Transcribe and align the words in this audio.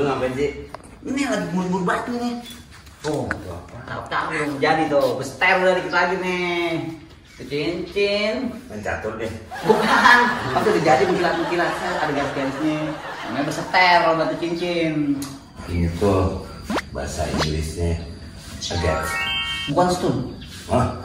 Lu 0.00 0.08
ngapain 0.08 0.32
sih? 0.32 0.50
Ini 1.04 1.28
lagi 1.28 1.46
buru-buru 1.52 1.84
batu 1.84 2.16
nih. 2.16 2.40
Oh, 3.04 3.28
tahu-tahu 3.84 4.24
belum 4.32 4.56
jadi 4.56 4.88
tuh. 4.88 5.20
Bester 5.20 5.60
udah 5.60 5.76
dikit 5.76 5.92
lagi 5.92 6.16
nih. 6.24 6.72
Cincin. 7.40 8.48
Main 8.68 8.80
catur 8.80 9.20
deh. 9.20 9.28
Bukan. 9.68 10.18
Pas 10.56 10.64
udah 10.64 10.82
jadi 10.84 11.04
mengkilat-mengkilat. 11.04 11.72
Saya 11.76 11.92
ada 12.00 12.12
garis-garisnya. 12.16 12.80
Namanya 13.28 13.44
beseter 13.44 13.96
kalau 14.04 14.16
batu 14.24 14.34
cincin. 14.40 15.20
Itu 15.68 16.16
bahasa 16.96 17.28
Inggrisnya 17.36 18.00
agak. 18.72 19.04
Bukan 19.68 19.88
stun. 19.92 20.16
Wah, 20.68 20.96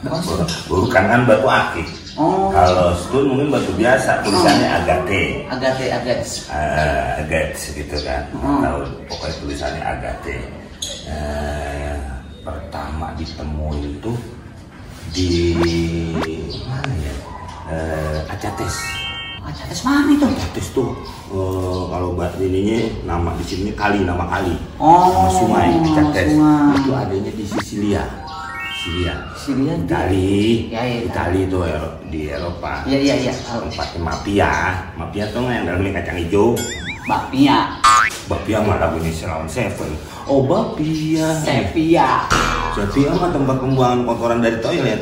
bukan 0.72 1.04
kan 1.04 1.22
batu 1.28 1.48
akik. 1.52 1.88
Oh. 2.16 2.48
Kalau 2.48 2.96
stun 2.96 3.28
mungkin 3.28 3.52
batu 3.52 3.76
biasa, 3.76 4.24
tulisannya 4.24 4.70
agate. 4.72 5.24
Agate, 5.52 5.86
agate. 5.92 6.28
uh, 6.48 7.20
agate 7.20 7.60
gitu 7.76 7.98
kan. 8.08 8.24
Tahu 8.40 8.80
pokoknya 9.12 9.36
tulisannya 9.44 9.84
agate. 9.84 10.38
Eh, 11.06 11.96
pertama 12.46 13.14
ditemuin 13.18 14.00
tuh 14.00 14.18
di 15.14 15.54
mana 16.66 16.94
ya? 17.02 17.16
Uh, 17.66 18.18
Acates 18.30 18.78
Acates 19.46 19.82
mana 19.82 20.14
itu? 20.14 20.26
Acates 20.30 20.70
tuh 20.74 20.94
eh, 21.34 21.82
kalau 21.90 22.14
batu 22.14 22.42
ininya 22.46 22.86
nama 23.06 23.34
di 23.38 23.46
sini 23.46 23.74
kali 23.74 24.06
nama 24.06 24.30
kali. 24.30 24.54
Oh, 24.78 25.10
nama 25.10 25.30
sungai 25.34 25.70
Acates 25.90 26.38
itu 26.82 26.92
adanya 26.94 27.32
di 27.34 27.46
Sisilia 27.50 28.06
Sisilia 28.86 29.74
di- 29.74 29.82
Itali. 29.90 30.70
Ya, 30.70 30.82
ya, 30.86 30.98
Itali 31.10 31.50
itu 31.50 31.58
Ero- 31.66 31.98
di 32.06 32.30
Eropa. 32.30 32.86
Iya, 32.86 32.98
iya, 33.02 33.16
iya. 33.18 33.34
Tempatnya 33.34 33.98
mafia. 34.00 34.52
Mafia 34.94 35.26
tuh 35.34 35.50
yang 35.50 35.66
dalamnya 35.66 35.98
kacang 35.98 36.22
hijau. 36.22 36.54
Bapia. 37.10 37.82
Bapia 38.30 38.58
mah 38.62 38.78
lagu 38.78 39.02
ini 39.02 39.10
Selawan 39.10 39.50
Seven. 39.50 39.90
Oh 40.30 40.46
Bapia 40.46 41.34
Sepia. 41.34 42.30
Bapia 42.78 43.10
mah 43.10 43.34
tempat 43.34 43.58
pembuangan 43.58 44.06
kotoran 44.06 44.46
dari 44.46 44.62
toilet. 44.62 45.02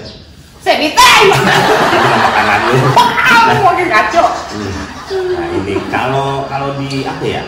Nama 0.63 2.15
makanan 2.23 2.59
lu 2.63 2.75
kacau. 3.83 4.27
Nah 5.11 5.47
ini 5.59 5.75
kalau 5.91 6.47
kalau 6.47 6.79
di 6.79 7.03
apa 7.03 7.19
ya 7.21 7.43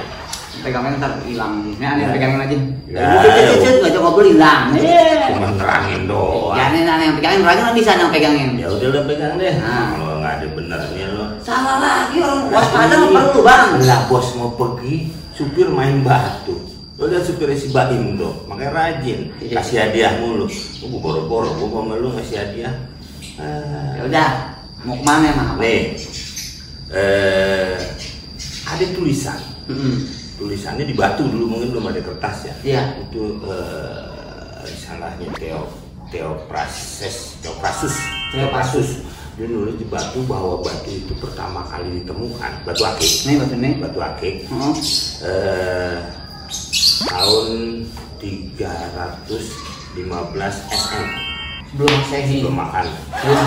Pegangnya 0.66 0.98
ntar 0.98 1.14
hilang. 1.22 1.62
Ini 1.78 1.86
aneh 1.86 2.04
Ya. 2.04 2.12
pegangin 2.12 2.40
aja. 2.42 2.58
Ya, 2.90 3.06
Udah, 3.06 3.22
udah, 3.22 3.54
udah, 3.54 3.72
nggak 3.86 4.02
ngobrol 4.02 4.26
hilang. 4.26 4.62
Eh. 4.74 5.30
Cuma 5.30 5.50
nerangin 5.54 6.02
doang 6.10 6.58
Ya, 6.58 6.64
ini 6.74 6.80
aneh 6.84 7.06
yang 7.06 7.16
pegangin, 7.16 7.42
Raja 7.46 7.62
kan 7.62 7.74
bisa 7.78 7.92
yang 7.94 8.10
pegangin. 8.10 8.50
Ya 8.58 8.68
udah 8.68 8.88
udah 8.90 9.04
pegang 9.06 9.34
deh 9.38 9.54
Nah. 9.56 9.86
Kalau 9.94 10.16
nggak 10.18 10.34
ada 10.34 10.48
benernya 10.52 11.06
lo 11.12 11.26
Salah 11.40 11.78
lagi 11.78 12.18
orang 12.18 12.50
waspada 12.50 12.94
nggak 12.98 13.12
perlu 13.14 13.42
bang. 13.42 13.68
Lah 13.80 14.02
bos 14.10 14.28
mau 14.34 14.50
pergi 14.52 14.96
Supir 15.32 15.68
main 15.70 16.02
batu 16.02 16.56
Lo 16.96 17.06
lihat 17.06 17.28
supirnya 17.28 17.54
si 17.54 17.70
Baim 17.70 18.16
tuh 18.16 18.48
Makanya 18.48 18.72
rajin 18.72 19.20
Iya. 19.38 19.60
Kasih 19.60 19.78
hadiah 19.78 20.16
mulu 20.18 20.48
Gue 20.48 20.96
boro-boro 20.96 21.52
Gue 21.54 21.68
mau 21.68 21.92
lu 21.92 22.10
ngasih 22.12 22.38
hadiah 22.40 22.74
Ah. 23.36 24.00
Ya 24.00 24.02
udah, 24.08 24.30
mau 24.82 24.96
ke 24.96 25.04
mana 25.04 25.28
emang? 25.28 25.60
Nih, 25.60 26.00
eh, 26.88 27.76
ada 28.64 28.86
tulisan. 28.96 29.36
Hmm. 29.68 30.08
Tulisannya 30.36 30.84
di 30.84 30.92
batu 30.92 31.24
dulu 31.24 31.46
mungkin 31.48 31.72
belum 31.72 31.86
ada 31.90 32.02
kertas 32.04 32.38
ya. 32.44 32.56
Iya. 32.62 32.84
Itu 33.02 33.40
eh, 33.44 34.00
risalahnya 34.64 35.28
Theo 35.36 35.64
Theoprases, 36.12 37.40
Theoprasus, 37.40 37.96
Theoprasus. 38.30 38.90
Dia 39.36 39.52
nulis 39.52 39.76
di 39.76 39.84
batu 39.84 40.24
bahwa 40.24 40.64
batu 40.64 40.88
itu 40.88 41.12
pertama 41.20 41.68
kali 41.68 42.00
ditemukan, 42.00 42.64
batu 42.64 42.84
akik. 42.84 43.12
Nih 43.28 43.36
batu 43.36 43.56
nih. 43.56 43.74
Batu 43.80 44.00
akik. 44.00 44.36
Hmm. 44.48 44.72
Eh, 45.24 45.98
tahun 47.06 47.48
315 48.20 49.12
SM 50.66 51.06
Belum 51.76 52.00
sehi. 52.08 52.40
belum 52.40 52.56
makan 52.56 52.88
Belum. 53.12 53.44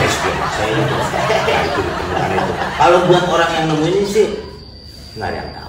es 0.00 0.14
belum 0.24 0.38
Nah, 0.38 1.60
itu 1.60 1.80
ditemukan 1.84 2.30
itu 2.32 2.52
kalau 2.78 2.98
buat 3.04 3.24
orang 3.28 3.50
yang 3.52 3.64
nemuin 3.68 4.04
sih 4.08 4.28
nggak 5.14 5.28
ada 5.28 5.36
yang 5.36 5.50
tahu 5.52 5.67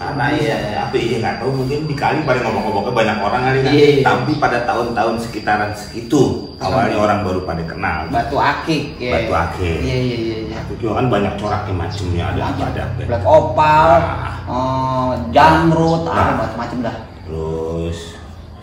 karena 0.00 0.32
ya 0.32 0.56
apa 0.80 0.96
ya 0.96 1.16
nggak 1.20 1.36
tahu 1.44 1.50
mungkin 1.60 1.84
dikali 1.84 2.24
pada 2.24 2.40
ngomong-ngomongnya 2.40 2.92
banyak 2.96 3.18
orang 3.20 3.42
kali 3.44 3.58
kan 3.60 3.72
Iya, 3.76 3.86
iya. 3.92 4.00
tapi 4.00 4.32
pada 4.40 4.58
tahun-tahun 4.64 5.14
sekitaran 5.20 5.76
segitu 5.76 6.56
awalnya 6.56 6.96
orang 6.96 7.20
baru 7.20 7.44
pada 7.44 7.60
kenal 7.68 8.08
Batu 8.08 8.40
akik 8.40 8.96
ya. 8.96 9.12
Batu 9.20 9.32
akik. 9.36 9.76
Iya 9.84 9.96
iya 10.00 10.16
iya. 10.16 10.36
iya. 10.48 10.58
itu 10.72 10.88
kan 10.88 11.04
banyak 11.06 11.36
coraknya 11.36 11.74
macamnya 11.76 12.24
ada 12.32 12.42
apa 12.48 12.62
ada 12.72 12.82
Black 12.96 13.24
opal, 13.28 13.88
Nah. 14.00 14.36
oh, 14.48 15.10
jamrut, 15.36 16.08
Nah. 16.08 16.16
ah, 16.16 16.32
macam-macam 16.40 16.78
dah. 16.80 16.96
terus 17.28 17.98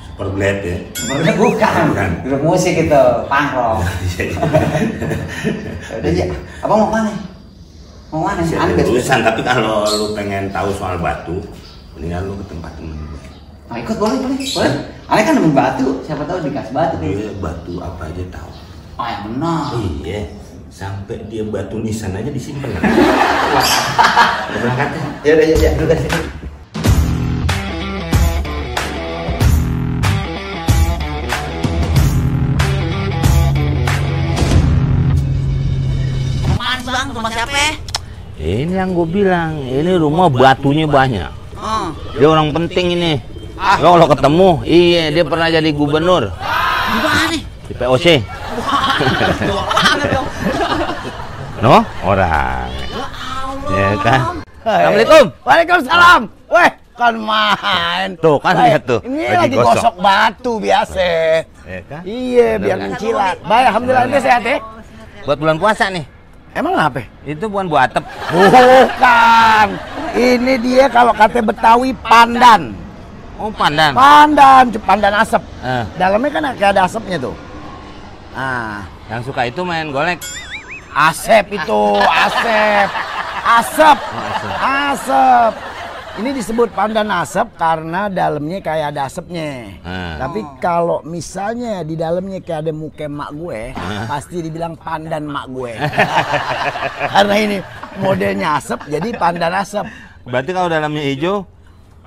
super 0.02 0.28
blade 0.34 0.62
ya 0.66 0.78
Sebenarnya 0.98 1.34
bukan. 1.38 1.82
Bukan. 1.94 2.10
Grup 2.26 2.42
musik 2.50 2.74
itu, 2.76 3.04
punk 3.30 3.50
rock. 3.54 3.78
Iya, 4.10 4.24
iya. 4.26 4.42
Udah 6.02 6.12
ya, 6.12 6.26
apa 6.66 6.74
mau 6.74 6.90
mana? 6.90 7.14
Masih 8.10 8.56
Aneh 8.56 8.74
besok. 8.74 8.94
urusan 8.94 9.20
tapi 9.22 9.42
kalau 9.42 9.84
lu 9.86 10.06
pengen 10.12 10.48
tahu 10.48 10.72
soal 10.72 10.96
batu 10.98 11.44
mendingan 11.92 12.24
lu 12.24 12.38
ke 12.38 12.46
tempat 12.48 12.72
temen 12.74 12.96
gue 12.96 13.16
Nah, 13.68 13.76
ikut 13.78 13.98
boleh 13.98 14.16
boleh 14.18 14.40
boleh. 14.40 14.74
Aneh 15.06 15.24
kan 15.24 15.34
nemuin 15.34 15.52
batu, 15.52 16.00
siapa 16.02 16.24
tahu 16.24 16.40
dikasih 16.42 16.72
batu 16.72 16.96
nih. 16.98 17.12
dia 17.14 17.32
batu 17.38 17.74
apa 17.78 18.02
aja 18.06 18.24
tahu 18.30 18.52
Oh 18.96 19.04
yang 19.04 19.22
benar. 19.28 19.64
iya 19.76 20.20
sampai 20.68 21.28
dia 21.28 21.44
batu 21.44 21.78
nisan 21.78 22.12
aja 22.12 22.28
disimpan 22.28 22.72
udah 22.72 22.84
berangkat 24.58 24.90
ya 24.90 25.04
Ya 25.22 25.32
udah 25.34 25.46
ya 25.46 25.56
ya, 25.58 25.70
duduk 25.76 25.98
di 25.98 26.08
Ini 38.48 38.80
yang 38.80 38.96
gue 38.96 39.04
bilang, 39.04 39.60
ini 39.60 39.92
rumah 40.00 40.32
batunya 40.32 40.88
banyak. 40.88 41.28
Oh, 41.60 41.92
Dia 42.16 42.32
orang 42.32 42.56
penting 42.56 42.96
ini. 42.96 43.20
Ya 43.60 43.76
kalau 43.84 44.08
ketemu, 44.08 44.50
iya 44.64 45.04
dia 45.12 45.28
pernah 45.28 45.52
jadi 45.52 45.68
gubernur 45.76 46.32
gimana 46.88 47.24
nih? 47.28 47.42
di 47.68 47.74
POC. 47.76 48.06
No, 51.60 51.84
orang. 52.08 52.72
Ya 53.68 53.88
kan? 54.00 54.20
Assalamualaikum. 54.64 55.26
Waalaikumsalam. 55.44 56.22
Weh, 56.48 56.72
kan 56.96 57.14
main. 57.20 58.10
Tuh, 58.24 58.38
kan 58.40 58.56
lihat 58.64 58.88
tuh, 58.88 59.04
Ini 59.04 59.28
lagi 59.28 59.36
lagi, 59.36 59.56
gosok. 59.60 59.76
gosok. 59.76 59.94
batu 60.00 60.54
biasa. 60.64 61.10
Ya 61.68 61.82
kan? 61.84 62.02
Iya, 62.08 62.48
biar 62.64 62.78
mencilat. 62.80 63.36
Baik, 63.44 63.66
alhamdulillah 63.76 64.22
sehat 64.24 64.44
ya. 64.48 64.58
Buat 65.28 65.38
bulan 65.44 65.58
puasa 65.60 65.92
nih. 65.92 66.17
Emang 66.58 66.74
apa? 66.74 67.06
Itu 67.22 67.46
bukan 67.46 67.70
buat 67.70 67.86
atep. 67.86 68.02
Bukan. 68.34 69.68
Ini 70.18 70.54
dia 70.58 70.90
kalau 70.90 71.14
kata 71.14 71.46
Betawi 71.46 71.94
pandan. 72.02 72.74
Oh, 73.38 73.54
pandan. 73.54 73.94
Pandan, 73.94 74.74
pandan 74.82 75.14
asap. 75.22 75.46
Eh, 75.62 75.86
Dalamnya 76.02 76.30
kan 76.34 76.44
kayak 76.58 76.74
ada 76.74 76.90
asapnya 76.90 77.22
tuh. 77.22 77.38
Ah, 78.34 78.82
yang 79.06 79.22
suka 79.22 79.46
itu 79.46 79.62
main 79.62 79.94
golek. 79.94 80.18
asep 80.98 81.46
itu, 81.54 81.82
asep. 82.02 82.90
Asap. 83.46 83.98
Asap. 84.58 85.52
Ini 86.18 86.34
disebut 86.34 86.74
pandan 86.74 87.14
asap 87.14 87.62
karena 87.62 88.10
dalamnya 88.10 88.58
kayak 88.58 88.90
ada 88.90 89.06
asapnya. 89.06 89.70
Hmm. 89.86 90.18
Tapi 90.18 90.42
kalau 90.58 91.06
misalnya 91.06 91.86
di 91.86 91.94
dalamnya 91.94 92.42
kayak 92.42 92.66
ada 92.66 92.74
muka 92.74 93.06
mak 93.06 93.38
gue, 93.38 93.78
pasti 94.10 94.42
dibilang 94.42 94.74
pandan 94.74 95.30
mak 95.30 95.46
gue. 95.46 95.78
karena 97.14 97.36
ini 97.38 97.58
modelnya 98.02 98.58
asap, 98.58 98.90
jadi 98.90 99.14
pandan 99.14 99.54
asap. 99.62 99.86
Berarti 100.26 100.52
kalau 100.58 100.74
dalamnya 100.74 101.06
hijau, 101.06 101.46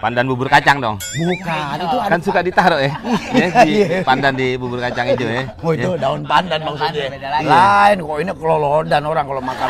pandan 0.02 0.26
bubur 0.26 0.50
kacang 0.50 0.82
dong. 0.82 0.99
Bukan, 0.99 1.75
itu 1.79 1.96
ada 2.02 2.11
Kan 2.11 2.19
suka 2.19 2.40
ditaruh 2.43 2.82
ya. 2.82 2.93
ya 3.38 3.46
di 3.62 3.73
Iya. 3.79 4.02
pandan 4.02 4.35
di 4.35 4.58
bubur 4.58 4.82
kacang 4.82 5.06
hijau 5.14 5.31
ya. 5.31 5.44
Oh 5.62 5.70
itu 5.70 5.87
Ya. 5.87 6.02
daun 6.02 6.26
pandan 6.26 6.58
maksudnya. 6.67 7.14
Lain 7.46 7.96
kok 8.02 8.19
ini 8.19 8.32
kelolodan 8.35 9.02
orang 9.06 9.23
kalau 9.23 9.38
makan. 9.38 9.69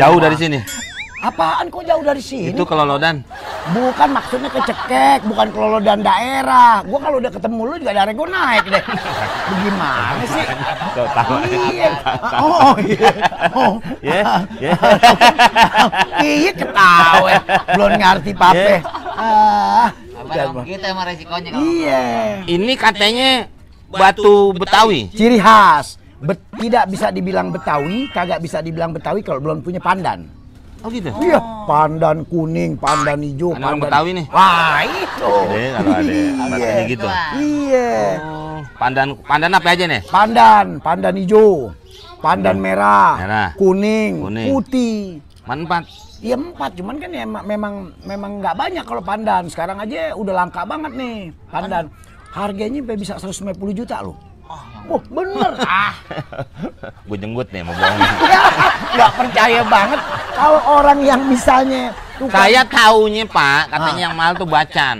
Jauh 0.00 0.18
dari 0.24 0.36
sini. 0.40 0.60
Apaan 1.22 1.70
kok 1.70 1.86
jauh 1.86 2.02
dari 2.02 2.18
sini? 2.18 2.50
Itu 2.50 2.66
kelolodan. 2.66 3.22
Bukan 3.70 4.08
maksudnya 4.10 4.50
kecekek, 4.50 5.22
bukan 5.22 5.54
kelolodan 5.54 6.02
daerah. 6.02 6.82
Gua 6.82 6.98
kalau 6.98 7.22
udah 7.22 7.30
ketemu 7.30 7.60
lu 7.62 7.74
juga 7.78 7.94
darah 7.94 8.10
gua 8.10 8.26
naik 8.26 8.66
deh. 8.66 8.82
Bagaimana 9.46 10.22
sih? 10.26 10.46
Tuh, 10.98 11.06
tahu. 11.14 11.34
Iya. 11.46 11.92
Oh, 12.42 12.74
iya. 12.82 13.10
Oh. 13.54 13.74
Ya, 14.02 14.20
ya. 14.58 14.74
Iya 16.26 16.52
ketawa. 16.58 17.30
Belum 17.70 17.90
ngerti 18.02 18.32
pape. 18.34 18.74
Ah. 19.14 19.94
Apa 19.94 20.66
kita 20.66 20.86
emang 20.90 21.06
resikonya 21.06 21.48
kalau 21.54 21.62
Iya. 21.62 22.02
Ini 22.50 22.72
katanya 22.74 23.28
batu 23.94 24.50
Betawi. 24.58 25.06
Ciri 25.14 25.38
khas. 25.38 26.02
Bet- 26.18 26.50
tidak 26.58 26.90
bisa 26.90 27.14
dibilang 27.14 27.54
Betawi, 27.54 28.10
kagak 28.10 28.42
bisa 28.42 28.58
dibilang 28.58 28.90
Betawi 28.90 29.22
kalau 29.22 29.38
belum 29.38 29.62
punya 29.62 29.78
pandan. 29.78 30.41
Oh 30.82 30.90
gitu. 30.90 31.10
Iya, 31.16 31.38
pandan 31.64 32.26
kuning, 32.26 32.74
pandan 32.74 33.22
hijau, 33.22 33.54
Ada 33.54 33.62
pandan 33.62 33.78
Betawi 33.80 34.10
nih. 34.12 34.26
Wah, 34.28 34.82
itu. 34.82 35.32
Deh, 35.48 35.68
kalau 35.70 35.92
ada 35.92 36.12
batunya 36.42 36.58
Iya. 36.58 36.90
gitu. 36.90 37.08
Iya. 37.38 37.90
Oh, 38.18 38.58
pandan 38.76 39.06
pandan 39.20 39.50
apa 39.52 39.68
aja 39.70 39.84
nih? 39.86 40.00
Pandan, 40.04 40.66
pandan 40.78 41.14
hijau, 41.14 41.70
pandan 42.18 42.58
merah, 42.58 43.14
Merah. 43.16 43.48
kuning, 43.54 44.12
Kuning. 44.20 44.48
putih. 44.48 45.22
Manfaat. 45.42 45.86
Iya 46.18 46.38
empat, 46.38 46.78
cuman 46.78 46.96
kan 46.96 47.10
ya 47.10 47.26
ma- 47.26 47.42
memang 47.42 47.74
memang 48.02 48.38
nggak 48.38 48.54
banyak 48.54 48.84
kalau 48.84 49.02
pandan. 49.02 49.46
Sekarang 49.46 49.78
aja 49.78 50.14
udah 50.14 50.34
langka 50.36 50.62
banget 50.62 50.94
nih 50.94 51.30
pandan. 51.46 51.90
Harganya 52.30 52.78
sampai 52.80 52.96
bisa 52.96 53.14
150 53.18 53.54
juta 53.72 54.00
loh. 54.00 54.14
Oh, 54.88 55.00
bener. 55.08 55.52
ah, 55.68 55.94
Gue 57.06 57.16
jenggut 57.16 57.48
nih 57.48 57.62
mau 57.62 57.72
bohongin. 57.72 58.12
ya, 58.32 58.42
nggak 58.92 59.12
percaya 59.14 59.60
banget 59.64 60.00
kalau 60.32 60.60
orang 60.66 60.98
yang 61.00 61.20
misalnya 61.24 61.82
tukang 62.18 62.36
Saya 62.36 62.62
taunya 62.66 63.24
Pak, 63.24 63.62
katanya 63.70 64.00
yang 64.10 64.14
mahal 64.14 64.32
tuh 64.34 64.48
bacan. 64.48 64.98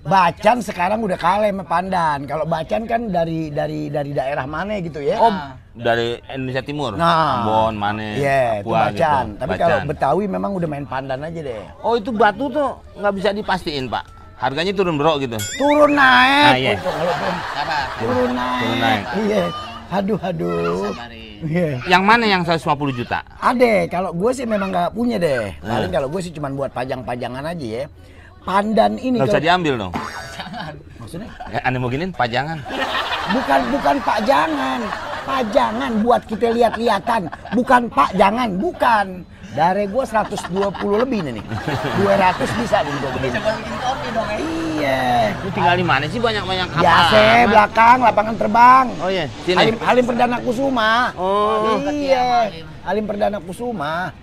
bacan 0.00 0.64
sekarang 0.64 1.04
udah 1.04 1.14
kalah 1.14 1.52
sama 1.52 1.62
pandan. 1.62 2.24
Kalau 2.24 2.48
bacan 2.48 2.88
kan 2.88 3.12
dari 3.12 3.52
dari 3.52 3.92
dari 3.92 4.10
daerah 4.10 4.48
mana 4.48 4.80
gitu 4.80 4.98
ya? 4.98 5.20
Oh, 5.20 5.28
dari 5.76 6.16
Indonesia 6.26 6.64
Timur. 6.64 6.96
Nah, 6.96 7.44
Ambon, 7.44 7.76
mana? 7.76 8.16
Iya, 8.16 8.64
itu 8.64 8.72
Papua 8.72 8.88
bacan. 8.88 9.24
gitu. 9.28 9.38
Tapi 9.44 9.54
kalau 9.60 9.78
Betawi 9.84 10.24
memang 10.24 10.50
udah 10.56 10.68
main 10.68 10.86
pandan 10.88 11.20
aja 11.20 11.40
deh. 11.44 11.62
Oh, 11.84 12.00
itu 12.00 12.10
batu 12.10 12.48
tuh 12.48 12.80
nggak 12.96 13.12
bisa 13.12 13.28
dipastiin, 13.30 13.92
Pak. 13.92 14.04
Harganya 14.40 14.72
turun 14.72 14.96
bro 14.96 15.20
gitu. 15.20 15.36
Turun 15.54 15.92
naik. 15.92 16.48
Nah, 16.48 16.56
iya. 16.56 16.72
Turun, 16.80 17.08
Sabar. 17.52 17.86
turun 18.00 18.30
naik. 18.32 18.60
Turun 18.60 18.78
naik. 18.80 19.02
Iya. 19.20 19.44
Aduh, 19.90 20.18
aduh. 20.18 20.84
Iya. 21.40 21.68
Yang 21.84 22.02
mana 22.02 22.24
yang 22.24 22.42
150 22.42 22.64
juta? 22.94 23.20
Ada, 23.36 23.84
kalau 23.86 24.10
gue 24.12 24.30
sih 24.32 24.44
memang 24.44 24.72
nggak 24.72 24.90
punya 24.90 25.16
deh. 25.16 25.44
Eh. 25.44 25.52
Paling 25.60 25.92
kalau 25.92 26.08
gue 26.08 26.20
sih 26.20 26.32
cuma 26.32 26.48
buat 26.48 26.72
pajang-pajangan 26.72 27.44
aja 27.44 27.66
ya. 27.66 27.84
Pandan 28.40 28.96
ini 28.96 29.20
Nggak 29.20 29.28
usah 29.30 29.44
diambil 29.44 29.74
dong. 29.76 29.92
maksudnya 30.96 31.28
Ya, 31.46 31.60
aneh 31.60 31.76
mau 31.76 31.92
giniin 31.92 32.08
pajangan. 32.10 32.56
bukan 33.30 33.60
bukan 33.68 33.96
pajangan, 34.00 34.80
pajangan 35.22 35.92
buat 36.00 36.22
kita 36.24 36.48
lihat-lihatan, 36.50 37.22
bukan 37.52 37.82
pak 37.92 38.10
jangan, 38.16 38.48
bukan. 38.56 39.06
Dari 39.50 39.90
gue 39.90 40.04
120 40.06 41.02
lebih 41.02 41.26
nih, 41.26 41.42
200 41.42 42.60
bisa 42.62 42.76
nih 42.86 42.92
gue 43.02 43.10
begini. 43.18 43.34
Coba 43.34 43.50
bikin 43.58 43.76
kopi 43.82 44.08
dong 44.14 44.28
ya. 44.30 44.38
Iya. 44.38 45.02
Lu 45.42 45.48
tinggal 45.50 45.74
di 45.74 45.86
mana 45.86 46.04
sih 46.06 46.20
banyak-banyak 46.22 46.68
kapal? 46.70 46.82
Biasa 46.86 47.18
amat? 47.18 47.48
belakang 47.50 47.98
lapangan 47.98 48.34
terbang. 48.38 48.86
Oh 49.02 49.10
iya, 49.10 49.26
sini. 49.42 49.58
Halim, 49.58 49.74
Halim 49.82 50.04
Perdana 50.06 50.36
Kusuma. 50.38 50.92
Oh. 51.18 51.82
iya. 51.90 52.46
Halim 52.86 53.04
Perdana 53.10 53.38
Kusuma. 53.42 54.14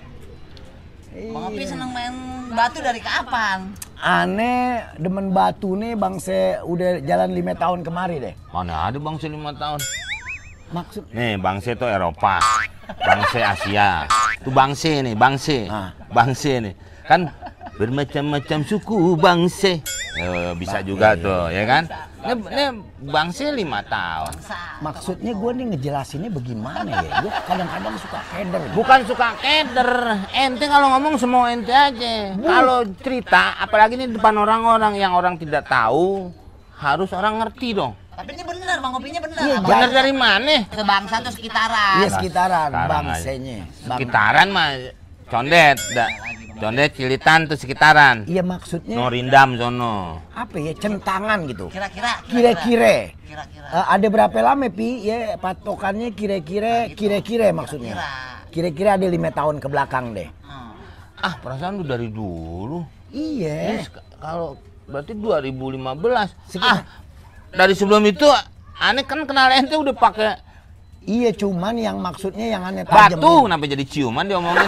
Bang 1.17 1.43
Opi 1.49 1.63
seneng 1.65 1.89
main 1.91 2.13
batu 2.53 2.77
dari 2.77 3.01
kapan? 3.01 3.73
Aneh 3.97 4.85
demen 5.01 5.33
batu 5.33 5.73
nih 5.73 5.97
bang 5.97 6.21
se 6.21 6.61
udah 6.61 7.01
jalan 7.01 7.33
lima 7.33 7.57
tahun 7.57 7.81
kemari 7.81 8.21
deh. 8.21 8.33
Mana 8.53 8.87
ada 8.87 9.01
bangsa 9.01 9.25
lima 9.25 9.49
tahun? 9.51 9.81
Maksud 10.67 11.03
Nih, 11.15 11.39
bangsa 11.39 11.73
itu 11.73 11.85
Eropa. 11.87 12.43
Bangsa 12.99 13.39
Asia. 13.55 13.89
Itu 14.39 14.49
bangsa 14.51 14.91
nih, 15.03 15.15
bangsa. 15.15 15.57
Ah. 15.71 15.89
Bangsa 16.11 16.59
nih. 16.59 16.73
Kan 17.07 17.31
bermacam-macam 17.79 18.59
suku 18.67 19.15
bangsa. 19.15 19.79
Eh, 20.17 20.51
bisa 20.57 20.81
juga 20.81 21.13
tuh, 21.13 21.53
ya 21.53 21.63
kan? 21.69 21.85
Ini, 22.25 22.33
ini 22.49 22.65
bangsa 23.07 23.53
lima 23.53 23.85
tahun. 23.85 24.33
maksudnya 24.81 25.31
gue 25.37 25.51
nih 25.53 25.65
ngejelasinnya 25.73 26.29
bagaimana 26.33 26.89
ya? 27.05 27.11
Gue 27.21 27.31
kadang-kadang 27.45 27.95
suka 28.01 28.19
keder. 28.33 28.61
Bukan 28.73 28.99
suka 29.05 29.27
keder, 29.37 29.91
ente 30.33 30.65
kalau 30.65 30.87
ngomong 30.97 31.15
semua 31.21 31.53
ente 31.53 31.69
aja. 31.69 32.33
Kalau 32.33 32.81
cerita, 32.99 33.61
apalagi 33.61 33.93
ini 33.93 34.09
depan 34.17 34.33
orang-orang 34.33 34.97
yang 34.97 35.13
orang 35.13 35.37
tidak 35.37 35.69
tahu, 35.69 36.33
harus 36.81 37.13
orang 37.13 37.37
ngerti 37.37 37.77
dong. 37.77 37.93
Tapi 38.17 38.29
ini 38.33 38.43
bener, 38.43 38.75
Bang 38.81 38.93
Opinya 38.93 39.21
bener. 39.21 39.37
Iya. 39.39 39.57
Bener 39.61 39.89
dari 39.93 40.09
mana? 40.11 40.55
Sebangsa 40.67 41.15
tuh 41.21 41.29
sekitaran. 41.31 41.95
Iya 41.95 42.07
sekitaran 42.09 42.69
bangsanya. 42.73 43.57
Bang- 43.85 43.99
Sekitaran 44.01 44.47
mah 44.49 44.69
condet, 45.27 45.77
da. 45.93 46.07
condet 46.57 46.89
cilitan 46.91 47.45
tuh 47.45 47.53
sekitaran. 47.53 48.25
Iya 48.25 48.41
maksudnya 48.41 48.97
Norindam 48.97 49.53
sono. 49.55 50.25
apa 50.33 50.55
ya? 50.57 50.73
Centangan 50.73 51.45
gitu. 51.45 51.69
Kira-kira. 51.69 52.17
Kira-kira. 52.25 53.13
Kira-kira. 53.21 53.67
Eh, 53.69 53.85
ada 53.87 54.07
berapa 54.09 54.37
lama 54.43 54.65
pi? 54.67 55.05
Ya 55.05 55.37
patokannya 55.37 56.09
kira-kira, 56.11 56.89
kira-kira 56.89 57.53
maksudnya. 57.53 58.01
Kira-kira 58.49 58.97
ada 58.97 59.05
lima 59.05 59.29
tahun 59.29 59.61
ke 59.61 59.69
belakang 59.69 60.17
deh. 60.17 60.25
Hmm. 60.41 60.73
Ah, 61.21 61.37
perasaan 61.37 61.77
lu 61.77 61.85
dari 61.85 62.09
dulu. 62.09 62.81
Iya. 63.13 63.85
Kalau 64.17 64.57
berarti 64.85 65.13
2015. 65.13 66.33
Sekitar- 66.49 66.81
Ah, 66.81 67.05
dari 67.53 67.73
sebelum 67.75 68.03
itu 68.07 68.27
aneh 68.77 69.05
kan 69.07 69.23
kenal 69.23 69.49
ente 69.53 69.75
udah 69.75 69.95
pakai 69.95 70.47
Iya 71.07 71.31
cuman 71.31 71.79
yang 71.79 72.03
maksudnya 72.03 72.51
yang 72.51 72.67
aneh 72.67 72.83
tajem 72.83 73.15
batu, 73.15 73.47
kenapa 73.47 73.63
jadi 73.63 73.85
ciuman 73.87 74.27
diomongin? 74.27 74.67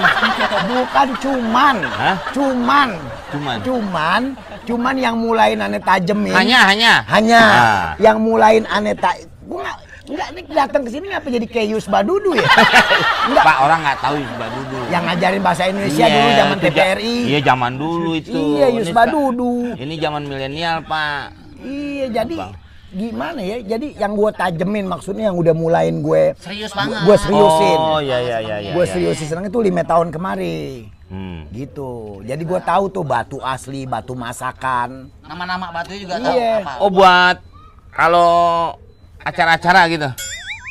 Bukan 0.72 1.08
cuman. 1.20 1.76
Hah? 1.84 2.16
Cuman. 2.32 2.90
Cuman. 3.28 3.58
Cuman. 3.60 4.22
Cuman 4.64 4.96
yang 4.96 5.20
mulain 5.20 5.60
aneh 5.60 5.84
tajemin. 5.84 6.32
Hanya, 6.32 6.64
hanya. 6.72 7.04
Hanya. 7.12 7.42
Ah. 7.44 7.88
Yang 8.00 8.18
mulain 8.24 8.64
aneh 8.72 8.96
tak. 8.96 9.20
Gua 9.52 9.68
nggak 9.68 9.78
Enggak, 10.10 10.28
ini 10.34 10.42
datang 10.50 10.82
ke 10.82 10.90
sini 10.90 11.06
ngapa 11.06 11.28
jadi 11.30 11.46
kayak 11.46 11.68
Yus 11.70 11.86
Badudu 11.86 12.34
ya? 12.34 12.42
Enggak. 13.30 13.46
Pak 13.46 13.58
orang 13.62 13.80
nggak 13.86 13.98
tahu 14.02 14.16
Yus 14.18 14.36
Badudu. 14.42 14.78
Yang 14.90 15.04
ngajarin 15.06 15.42
bahasa 15.46 15.64
Indonesia 15.70 16.06
dulu 16.10 16.30
zaman 16.34 16.58
TPRI. 16.58 17.16
Iya, 17.30 17.40
zaman 17.46 17.72
dulu 17.78 18.12
itu. 18.18 18.42
Iya, 18.58 18.68
Yus 18.74 18.90
Ini 18.90 18.96
Badudu. 18.98 19.54
Ini 19.78 19.94
zaman 20.02 20.22
milenial, 20.26 20.82
Pak. 20.82 21.26
Iya, 21.62 22.06
jadi 22.10 22.36
Bang. 22.42 22.69
Gimana 22.92 23.40
ya? 23.40 23.58
Jadi 23.62 23.94
yang 23.96 24.14
gue 24.14 24.32
tajemin 24.32 24.86
maksudnya 24.86 25.30
yang 25.30 25.38
udah 25.38 25.54
mulain 25.54 26.00
gue 26.00 26.34
Serius 26.36 26.72
banget. 26.72 27.06
gue 27.06 27.16
seriusin. 27.18 27.78
Oh, 27.78 28.00
iya 28.00 28.18
iya 28.20 28.38
iya 28.40 28.56
iya. 28.60 28.72
gue 28.74 28.82
iya. 28.82 28.92
seriusin 28.92 29.28
seneng 29.28 29.46
itu 29.46 29.60
lima 29.60 29.82
tahun 29.82 30.10
kemari. 30.10 30.90
Hmm. 31.08 31.50
Gitu. 31.50 32.22
Jadi 32.24 32.44
gue 32.44 32.60
tahu 32.60 32.86
tuh 32.88 33.02
batu 33.02 33.38
asli, 33.40 33.86
batu 33.86 34.14
masakan. 34.14 35.10
Nama-nama 35.22 35.70
batunya 35.70 36.00
juga 36.00 36.16
tahu 36.18 36.34
Iya. 36.34 36.54
apa. 36.62 36.74
Oh, 36.80 36.90
buat 36.90 37.38
kalau 37.90 38.32
acara-acara 39.20 39.82
gitu. 39.90 40.10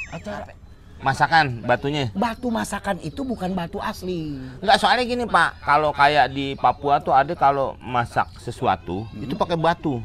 Acara 0.08 0.54
Masakan 0.98 1.62
batunya. 1.62 2.10
batu 2.10 2.50
masakan 2.50 2.98
itu 2.98 3.22
bukan 3.22 3.54
batu 3.54 3.78
asli. 3.78 4.34
Enggak 4.58 4.82
soalnya 4.82 5.06
gini 5.06 5.24
Pak, 5.24 5.62
kalau 5.62 5.94
kayak 5.94 6.26
di 6.28 6.58
Papua 6.58 6.98
tuh 6.98 7.14
ada 7.14 7.38
kalau 7.38 7.78
masak 7.78 8.26
sesuatu 8.42 9.06
itu 9.14 9.30
pakai 9.38 9.54
batu, 9.54 10.02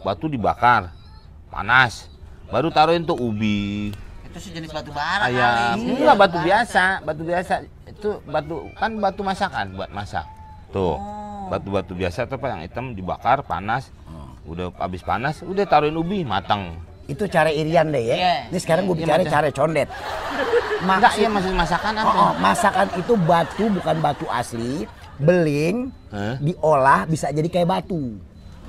batu 0.00 0.32
dibakar, 0.32 0.88
panas, 1.50 2.08
baru 2.48 2.70
taruhin 2.70 3.02
tuh 3.02 3.18
ubi, 3.18 3.90
Itu 4.24 4.38
sejenis 4.38 4.70
batu 4.70 4.94
bara 4.94 5.26
ayam, 5.26 5.74
kali. 5.76 5.90
enggak 5.98 6.16
batu 6.16 6.38
biasa, 6.38 6.84
batu 7.02 7.22
biasa 7.26 7.54
itu 7.84 8.10
batu 8.24 8.54
kan 8.78 8.90
batu 8.96 9.20
masakan 9.26 9.74
buat 9.74 9.90
masak, 9.90 10.22
tuh 10.70 10.94
batu-batu 11.50 11.98
biasa 11.98 12.30
tuh 12.30 12.38
yang 12.46 12.62
hitam 12.62 12.94
dibakar 12.94 13.42
panas, 13.42 13.90
udah 14.46 14.70
habis 14.78 15.02
panas 15.02 15.42
udah 15.42 15.66
taruhin 15.66 15.98
ubi 15.98 16.22
matang. 16.22 16.78
Itu 17.10 17.26
cara 17.26 17.50
irian 17.50 17.90
deh 17.90 18.06
ya. 18.06 18.14
Iya. 18.14 18.34
Ini 18.54 18.58
sekarang 18.62 18.86
gue 18.86 18.94
Iya, 18.94 19.02
bicara 19.02 19.22
cara 19.26 19.48
condet. 19.50 19.90
Enggak 20.78 21.18
ya 21.18 21.26
masih 21.26 21.50
masakan 21.50 21.92
apa? 21.98 22.06
Oh, 22.06 22.22
oh, 22.22 22.32
masakan 22.38 22.86
itu 22.94 23.12
batu 23.18 23.64
bukan 23.66 23.96
batu 23.98 24.26
asli, 24.30 24.86
beling, 25.18 25.90
diolah 26.38 27.10
bisa 27.10 27.34
jadi 27.34 27.50
kayak 27.50 27.66
batu. 27.66 28.14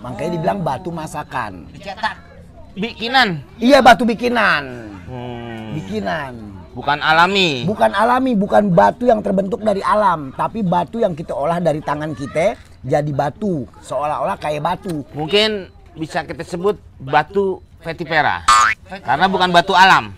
Makanya 0.02 0.42
dibilang 0.42 0.66
batu 0.66 0.90
masakan. 0.90 1.70
Dicetak. 1.70 2.18
Bikinan, 2.72 3.44
Iya 3.60 3.84
batu 3.84 4.08
bikinan. 4.08 4.64
Hmm, 5.12 5.76
Bikinan. 5.76 6.34
bukan 6.72 7.04
alami. 7.04 7.68
Bukan 7.68 7.92
alami, 7.92 8.32
bukan 8.32 8.72
batu 8.72 9.04
yang 9.04 9.20
terbentuk 9.20 9.60
dari 9.60 9.84
alam, 9.84 10.32
tapi 10.32 10.64
batu 10.64 11.04
yang 11.04 11.12
kita 11.12 11.36
olah 11.36 11.60
dari 11.60 11.84
tangan 11.84 12.16
kita 12.16 12.56
jadi 12.82 13.12
batu, 13.12 13.68
seolah-olah 13.84 14.40
kayak 14.40 14.64
batu. 14.64 15.04
Mungkin 15.12 15.68
bisa 16.00 16.24
kita 16.24 16.48
sebut 16.48 16.80
batu 16.98 17.60
Petipera. 17.82 18.46
Karena 18.88 19.26
bukan 19.28 19.52
batu 19.52 19.76
alam. 19.76 20.16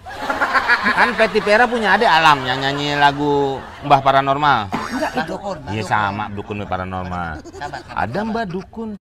Kan 0.83 1.15
Petipera 1.17 1.65
punya 1.65 1.95
ada 1.97 2.05
alam 2.05 2.43
yang 2.45 2.59
nyanyi 2.59 2.99
lagu 2.99 3.57
Mbah 3.87 4.03
Paranormal. 4.03 4.59
Enggak 4.93 5.11
itu. 5.25 5.35
Iya 5.73 5.83
sama 5.83 6.29
dukun 6.29 6.61
Mbah 6.61 6.69
Paranormal. 6.69 7.29
Ada 7.95 8.19
Mbah 8.21 8.45
Dukun. 8.45 8.99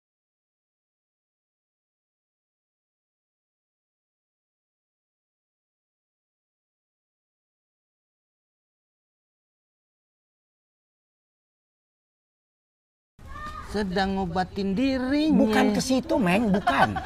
Sedang 13.71 14.19
ngobatin 14.19 14.75
dirinya. 14.75 15.39
Bukan 15.39 15.65
ke 15.75 15.81
situ, 15.81 16.15
Meng, 16.19 16.51
bukan. 16.51 16.99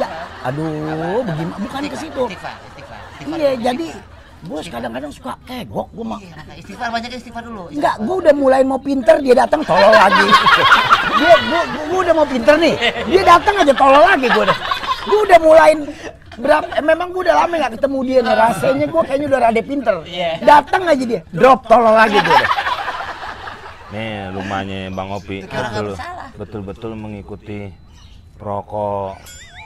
Ja- 0.00 0.12
aduh, 0.48 1.20
bagaimana? 1.22 1.60
Bukan 1.60 1.80
ke 1.92 1.96
situ. 2.00 2.22
Istighfar, 2.26 2.56
istighfar, 2.72 3.00
istighfar. 3.20 3.36
Iya, 3.36 3.50
jadi 3.60 3.88
Gue 4.46 4.60
kadang-kadang 4.68 5.08
suka 5.08 5.32
kegok 5.48 5.88
gue 5.96 6.04
mah. 6.04 6.20
Iya, 6.20 6.60
istighfar 6.60 6.92
banyak 6.92 7.08
istighfar 7.08 7.42
dulu. 7.42 7.72
Enggak, 7.72 7.96
gue 8.04 8.16
udah 8.20 8.34
mulai 8.36 8.60
mau 8.68 8.76
pinter, 8.76 9.16
dia 9.24 9.32
datang 9.32 9.64
tolol 9.64 9.90
lagi. 9.90 10.28
Dia, 11.16 11.34
gue, 11.40 11.62
gue 11.88 11.98
udah 12.04 12.14
mau 12.14 12.28
pinter 12.28 12.54
nih, 12.60 12.74
dia 13.08 13.22
datang 13.24 13.56
aja 13.64 13.72
tolol 13.72 14.04
lagi 14.04 14.28
gue 14.28 14.42
udah. 14.44 14.58
Gue 15.08 15.20
udah 15.24 15.38
mulain 15.40 15.78
berapa, 16.36 16.68
eh, 16.68 16.84
memang 16.84 17.08
gue 17.16 17.22
udah 17.24 17.36
lama 17.42 17.54
nggak 17.56 17.72
ketemu 17.80 17.98
dia 18.04 18.18
nih, 18.20 18.34
rasanya 18.36 18.86
gue 18.86 19.02
kayaknya 19.08 19.26
udah 19.32 19.40
rada 19.40 19.62
pinter. 19.64 19.96
Datang 20.44 20.82
aja 20.84 21.04
dia, 21.08 21.20
drop 21.32 21.60
tolol 21.64 21.94
lagi 21.96 22.20
gue 22.20 22.36
udah. 22.36 22.50
Nih 23.96 24.28
rumahnya 24.28 24.92
Bang 24.92 25.08
Opi 25.08 25.40
betul 25.42 25.96
bersalah. 25.96 26.28
betul-betul 26.36 26.92
mengikuti 26.92 27.72
proko 28.36 29.16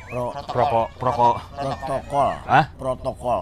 Pro, 0.07 0.35
proko 0.43 0.83
proko 0.99 1.29
protokol, 1.55 2.31
Hah? 2.43 2.67
protokol. 2.75 3.41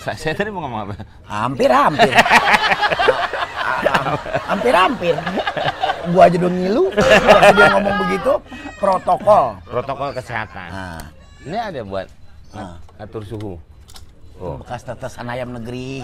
saya, 0.00 0.12
saya 0.12 0.32
tadi 0.36 0.52
mau 0.52 0.60
ngomong 0.60 0.80
apa? 0.84 0.94
Hampir 1.24 1.72
hampir. 1.80 2.12
hampir 4.44 4.72
hampir. 4.76 5.14
Gua 6.12 6.28
aja 6.28 6.36
udah 6.36 6.52
ngilu 6.52 6.84
dia 7.56 7.66
ngomong 7.72 7.94
begitu. 8.04 8.32
Protokol. 8.76 9.44
Protokol 9.64 10.08
kesehatan. 10.12 10.68
Nah, 10.68 11.04
Ini 11.40 11.56
ada 11.56 11.80
buat 11.84 12.06
nah. 12.52 12.76
atur 12.96 13.24
suhu. 13.24 13.56
Itu 14.40 14.48
Oh. 14.48 14.56
bekas 14.56 14.80
tetesan 14.80 15.28
ayam 15.28 15.52
negeri. 15.52 16.00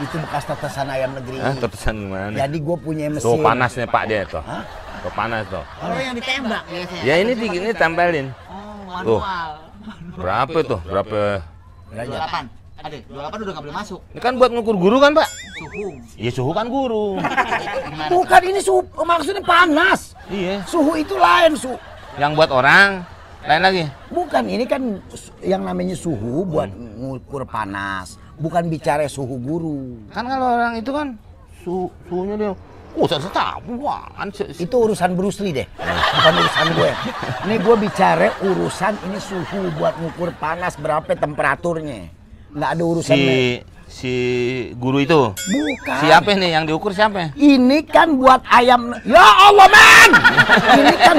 Itu 0.00 0.16
bekas 0.24 0.48
tetesan 0.48 0.88
ayam 0.88 1.12
negeri. 1.12 1.36
Hah, 1.36 1.52
tetesan 1.52 1.94
gimana? 2.00 2.32
Jadi 2.32 2.56
gue 2.58 2.76
punya 2.80 3.12
mesin. 3.12 3.28
Tuh 3.28 3.36
panasnya 3.38 3.84
Pak 3.84 4.04
dia 4.08 4.24
tuh. 4.24 4.40
Hah? 4.40 4.64
Tuh 5.04 5.12
panas 5.12 5.44
tuh. 5.52 5.60
Oh, 5.60 5.92
yang 5.92 6.16
ditembak 6.16 6.64
biasanya. 6.64 7.02
Ya 7.04 7.14
ini 7.20 7.32
tinggi 7.36 7.58
ini 7.60 7.72
tempelin. 7.76 8.32
Oh, 8.48 9.04
Tuh. 9.04 9.20
manual. 9.20 9.50
Berapa 10.16 10.58
tuh? 10.64 10.80
Berapa? 10.80 11.20
28. 11.92 12.48
Ada, 12.82 12.96
28 13.04 13.44
udah 13.44 13.52
nggak 13.52 13.64
boleh 13.68 13.76
masuk. 13.76 14.00
Ini 14.10 14.20
kan 14.24 14.32
buat 14.40 14.50
ngukur 14.50 14.74
guru 14.74 14.96
kan 14.96 15.12
Pak? 15.12 15.28
Suhu. 15.54 15.86
Iya 16.16 16.30
suhu 16.32 16.50
kan 16.50 16.66
guru. 16.66 17.20
Gimana? 17.20 18.08
Bukan 18.16 18.42
ini 18.42 18.60
suhu 18.64 18.80
maksudnya 18.96 19.44
panas. 19.44 20.16
iya. 20.26 20.64
Suhu 20.64 20.96
itu 20.96 21.14
lain 21.14 21.52
su. 21.52 21.76
Yang 22.16 22.32
buat 22.32 22.48
orang 22.48 23.04
lain 23.42 23.60
lagi. 23.60 23.84
Bukan 24.08 24.44
ini 24.46 24.64
kan 24.64 24.82
yang 25.42 25.62
namanya 25.62 25.92
suhu 25.92 26.42
buat 26.42 26.70
ngukur 27.02 27.42
panas. 27.42 28.16
Bukan 28.38 28.70
bicara 28.70 29.10
suhu 29.10 29.34
guru. 29.42 29.98
Kan 30.14 30.30
kalau 30.30 30.54
orang 30.54 30.78
itu 30.78 30.90
kan 30.94 31.18
suhu 31.66 31.90
suhunya 32.06 32.36
dia 32.38 32.52
Oh, 32.92 33.08
saya 33.08 33.24
tahu, 33.32 33.88
Itu 34.60 34.76
urusan 34.84 35.16
Bruce 35.16 35.40
Lee 35.40 35.64
deh. 35.64 35.66
Bukan 35.80 36.32
urusan 36.44 36.66
gue. 36.76 36.90
Ini 37.48 37.54
gue 37.64 37.76
bicara 37.80 38.28
urusan 38.44 38.92
ini 39.08 39.16
suhu 39.16 39.72
buat 39.80 39.96
ngukur 39.96 40.28
panas 40.36 40.76
berapa 40.76 41.08
temperaturnya. 41.16 42.12
Nggak 42.52 42.70
ada 42.76 42.84
urusan 42.84 43.16
si 43.16 43.64
si 43.92 44.14
guru 44.80 45.04
itu. 45.04 45.36
Bukan. 45.36 45.98
Siapa 46.00 46.32
nih 46.32 46.56
yang 46.56 46.64
diukur 46.64 46.96
siapa? 46.96 47.36
Ini 47.36 47.84
kan 47.84 48.16
buat 48.16 48.40
ayam. 48.48 48.96
Ya 49.04 49.20
Allah 49.20 49.68
men! 49.68 50.10
ini 50.80 50.94
kan 50.96 51.16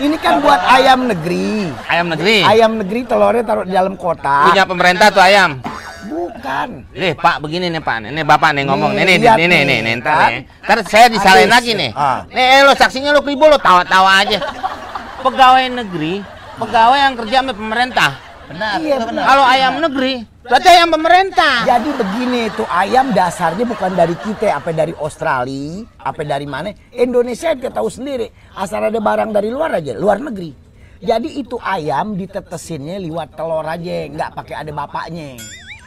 ini 0.00 0.16
kan 0.16 0.40
buat 0.40 0.60
ayam 0.64 1.06
negeri. 1.12 1.68
Ayam 1.84 2.06
negeri. 2.08 2.38
Ayam 2.42 2.70
negeri 2.80 3.00
telurnya 3.04 3.44
taruh 3.44 3.64
di 3.68 3.76
dalam 3.76 3.94
kotak. 4.00 4.50
Punya 4.50 4.64
pemerintah 4.64 5.12
tuh 5.12 5.22
ayam. 5.22 5.60
Bukan. 6.08 6.68
Nih 6.96 7.12
Pak, 7.12 7.36
begini 7.44 7.68
nih 7.68 7.82
Pak. 7.84 7.96
Nih 8.08 8.24
bapak 8.24 8.50
nih 8.56 8.64
ngomong. 8.64 8.96
Nih 8.96 9.04
Nih, 9.04 9.16
nih 9.20 9.28
nih 9.36 9.46
nih 9.46 9.46
nih, 9.46 9.62
nih, 9.62 9.78
nih, 9.84 9.94
ntar 10.00 10.16
nih. 10.32 10.42
Ntar 10.64 10.78
saya 10.88 11.06
disalahin 11.12 11.52
lagi 11.52 11.76
nih. 11.76 11.90
Ah. 11.92 12.24
Nih 12.32 12.44
eh, 12.58 12.60
lo 12.64 12.72
saksinya 12.72 13.12
lo 13.12 13.20
kribo 13.20 13.44
lo 13.44 13.60
tawa-tawa 13.60 14.24
aja. 14.24 14.40
Pegawai 15.24 15.66
negeri, 15.66 16.22
pegawai 16.62 16.98
yang 16.98 17.14
kerja 17.18 17.42
sama 17.42 17.52
pemerintah. 17.52 18.27
Benar, 18.48 18.80
Iya, 18.80 18.96
itu 18.96 19.06
benar. 19.12 19.24
Kalau 19.28 19.44
ayam 19.44 19.72
negeri, 19.76 20.14
berarti 20.40 20.68
ayam 20.72 20.88
pemerintah. 20.88 21.54
Jadi 21.68 21.90
begini 21.92 22.40
tuh 22.56 22.64
ayam 22.64 23.12
dasarnya 23.12 23.64
bukan 23.68 23.92
dari 23.92 24.16
kita, 24.16 24.56
apa 24.56 24.72
dari 24.72 24.96
Australia, 24.96 25.84
apa 26.00 26.22
dari 26.24 26.48
mana? 26.48 26.72
Indonesia 26.88 27.52
kita 27.52 27.68
tahu 27.68 27.92
sendiri, 27.92 28.32
asal 28.56 28.80
ada 28.80 28.96
barang 28.96 29.36
dari 29.36 29.52
luar 29.52 29.76
aja, 29.76 29.92
luar 29.92 30.16
negeri. 30.16 30.56
Jadi 30.98 31.38
itu 31.38 31.60
ayam 31.60 32.16
ditetesinnya 32.16 32.96
lewat 32.98 33.36
telur 33.36 33.62
aja, 33.62 33.96
nggak 34.08 34.30
pakai 34.34 34.54
ada 34.64 34.72
bapaknya. 34.72 35.36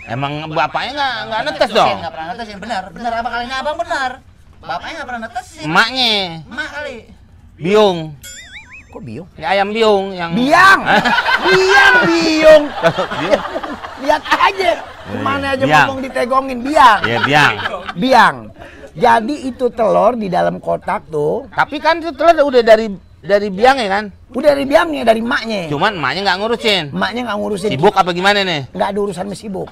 Emang 0.05 0.45
bapaknya 0.47 0.91
nggak 0.93 1.15
nggak 1.27 1.41
netes 1.49 1.69
dong. 1.73 1.97
Nggak 1.97 2.13
pernah 2.13 2.27
netesin, 2.31 2.57
benar. 2.61 2.83
Benar 2.93 3.11
apa 3.19 3.29
kalinya 3.29 3.55
abang 3.59 3.77
benar. 3.77 4.11
Bapaknya 4.61 4.93
nggak 5.01 5.07
pernah 5.09 5.21
netesin. 5.25 5.65
Emaknya 5.65 6.13
Emak 6.45 6.69
kali. 6.69 6.97
biung. 7.57 7.99
Kok 8.91 9.01
biung? 9.01 9.27
Ini 9.33 9.45
ayam 9.47 9.71
biung 9.71 10.05
yang 10.11 10.35
Biang, 10.35 10.79
biang, 11.47 11.95
biung. 12.03 12.63
biung. 13.15 13.41
Lihat 14.01 14.21
aja, 14.27 14.71
ke 15.01 15.15
mana 15.17 15.47
aja 15.49 15.63
Biang. 15.63 15.85
ngomong 15.87 15.99
ditegongin 16.03 16.59
biang, 16.59 16.99
Ya 17.01 17.17
biang. 17.21 17.53
biang. 17.95 18.35
Jadi 18.91 19.47
itu 19.47 19.71
telur 19.71 20.13
di 20.13 20.27
dalam 20.27 20.59
kotak 20.59 21.07
tuh, 21.07 21.47
Tapi 21.49 21.79
kan 21.79 21.97
itu 21.97 22.11
telur 22.11 22.35
udah 22.43 22.59
dari 22.61 22.91
dari 23.17 23.47
biang 23.47 23.77
ya 23.77 23.87
kan. 23.89 24.05
udah 24.31 24.49
dari 24.49 24.65
biangnya, 24.65 25.03
dari 25.05 25.19
emaknya. 25.19 25.67
Cuman 25.67 25.91
emaknya 25.93 26.21
nggak 26.25 26.37
ngurusin. 26.39 26.83
Emaknya 26.91 27.21
nggak 27.23 27.37
ngurusin. 27.37 27.69
Sibuk 27.71 27.93
apa 27.93 28.11
gimana 28.11 28.39
nih? 28.41 28.61
nggak 28.71 28.87
ada 28.89 28.99
urusan 28.99 29.23
sama 29.23 29.35
sibuk. 29.37 29.71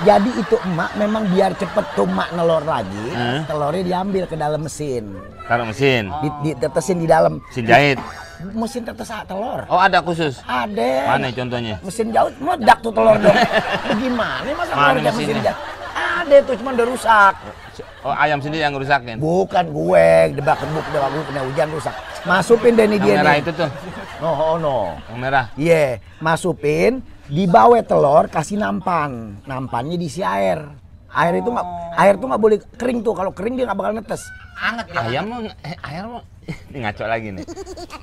Jadi 0.00 0.30
itu 0.34 0.56
emak 0.62 0.90
memang 0.96 1.28
biar 1.28 1.52
cepet 1.54 1.84
tuh 1.94 2.04
emak 2.04 2.28
nelor 2.34 2.60
lagi, 2.62 3.06
Hmm. 3.10 3.40
telurnya 3.46 3.84
diambil 3.86 4.24
ke 4.24 4.34
dalam 4.34 4.60
mesin, 4.60 5.16
Taruh 5.44 5.64
mesin. 5.64 6.08
di, 6.20 6.28
ditetesin 6.42 6.98
di 6.98 7.06
dalam 7.06 7.40
Mesin 7.42 7.64
jahit. 7.64 7.96
Mesin 8.40 8.82
tetes 8.82 9.10
telur. 9.28 9.60
Oh 9.68 9.76
ada 9.76 9.98
khusus. 10.00 10.40
Ada. 10.44 11.16
Mana 11.16 11.28
contohnya? 11.30 11.76
Mesin 11.84 12.08
jauh 12.10 12.30
meledak 12.40 12.78
tuh 12.80 12.92
telur 12.92 13.16
dong. 13.16 13.36
Bagaimana 13.90 14.48
masa 14.56 14.72
Mana 14.72 14.98
mesin 14.98 15.14
mesinnya? 15.28 15.44
jauh? 15.52 15.58
Ada 15.90 16.36
tuh 16.46 16.54
cuman 16.62 16.72
udah 16.78 16.86
rusak. 16.86 17.34
Oh 18.00 18.14
ayam 18.16 18.38
sendiri 18.40 18.64
yang 18.64 18.72
ngerusakin. 18.72 19.16
Bukan 19.20 19.64
gue, 19.72 20.08
debak 20.36 20.56
kebuk 20.60 20.84
debak 20.88 21.08
gue 21.12 21.24
kena 21.28 21.40
hujan 21.44 21.68
rusak. 21.68 21.94
Masukin 22.24 22.72
deh 22.76 22.86
nih 22.88 22.98
Yang 23.00 23.04
dia 23.04 23.14
merah 23.20 23.32
nih. 23.32 23.42
itu 23.44 23.50
tuh. 23.56 23.70
No, 24.20 24.30
oh, 24.36 24.54
no. 24.60 24.76
Yang 25.08 25.18
merah. 25.20 25.44
Iya, 25.56 25.84
masupin, 26.20 27.00
dibawa 27.28 27.80
telur, 27.80 28.28
kasih 28.28 28.60
nampan. 28.60 29.40
Nampannya 29.44 29.96
diisi 29.96 30.20
air. 30.20 30.60
Air 31.10 31.42
itu 31.42 31.48
nggak, 31.50 31.66
air 31.96 32.14
tuh 32.20 32.26
nggak 32.28 32.42
boleh 32.44 32.58
kering 32.76 33.00
tuh. 33.00 33.12
Kalau 33.16 33.32
kering 33.32 33.56
dia 33.56 33.64
nggak 33.68 33.78
bakal 33.80 33.92
netes. 33.96 34.22
Anget 34.60 34.86
ya. 34.92 35.00
Ayam 35.00 35.24
mau 35.26 35.40
eh, 35.40 35.76
ayam 35.82 36.04
mau 36.12 36.20
ini 36.70 36.78
ngaco 36.82 37.04
lagi 37.06 37.28
nih. 37.32 37.44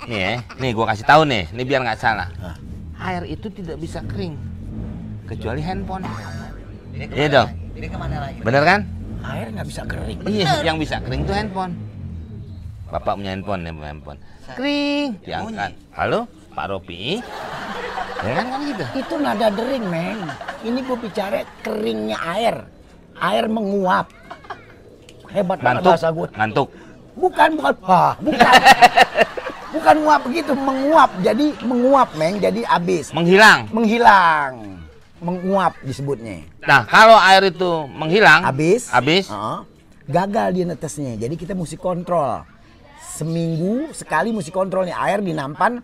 Nih 0.07 0.19
ya, 0.19 0.31
nih 0.57 0.71
gua 0.73 0.85
kasih 0.91 1.05
tahu 1.05 1.21
nih, 1.27 1.43
ini 1.51 1.63
biar 1.63 1.81
nggak 1.83 1.99
salah. 1.99 2.29
Air 2.97 3.23
itu 3.25 3.47
tidak 3.53 3.77
bisa 3.77 4.01
kering 4.03 4.33
kecuali 5.27 5.61
handphone. 5.61 6.03
Ini 6.95 7.05
Iya 7.13 7.27
dong. 7.29 7.49
lagi? 7.53 7.77
Ini 7.77 7.87
ke 7.87 7.97
mana 7.97 8.15
lagi? 8.17 8.39
Bener 8.41 8.63
kan? 8.65 8.79
Air 9.21 9.47
nggak 9.53 9.67
bisa 9.67 9.81
kering. 9.85 10.19
Iya, 10.25 10.49
yang 10.65 10.77
bisa 10.81 10.97
kering 11.03 11.21
tuh 11.27 11.35
handphone. 11.35 11.73
Bapak 12.87 13.19
punya 13.19 13.35
handphone 13.35 13.61
ya, 13.67 13.71
punya 13.75 13.89
handphone. 13.91 14.19
Kering, 14.55 15.09
diangkat. 15.21 15.71
Halo, 15.91 16.19
Pak 16.55 16.65
Ropi. 16.71 17.19
Ya 18.17 18.31
kan 18.33 18.45
kan 18.49 18.59
gitu. 18.65 18.85
Itu 18.97 19.13
nada 19.21 19.47
dering, 19.53 19.85
Meng. 19.91 20.25
Ini 20.65 20.79
gue 20.81 20.97
bicara 20.97 21.45
keringnya 21.61 22.17
air. 22.17 22.55
Air 23.19 23.45
menguap. 23.45 24.09
Hebat 25.27 25.59
banget 25.59 25.83
bahasa 25.83 26.09
gue. 26.09 26.27
ngantuk. 26.33 26.71
Bukan, 27.17 27.49
bukan. 27.57 27.73
Wah, 27.81 28.13
bukan. 28.21 28.53
bukan 29.75 29.95
nguap 30.05 30.21
begitu, 30.23 30.51
menguap. 30.53 31.11
Jadi 31.25 31.45
menguap, 31.65 32.09
Meng. 32.13 32.37
Jadi 32.37 32.61
habis. 32.63 33.09
Menghilang. 33.09 33.67
Menghilang. 33.73 34.77
Menguap 35.17 35.73
disebutnya. 35.81 36.45
Nah, 36.61 36.85
kalau 36.85 37.17
air 37.17 37.49
itu 37.49 37.89
menghilang, 37.89 38.45
Habis. 38.45 38.93
habis, 38.93 39.25
Heeh. 39.33 39.59
gagal 40.05 40.47
dia 40.53 40.65
netesnya. 40.69 41.17
Jadi 41.17 41.33
kita 41.33 41.57
mesti 41.57 41.73
kontrol. 41.73 42.45
Seminggu 43.17 43.89
sekali 43.97 44.29
mesti 44.29 44.53
kontrolnya. 44.53 44.93
Air 45.01 45.25
di 45.25 45.33
nampan 45.33 45.81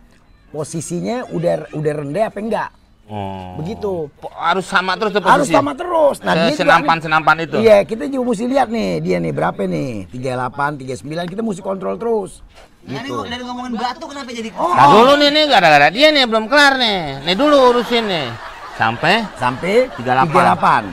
posisinya 0.53 1.33
udah 1.33 1.73
udah 1.73 1.93
rendah 1.97 2.29
apa 2.29 2.37
enggak. 2.37 2.69
Oh. 3.03 3.59
Begitu. 3.59 4.07
Harus 4.31 4.63
sama 4.63 4.95
terus 4.95 5.11
tuh 5.11 5.19
Harus 5.19 5.47
sama 5.51 5.75
terus. 5.75 6.17
Se- 6.17 6.23
dia 6.23 6.49
juga 6.49 6.59
senampan-senampan 6.63 7.35
itu. 7.43 7.57
Iya, 7.59 7.83
kita 7.83 8.07
juga 8.07 8.23
mesti 8.31 8.45
lihat 8.47 8.67
nih, 8.71 9.03
dia 9.03 9.17
nih 9.19 9.33
berapa 9.35 9.59
nih? 9.67 10.07
38, 10.07 10.79
39, 10.79 11.27
kita 11.27 11.41
mesti 11.43 11.61
kontrol 11.61 11.99
terus. 11.99 12.39
Nah, 12.83 12.99
Gitu. 12.99 13.15
gua 13.15 13.27
dari 13.27 13.43
ngomongin 13.43 13.73
batu 13.75 14.05
kenapa 14.07 14.29
jadi 14.31 14.49
Oh, 14.55 14.71
Nah 14.71 14.87
dulu 14.91 15.11
nih, 15.15 15.29
nih 15.31 15.43
gara-gara 15.47 15.87
dia 15.87 16.07
nih 16.11 16.23
belum 16.27 16.45
kelar 16.47 16.73
nih. 16.79 16.99
Nih 17.27 17.35
dulu 17.35 17.55
urusin 17.71 18.03
nih. 18.07 18.27
Sampai 18.75 19.23
sampai 19.35 19.87
38. 19.99 20.31
38. 20.31 20.83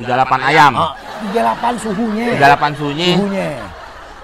38 0.00 0.40
ayam. 0.42 0.72
Oh, 0.76 0.92
38 1.30 1.74
suhunya. 1.78 2.26
38 2.36 2.72
suhunya. 2.76 3.08
Suhunya. 3.16 3.50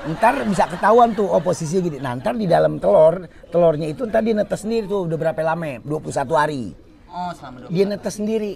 Ntar 0.09 0.35
bisa 0.49 0.65
ketahuan 0.65 1.13
tuh 1.13 1.29
oh 1.29 1.41
posisinya 1.41 1.81
gitu. 1.85 1.97
Nah, 2.01 2.17
ntar 2.17 2.33
di 2.35 2.49
dalam 2.49 2.81
telur, 2.81 3.29
telurnya 3.53 3.87
itu 3.87 4.09
ntar 4.09 4.25
dia 4.25 4.33
netes 4.33 4.65
sendiri 4.65 4.89
tuh 4.89 5.05
udah 5.05 5.17
berapa 5.17 5.41
lama? 5.45 5.81
21 5.85 6.33
hari. 6.35 6.88
Oh, 7.09 7.31
selama 7.33 7.57
dua. 7.63 7.69
Dia 7.69 7.85
netes 7.85 8.15
sendiri. 8.15 8.53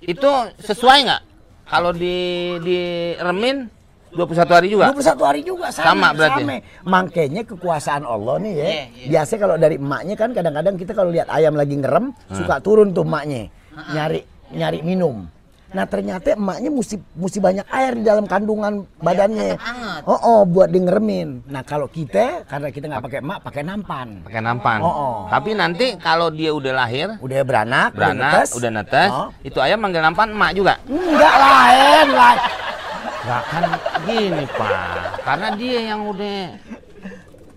Itu 0.00 0.30
sesuai 0.58 0.98
nggak? 1.04 1.22
Kalau 1.66 1.92
di 1.92 2.16
di 2.60 2.78
remin 3.14 3.68
21 4.10 4.42
hari 4.50 4.68
juga? 4.68 4.90
21 4.90 5.22
hari 5.22 5.40
juga 5.46 5.70
sama, 5.70 5.86
Sama 5.86 6.08
berarti? 6.12 6.42
sama. 6.42 6.56
Makanya 6.82 7.42
kekuasaan 7.46 8.02
Allah 8.02 8.34
nih 8.42 8.52
ya. 8.52 8.64
Iya, 8.64 8.84
iya. 8.90 9.06
Biasa 9.06 9.32
kalau 9.38 9.54
dari 9.54 9.76
emaknya 9.76 10.14
kan 10.18 10.30
kadang-kadang 10.32 10.74
kita 10.74 10.92
kalau 10.92 11.14
lihat 11.14 11.30
ayam 11.30 11.54
lagi 11.54 11.78
ngerem 11.78 12.10
Hmm. 12.10 12.34
suka 12.34 12.58
turun 12.58 12.90
tuh 12.90 13.06
emaknya 13.06 13.52
nyari 13.92 14.20
nyari 14.50 14.82
minum. 14.82 15.30
Nah 15.70 15.86
ternyata 15.86 16.34
emaknya 16.34 16.66
mesti 16.66 16.98
mesti 17.14 17.38
banyak 17.38 17.66
air 17.70 17.92
di 17.94 18.02
dalam 18.02 18.26
kandungan 18.26 18.82
badannya. 18.98 19.54
tetap 19.54 19.62
anget. 19.62 20.02
Oh, 20.02 20.18
oh 20.18 20.40
buat 20.42 20.66
di 20.66 20.78
ngeremin. 20.78 21.46
Nah 21.46 21.62
kalau 21.62 21.86
kita 21.86 22.42
karena 22.44 22.68
kita 22.68 22.90
nggak 22.90 23.02
pakai 23.02 23.18
emak, 23.20 23.38
pakai 23.40 23.62
nampan. 23.62 24.08
Pakai 24.26 24.42
nampan. 24.42 24.78
Oh, 24.80 24.90
oh. 24.90 25.16
Tapi 25.30 25.54
nanti 25.54 25.94
kalau 25.96 26.28
dia 26.28 26.50
udah 26.50 26.72
lahir, 26.76 27.14
Udah 27.18 27.40
beranak, 27.40 27.94
beranak, 27.94 28.50
udah 28.50 28.70
netes, 28.72 29.10
Oh. 29.10 29.30
itu 29.40 29.58
ayam 29.58 29.78
manggil 29.78 30.02
nampan 30.02 30.28
emak 30.28 30.50
juga. 30.52 30.74
Enggak 30.84 31.34
lain 31.36 32.08
lah. 32.10 32.34
Gak 33.20 33.42
kan 33.46 33.62
gini 34.02 34.44
pak, 34.48 34.96
karena 35.22 35.48
dia 35.54 35.78
yang 35.86 36.00
udah 36.02 36.38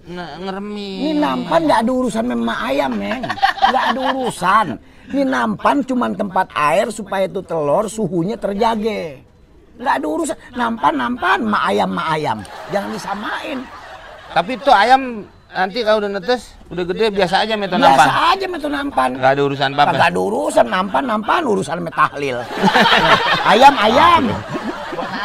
nge- 0.05 0.35
ngeremin. 0.39 0.99
Ini 0.99 1.11
nampan 1.17 1.59
nggak 1.63 1.79
ada 1.81 1.91
urusan 1.91 2.21
sama 2.21 2.33
emak 2.35 2.59
ayam, 2.67 2.91
Neng. 2.93 3.23
Nggak 3.63 3.83
ada 3.89 3.99
urusan. 4.11 4.67
Ini 5.13 5.29
nampan 5.29 5.85
cuman 5.85 6.17
tempat 6.17 6.49
air 6.57 6.89
supaya 6.89 7.29
itu 7.29 7.45
telur 7.45 7.85
suhunya 7.85 8.33
terjaga. 8.33 9.21
Nggak 9.77 9.93
ada 10.01 10.07
urusan. 10.09 10.37
Nampan, 10.57 10.93
nampan, 10.97 11.37
emak 11.45 11.63
ayam, 11.69 11.89
emak 11.93 12.07
ayam. 12.17 12.37
Jangan 12.73 12.89
disamain. 12.89 13.57
Tapi 14.33 14.51
itu 14.57 14.71
ayam 14.73 15.01
nanti 15.53 15.85
kalau 15.85 16.01
udah 16.01 16.11
netes, 16.17 16.57
udah 16.73 16.81
gede 16.89 17.13
biasa 17.13 17.45
aja 17.45 17.53
meto 17.53 17.77
Biasa 17.77 17.93
nampan. 17.93 18.09
aja 18.33 18.45
metu 18.49 18.67
nampan. 18.73 19.09
Gak 19.21 19.31
ada 19.37 19.41
urusan 19.45 19.69
apa 19.77 19.81
Kagak 19.93 20.09
ada 20.09 20.19
urusan 20.25 20.65
nampan, 20.65 21.03
nampan, 21.05 21.41
urusan 21.45 21.75
sama 21.77 21.91
tahlil. 21.93 22.37
ayam, 23.53 23.73
ayam. 23.77 24.23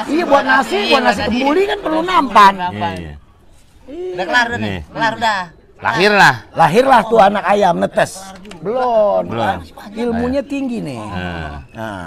Iya 0.04 0.24
buat 0.28 0.44
nasi, 0.44 0.78
buat 0.92 1.00
nasi 1.00 1.20
kembuli 1.32 1.62
kan 1.64 1.78
perlu 1.80 2.00
nampan. 2.04 2.52
Iya, 2.60 2.88
iya. 2.92 3.14
Udah 3.88 4.24
kelar 4.28 4.46
udah. 4.52 4.60
Kelar 4.92 5.12
udah. 5.16 5.40
Lahir 5.78 6.10
lah. 6.10 6.34
Lahirlah 6.52 7.00
tuh 7.06 7.18
anak 7.18 7.44
ayam 7.46 7.78
netes. 7.78 8.18
Belum. 8.58 9.22
Belum. 9.24 9.58
Ilmunya 9.94 10.42
tinggi 10.42 10.82
nih. 10.82 10.98
Nah, 10.98 11.62
Nah. 11.70 12.06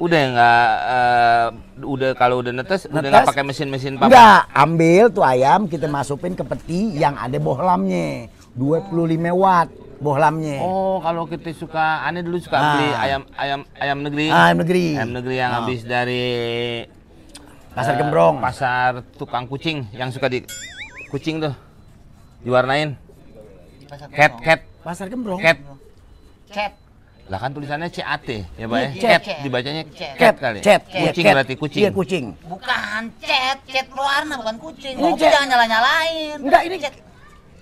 udah 0.00 0.22
nggak, 0.32 0.68
eh, 0.88 1.46
udah 1.84 2.10
kalau 2.16 2.40
udah 2.40 2.52
netes, 2.54 2.88
udah 2.88 2.96
Netes? 2.98 3.12
nggak 3.12 3.28
pakai 3.28 3.44
mesin-mesin 3.44 4.00
apa? 4.00 4.08
Enggak, 4.08 4.40
ambil 4.50 5.04
tuh 5.12 5.20
ayam 5.20 5.68
kita 5.68 5.84
masukin 5.84 6.32
ke 6.32 6.40
peti 6.42 6.96
yang 6.96 7.12
ada 7.14 7.36
bohlamnya. 7.36 8.32
25 8.56 8.88
watt 9.30 9.68
bohlamnya. 10.00 10.56
Oh, 10.58 10.98
kalau 10.98 11.28
kita 11.28 11.52
suka, 11.52 12.00
aneh 12.02 12.24
dulu 12.24 12.40
suka 12.40 12.56
Ah. 12.56 12.64
beli 12.72 12.88
ayam 12.96 13.22
ayam 13.36 13.60
ayam 13.76 13.98
negeri. 14.00 14.26
Ah, 14.26 14.48
ayam 14.48 14.58
negeri. 14.58 14.86
Ayam 14.96 15.12
negeri 15.12 15.34
yang 15.36 15.52
Ah. 15.52 15.56
habis 15.60 15.80
dari 15.84 16.24
Pasar 17.70 17.94
Gembrong. 17.94 18.40
Pasar 18.40 19.04
tukang 19.14 19.44
kucing 19.44 19.84
yang 19.92 20.08
suka 20.08 20.26
di 20.26 20.40
kucing 21.06 21.38
tuh 21.38 21.52
diwarnain. 22.40 22.96
Cat, 23.90 24.32
cat, 24.38 24.60
Pasar 24.80 25.06
Gembrong. 25.10 25.42
cat. 25.42 25.58
Chat. 26.46 26.72
Lah 27.26 27.38
kan 27.38 27.50
tulisannya 27.50 27.90
CAT 27.90 28.26
ya, 28.54 28.66
Pak 28.66 28.78
ya? 28.78 28.88
Iya, 28.88 29.00
Cat, 29.00 29.20
cat. 29.20 29.38
dibacanya 29.42 29.82
Cat. 29.88 30.14
cat 30.14 30.34
kali. 30.36 30.58
Cat, 30.60 30.80
Kucing 30.84 31.24
cat. 31.24 31.32
berarti 31.32 31.54
kucing. 31.56 31.80
Iya, 31.80 31.90
kucing. 31.90 32.24
Bukan 32.44 33.02
chat, 33.18 33.56
chat 33.66 33.86
warna 33.90 34.34
bukan 34.36 34.56
kucing. 34.58 34.94
Ini 34.94 35.10
chat. 35.14 35.30
jangan 35.32 35.46
nyala-nyalain. 35.48 36.36
Enggak, 36.38 36.62
ini 36.66 36.76
chat. 36.78 36.94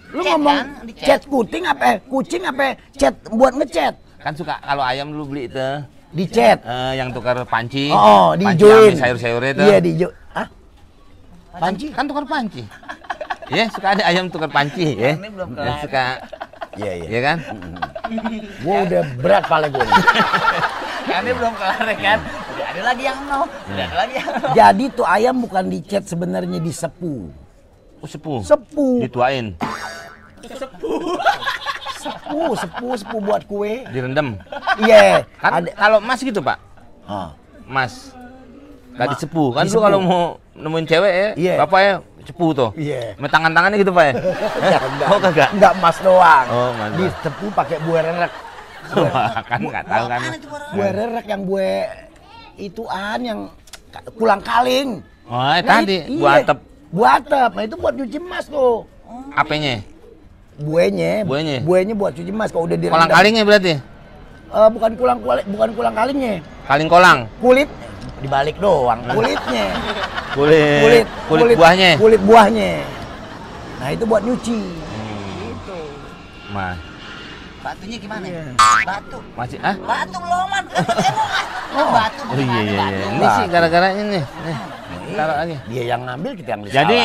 Lu 0.08 0.20
Cat 0.20 0.30
ngomong 0.30 0.56
kan? 0.56 0.66
Di 0.84 0.92
cat. 0.94 1.04
cat 1.06 1.22
kucing 1.26 1.62
apa 1.64 1.84
eh, 1.86 1.96
kucing 2.02 2.42
apa 2.44 2.64
cat 2.92 3.14
buat 3.28 3.52
ngecat? 3.54 3.94
Kan 4.18 4.32
suka 4.34 4.54
kalau 4.58 4.80
ayam 4.82 5.06
dulu 5.12 5.24
beli 5.30 5.42
itu 5.46 5.68
Di 6.10 6.24
cat. 6.24 6.58
eh, 6.60 6.92
yang 6.96 7.08
tukar 7.12 7.36
panci. 7.44 7.88
Oh, 7.88 8.32
panci 8.32 8.56
dijoin. 8.56 8.96
sayur-sayurnya 8.96 9.50
itu. 9.50 9.64
Iya, 9.64 9.78
di 9.80 9.90
Ah? 10.32 10.48
Panci 11.54 11.86
kan 11.88 12.04
tukar 12.04 12.24
panci. 12.24 12.64
Ya, 13.48 13.64
suka 13.68 13.96
ada 13.96 14.02
ayam 14.04 14.28
tukar 14.28 14.48
panci 14.48 14.92
ya. 14.92 15.16
Ini 15.16 15.28
belum 15.28 15.48
kelar. 15.52 15.80
suka 15.80 16.04
Iya, 16.76 16.92
iya. 16.94 17.08
ya 17.08 17.20
kan? 17.24 17.38
Gua 18.60 18.76
udah 18.84 19.02
berat 19.18 19.44
pala 19.44 19.66
gua. 19.66 19.82
nih. 19.82 20.04
Ini 21.18 21.30
belum 21.32 21.52
kelar 21.56 21.88
kan? 21.96 22.18
Udah 22.20 22.66
ada 22.68 22.80
lagi 22.84 23.02
yang 23.02 23.18
no. 23.24 23.40
Udah 23.48 23.84
ada 23.84 23.96
lagi 23.96 24.14
yang 24.14 24.28
no. 24.30 24.48
Jadi 24.52 24.84
tuh 24.92 25.06
ayam 25.08 25.34
bukan 25.38 25.64
dicat 25.66 26.04
sebenarnya 26.04 26.60
disepu. 26.60 27.32
Oh, 27.98 28.06
sepuh. 28.06 28.40
Sepu. 28.44 29.02
Dituain, 29.02 29.58
Sepu, 31.98 32.54
sepu, 32.54 32.88
sepu 32.94 33.16
buat 33.18 33.42
kue. 33.44 33.82
direndam. 33.90 34.38
Iya. 34.78 35.26
Kan 35.34 35.50
Ada. 35.58 35.70
kalau 35.74 35.98
emas 35.98 36.20
gitu, 36.20 36.38
Pak. 36.38 36.58
Mas. 37.66 38.14
Gak 38.94 39.18
disepuh. 39.18 39.50
Kan 39.50 39.66
lu 39.66 39.80
kalau 39.80 39.98
mau 39.98 40.22
nemuin 40.54 40.86
cewek 40.86 41.12
ya, 41.12 41.28
Iya. 41.34 41.54
bapak 41.58 41.80
ya 41.80 41.94
cepu 42.28 42.46
tuh. 42.52 42.70
Iya. 42.76 43.16
Sama 43.16 43.28
tangan-tangannya 43.28 43.76
gitu, 43.80 43.92
Pak 43.92 44.04
ya. 44.08 44.12
Enggak, 44.12 44.82
enggak. 44.84 45.08
Oh, 45.08 45.18
kagak. 45.18 45.48
Enggak 45.56 45.72
emas 45.74 45.96
doang. 46.04 46.46
Oh, 46.46 46.68
emas 46.70 46.88
doang. 46.92 47.00
Disepu 47.00 47.46
pakai 47.56 47.76
buah 47.82 48.02
rerek. 48.04 48.32
kan 49.50 49.60
nggak 49.60 49.84
tahu 49.84 50.04
kan. 50.06 50.20
Buah 50.72 50.90
rerek 50.92 51.26
yang 51.26 51.42
buah 51.44 51.76
ituan 52.56 53.20
yang 53.20 53.40
pulang 54.14 54.40
kaling. 54.40 55.00
Oh, 55.28 55.40
eh, 55.44 55.60
Nah, 55.60 55.80
tadi 55.80 55.96
buah 56.14 56.34
iya. 56.36 56.44
atap 56.44 56.58
Buah 56.88 57.12
atap. 57.20 57.50
Nah, 57.52 57.64
itu 57.64 57.76
buat 57.76 57.94
cuci 57.94 58.16
emas 58.16 58.44
tuh. 58.48 58.84
apenya? 59.36 59.84
Buahnya, 60.58 61.22
Buahnya? 61.22 61.58
buahnya 61.62 61.94
buat 61.94 62.12
cuci 62.16 62.32
emas 62.32 62.48
kalau 62.50 62.64
udah 62.66 62.74
direndam. 62.74 62.96
Kolang 62.98 63.12
kalingnya 63.12 63.44
berarti? 63.46 63.74
Eh, 64.48 64.68
bukan 64.72 64.90
kulang 64.96 65.18
kuali, 65.20 65.42
bukan 65.46 65.68
kulang 65.76 65.94
kalingnya. 65.94 66.34
Kaling 66.64 66.88
kolang. 66.88 67.18
Kulit 67.38 67.68
dibalik 68.20 68.56
doang. 68.58 69.00
Kulitnya. 69.08 69.66
Kulit 70.38 70.84
kulit, 70.84 71.06
kulit, 71.26 71.56
buahnya. 71.58 71.90
Kulit 71.98 72.20
buahnya. 72.22 72.72
Nah, 73.80 73.88
itu 73.90 74.04
buat 74.06 74.22
nyuci. 74.22 74.60
Mas, 76.52 76.78
Batunya 77.58 77.96
gimana? 77.98 78.26
Batu. 78.86 79.18
masih 79.34 79.58
ah? 79.60 79.74
Batu 79.82 80.16
belum 80.16 80.46
man. 80.46 80.64
Kan 80.70 80.84
saya 80.88 81.10
mau 81.10 81.26
ngasih. 81.26 81.92
Batu. 81.92 82.22
Oh 82.22 82.38
iya 82.38 82.60
iya 82.62 82.84
iya. 82.86 83.06
Ini 83.10 83.18
Batu. 83.26 83.36
sih 83.36 83.44
gara-gara 83.50 83.88
ini 83.92 84.04
nih. 84.14 84.24
Nih, 84.24 84.56
Taruh 85.18 85.36
lagi. 85.36 85.56
Dia 85.66 85.82
yang 85.84 86.00
ngambil, 86.06 86.32
kita 86.38 86.48
yang 86.54 86.62
Jadi 86.70 87.00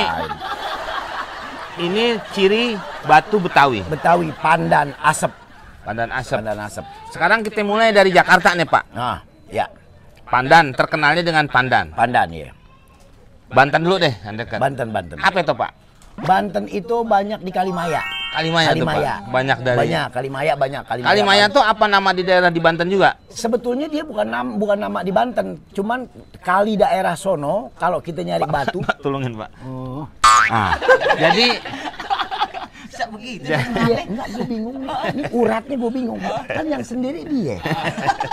ini 1.82 2.06
ciri 2.38 2.64
batu 3.10 3.42
Betawi, 3.42 3.82
Betawi 3.90 4.30
pandan 4.38 4.94
asap. 5.02 5.34
pandan 5.82 6.10
asap. 6.14 6.38
Pandan 6.40 6.60
asap. 6.64 6.86
Sekarang 7.10 7.40
kita 7.42 7.66
mulai 7.66 7.90
dari 7.90 8.14
Jakarta 8.14 8.54
nih 8.54 8.70
Pak. 8.70 8.84
Nah, 8.94 9.20
ya, 9.50 9.66
Pandan 10.34 10.74
terkenalnya 10.74 11.22
dengan 11.22 11.46
pandan. 11.46 11.94
pandan 11.94 12.26
ya. 12.34 12.50
Banten 13.54 13.86
dulu 13.86 14.02
deh, 14.02 14.14
yang 14.26 14.34
dekat. 14.34 14.58
Banten, 14.58 14.90
Banten. 14.90 15.22
Apa 15.22 15.46
itu 15.46 15.54
Pak? 15.54 15.72
Banten 16.26 16.66
itu 16.74 16.96
banyak 17.06 17.38
di 17.46 17.52
Kalimaya. 17.54 18.02
Kalimaya, 18.34 18.74
tuh 18.74 18.82
Pak. 18.82 18.98
Kalimaya. 18.98 19.16
Banyak 19.30 19.58
dari. 19.62 19.78
Banyak, 19.78 20.08
Kalimaya 20.10 20.54
banyak. 20.58 20.84
Kalimaya, 20.90 21.10
Kalimaya 21.14 21.46
banyak. 21.46 21.54
tuh 21.54 21.62
apa 21.62 21.86
nama 21.86 22.10
di 22.18 22.24
daerah 22.26 22.50
di 22.50 22.58
Banten 22.58 22.90
juga? 22.90 23.14
Sebetulnya 23.30 23.86
dia 23.86 24.02
bukan 24.02 24.26
nama, 24.26 24.50
bukan 24.58 24.78
nama 24.82 25.00
di 25.06 25.14
Banten, 25.14 25.62
cuman 25.70 26.10
kali 26.42 26.82
daerah 26.82 27.14
sono 27.14 27.70
kalau 27.78 28.02
kita 28.02 28.26
nyari 28.26 28.50
batu. 28.50 28.82
Pak, 28.82 29.06
tolongin 29.06 29.38
Pak. 29.38 29.50
Oh. 29.70 30.10
Ah, 30.50 30.74
jadi 31.14 31.62
Begitu. 33.14 33.46
Iya, 33.46 33.60
enggak 34.10 34.28
gue 34.34 34.46
bingung. 34.50 34.78
Ini 35.14 35.24
uratnya 35.30 35.76
gue 35.78 35.92
bingung. 35.94 36.20
Kan 36.50 36.66
yang 36.66 36.84
sendiri 36.84 37.22
dia. 37.30 37.58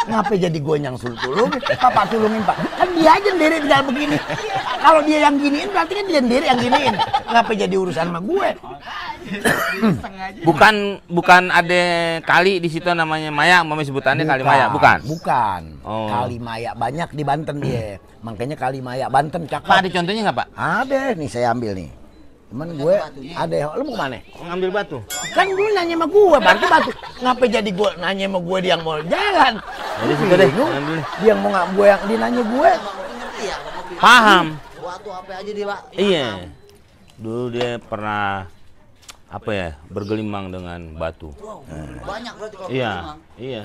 Ngapa 0.09 0.33
jadi 0.41 0.59
gue 0.59 0.77
yang 0.81 0.97
suruh 0.97 1.19
tolong? 1.21 1.51
Papa 1.77 2.09
tolongin 2.09 2.43
pak. 2.43 2.57
Kan 2.81 2.89
dia 2.97 3.11
aja 3.21 3.29
sendiri 3.29 3.57
di 3.61 3.69
dalam 3.69 3.87
begini. 3.93 4.17
Kalau 4.81 5.01
dia 5.05 5.19
yang 5.29 5.37
giniin 5.37 5.69
berarti 5.69 5.93
kan 5.93 6.07
dia 6.09 6.21
sendiri 6.25 6.45
yang 6.49 6.59
giniin. 6.59 6.95
Ngapa 7.31 7.53
jadi 7.53 7.75
urusan 7.77 8.07
sama 8.09 8.21
gue? 8.25 8.49
bukan 10.43 10.75
bukan 11.07 11.43
ada 11.53 11.83
kali 12.25 12.59
di 12.59 12.69
situ 12.73 12.89
namanya 12.91 13.31
Maya, 13.31 13.63
mama 13.63 13.85
sebutannya 13.85 14.25
kali 14.25 14.43
Maya, 14.43 14.73
bukan? 14.73 14.99
Bukan. 15.05 15.63
Oh. 15.85 16.09
Kali 16.09 16.41
Maya 16.41 16.73
banyak 16.73 17.13
di 17.13 17.23
Banten 17.23 17.61
dia. 17.61 18.01
Makanya 18.21 18.57
Kali 18.57 18.85
Maya 18.85 19.09
Banten 19.09 19.49
Pak 19.49 19.65
cakep. 19.65 19.71
ada 19.85 19.89
contohnya 19.89 20.21
nggak 20.29 20.39
Pak? 20.41 20.49
Ada 20.57 21.01
nih 21.17 21.29
saya 21.29 21.53
ambil 21.53 21.73
nih. 21.77 22.00
Cuman 22.51 22.69
gue 22.75 22.95
ada. 23.39 23.57
Lu 23.79 23.83
mau 23.87 23.95
ke 23.95 24.01
mana? 24.03 24.19
Ngambil 24.43 24.71
batu. 24.75 24.99
Kan 25.31 25.47
lu 25.55 25.71
nanya 25.71 25.95
sama 25.95 26.07
gue, 26.11 26.39
berarti 26.43 26.67
batu. 26.67 26.91
Ngapa 27.23 27.45
jadi 27.47 27.71
gue 27.71 27.91
nanya 28.03 28.27
sama 28.27 28.39
gue 28.43 28.59
dia 28.59 28.71
yang 28.75 28.83
mau 28.83 28.99
jalan? 29.07 29.55
Jadi 30.03 30.13
situ 30.19 30.35
deh, 30.35 30.49
Bingung. 30.51 30.71
ambil 30.75 30.95
deh. 30.99 31.07
Dia 31.23 31.29
yang 31.31 31.39
mau 31.39 31.49
nggak 31.55 31.67
gue 31.79 31.87
yang 31.87 32.03
dia 32.11 32.19
nanya 32.19 32.43
gue. 32.43 32.71
Ya? 33.41 33.57
Paham. 34.03 34.47
Waktu 34.83 35.09
apa 35.15 35.31
aja 35.39 35.51
dia, 35.55 35.67
Pak? 35.71 35.81
Iya. 35.95 36.27
Dulu 37.21 37.45
dia 37.55 37.71
pernah 37.79 38.51
apa 39.31 39.51
ya 39.55 39.69
bergelimang 39.87 40.51
dengan 40.51 40.99
batu. 40.99 41.31
Wow, 41.39 41.63
banyak 42.03 42.35
berarti 42.35 42.57
kalau 42.59 42.71
Iya, 42.75 42.93
iya, 43.39 43.63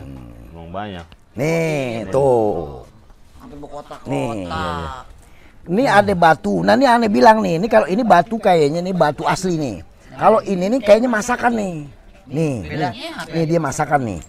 emang 0.54 0.70
banyak. 0.70 1.06
Nih, 1.34 2.06
tuh. 2.14 2.86
Sampai 3.42 3.58
berkotak-kotak. 3.58 4.06
Nih, 4.06 4.46
iya, 4.46 4.54
iya. 4.54 5.15
Ini 5.66 5.84
ada 5.90 6.14
batu. 6.14 6.62
Nah, 6.62 6.78
ini 6.78 6.86
aneh 6.86 7.10
bilang 7.10 7.42
nih, 7.42 7.58
ini 7.58 7.66
kalau 7.66 7.90
ini 7.90 8.06
batu 8.06 8.38
kayaknya 8.38 8.86
nih 8.86 8.94
batu 8.94 9.26
asli 9.26 9.58
nih. 9.58 9.76
Kalau 10.14 10.40
ini 10.46 10.78
nih 10.78 10.80
kayaknya 10.82 11.10
masakan 11.10 11.54
nih. 11.58 11.76
Nih, 12.26 12.56
nih, 12.70 12.92
nih 13.34 13.44
dia 13.50 13.60
masakan 13.60 14.02
nih. 14.06 14.20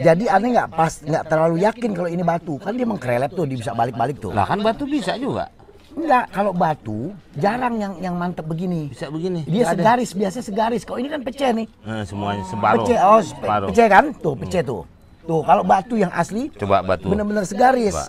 Jadi 0.00 0.24
aneh 0.32 0.48
nggak 0.56 0.68
pas, 0.72 0.92
nggak 1.04 1.24
terlalu 1.28 1.56
yakin 1.64 1.90
kalau 1.92 2.08
ini 2.08 2.22
batu. 2.24 2.56
Kan 2.60 2.76
dia 2.76 2.88
mengkrelep 2.88 3.32
tuh, 3.32 3.44
dia 3.48 3.56
bisa 3.56 3.72
balik-balik 3.72 4.20
tuh. 4.20 4.32
Lah 4.32 4.44
kan 4.44 4.60
batu 4.60 4.84
bisa 4.84 5.16
juga. 5.16 5.48
Enggak, 5.92 6.24
kalau 6.32 6.56
batu 6.56 7.12
jarang 7.36 7.76
yang 7.76 7.92
yang 8.00 8.14
mantep 8.16 8.48
begini. 8.48 8.88
Bisa 8.88 9.12
begini. 9.12 9.44
Dia 9.44 9.68
Nggak 9.68 9.68
ada. 9.68 9.76
segaris, 9.76 10.10
biasa 10.16 10.38
segaris. 10.40 10.82
Kalau 10.88 10.98
ini 11.04 11.08
kan 11.12 11.20
pecah 11.20 11.52
nih. 11.52 11.66
Nah, 11.84 12.04
semuanya 12.08 12.44
separuh. 12.48 12.84
Pecah, 12.88 12.98
oh, 13.04 13.20
separuh. 13.20 13.68
pecah 13.68 13.86
kan? 13.92 14.04
Tuh, 14.16 14.34
pecah 14.40 14.62
tuh. 14.64 14.82
Tuh, 15.22 15.40
kalau 15.44 15.62
batu 15.62 15.94
yang 16.00 16.10
asli 16.16 16.48
Coba 16.56 16.80
batu. 16.80 17.12
bener-bener 17.12 17.44
segaris. 17.44 17.92
Coba. 17.92 18.08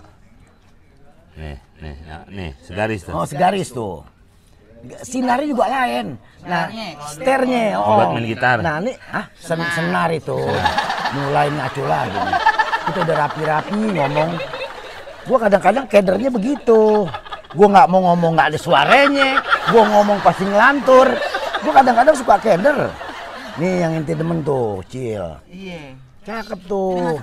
Nih, 1.36 1.56
nih, 1.84 1.96
ya, 2.08 2.18
nih, 2.32 2.50
segaris 2.64 3.00
tuh. 3.04 3.12
Oh, 3.12 3.24
segaris 3.28 3.68
tuh. 3.68 3.96
Sinarnya 5.00 5.48
juga 5.48 5.64
lain. 5.68 6.16
Nah, 6.44 6.68
sternya. 7.08 7.80
Oh, 7.80 7.96
Buat 8.00 8.08
main 8.16 8.26
gitar. 8.28 8.60
Nah, 8.60 8.84
ini 8.84 8.92
ah 9.08 9.24
sen 9.32 9.60
senar 9.72 10.12
itu. 10.12 10.36
Mulai 11.16 11.48
ngaco 11.48 11.82
lagi. 11.88 12.18
nih. 12.20 12.36
Kita 12.84 12.98
udah 13.00 13.16
rapi-rapi 13.16 13.80
ngomong. 13.96 14.30
Gua 15.24 15.38
kadang-kadang 15.40 15.84
kedernya 15.88 16.28
begitu. 16.28 17.08
Gua 17.56 17.66
nggak 17.72 17.88
mau 17.88 18.12
ngomong 18.12 18.36
nggak 18.36 18.48
ada 18.52 18.58
suaranya. 18.60 19.40
Gua 19.72 19.88
ngomong 19.88 20.20
pasti 20.20 20.44
ngelantur. 20.44 21.08
Gua 21.64 21.72
kadang-kadang 21.80 22.16
suka 22.20 22.36
keder. 22.44 22.78
Nih 23.56 23.88
yang 23.88 23.92
inti 24.04 24.12
demen 24.12 24.44
tuh, 24.44 24.84
Cil. 24.92 25.40
Iya. 25.48 25.96
Cakep 26.24 26.60
tuh. 26.64 27.20